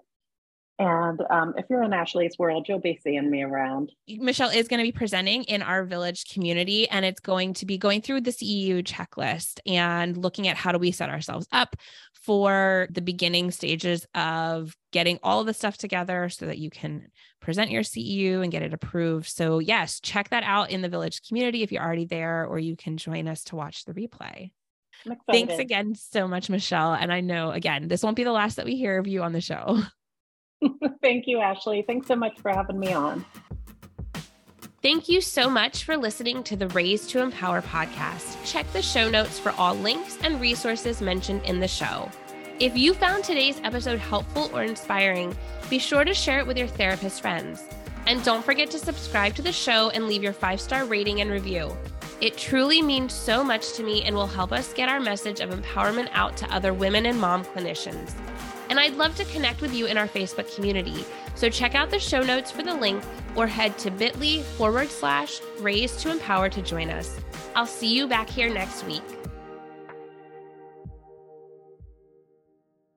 and 0.79 1.21
um, 1.31 1.55
if 1.57 1.65
you're 1.69 1.81
in 1.81 1.91
Ashley's 1.91 2.37
world, 2.37 2.67
you'll 2.69 2.79
be 2.79 2.99
seeing 3.03 3.31
me 3.31 3.41
around. 3.41 3.91
Michelle 4.07 4.51
is 4.51 4.67
going 4.67 4.79
to 4.79 4.83
be 4.83 4.91
presenting 4.91 5.43
in 5.45 5.63
our 5.63 5.83
village 5.85 6.25
community, 6.31 6.87
and 6.89 7.03
it's 7.03 7.19
going 7.19 7.55
to 7.55 7.65
be 7.65 7.79
going 7.79 8.01
through 8.01 8.21
this 8.21 8.37
CEU 8.37 8.83
checklist 8.83 9.59
and 9.65 10.15
looking 10.15 10.47
at 10.47 10.55
how 10.55 10.71
do 10.71 10.77
we 10.77 10.91
set 10.91 11.09
ourselves 11.09 11.47
up 11.51 11.75
for 12.13 12.87
the 12.91 13.01
beginning 13.01 13.49
stages 13.49 14.05
of 14.13 14.75
getting 14.91 15.17
all 15.23 15.43
the 15.43 15.53
stuff 15.53 15.77
together 15.77 16.29
so 16.29 16.45
that 16.45 16.59
you 16.59 16.69
can 16.69 17.07
present 17.41 17.71
your 17.71 17.81
CEU 17.81 18.43
and 18.43 18.51
get 18.51 18.61
it 18.61 18.73
approved. 18.73 19.27
So, 19.27 19.57
yes, 19.57 19.99
check 19.99 20.29
that 20.29 20.43
out 20.43 20.69
in 20.69 20.81
the 20.81 20.89
village 20.89 21.21
community 21.27 21.63
if 21.63 21.71
you're 21.71 21.83
already 21.83 22.05
there, 22.05 22.45
or 22.45 22.59
you 22.59 22.75
can 22.75 22.97
join 22.97 23.27
us 23.27 23.43
to 23.45 23.55
watch 23.55 23.85
the 23.85 23.93
replay. 23.93 24.51
Thanks 25.31 25.57
again 25.57 25.95
so 25.95 26.27
much, 26.27 26.49
Michelle. 26.49 26.93
And 26.93 27.11
I 27.11 27.21
know, 27.21 27.51
again, 27.51 27.87
this 27.87 28.03
won't 28.03 28.15
be 28.15 28.23
the 28.23 28.31
last 28.31 28.55
that 28.55 28.65
we 28.65 28.75
hear 28.75 28.97
of 28.99 29.07
you 29.07 29.23
on 29.23 29.31
the 29.31 29.41
show. 29.41 29.81
Thank 31.01 31.25
you, 31.27 31.39
Ashley. 31.39 31.83
Thanks 31.85 32.07
so 32.07 32.15
much 32.15 32.39
for 32.39 32.51
having 32.51 32.79
me 32.79 32.93
on. 32.93 33.25
Thank 34.81 35.09
you 35.09 35.21
so 35.21 35.49
much 35.49 35.83
for 35.83 35.97
listening 35.97 36.43
to 36.43 36.55
the 36.55 36.67
Raise 36.69 37.07
to 37.07 37.21
Empower 37.21 37.61
podcast. 37.61 38.37
Check 38.45 38.71
the 38.73 38.81
show 38.81 39.09
notes 39.09 39.39
for 39.39 39.51
all 39.57 39.73
links 39.73 40.17
and 40.23 40.39
resources 40.39 41.01
mentioned 41.01 41.43
in 41.43 41.59
the 41.59 41.67
show. 41.67 42.09
If 42.59 42.77
you 42.77 42.93
found 42.93 43.23
today's 43.23 43.59
episode 43.63 43.99
helpful 43.99 44.49
or 44.53 44.63
inspiring, 44.63 45.35
be 45.69 45.79
sure 45.79 46.03
to 46.03 46.13
share 46.13 46.39
it 46.39 46.47
with 46.47 46.57
your 46.57 46.67
therapist 46.67 47.21
friends. 47.21 47.63
And 48.05 48.23
don't 48.23 48.45
forget 48.45 48.71
to 48.71 48.79
subscribe 48.79 49.35
to 49.35 49.41
the 49.41 49.51
show 49.51 49.89
and 49.89 50.07
leave 50.07 50.23
your 50.23 50.33
five 50.33 50.61
star 50.61 50.85
rating 50.85 51.21
and 51.21 51.29
review. 51.29 51.75
It 52.21 52.37
truly 52.37 52.81
means 52.81 53.13
so 53.13 53.43
much 53.43 53.73
to 53.73 53.83
me 53.83 54.03
and 54.03 54.15
will 54.15 54.25
help 54.25 54.51
us 54.51 54.73
get 54.73 54.89
our 54.89 54.99
message 54.99 55.39
of 55.39 55.51
empowerment 55.51 56.09
out 56.13 56.37
to 56.37 56.51
other 56.51 56.73
women 56.73 57.05
and 57.05 57.19
mom 57.19 57.43
clinicians. 57.45 58.13
And 58.69 58.79
I'd 58.79 58.95
love 58.95 59.15
to 59.15 59.25
connect 59.25 59.61
with 59.61 59.73
you 59.73 59.87
in 59.87 59.97
our 59.97 60.07
Facebook 60.07 60.53
community. 60.55 61.05
So 61.35 61.49
check 61.49 61.75
out 61.75 61.89
the 61.89 61.99
show 61.99 62.21
notes 62.21 62.51
for 62.51 62.63
the 62.63 62.73
link 62.73 63.03
or 63.35 63.47
head 63.47 63.77
to 63.79 63.91
bit.ly 63.91 64.41
forward 64.57 64.89
slash 64.89 65.39
raised 65.59 65.99
to 65.99 66.11
empower 66.11 66.49
to 66.49 66.61
join 66.61 66.89
us. 66.89 67.19
I'll 67.55 67.65
see 67.65 67.93
you 67.93 68.07
back 68.07 68.29
here 68.29 68.53
next 68.53 68.85
week. 68.85 69.03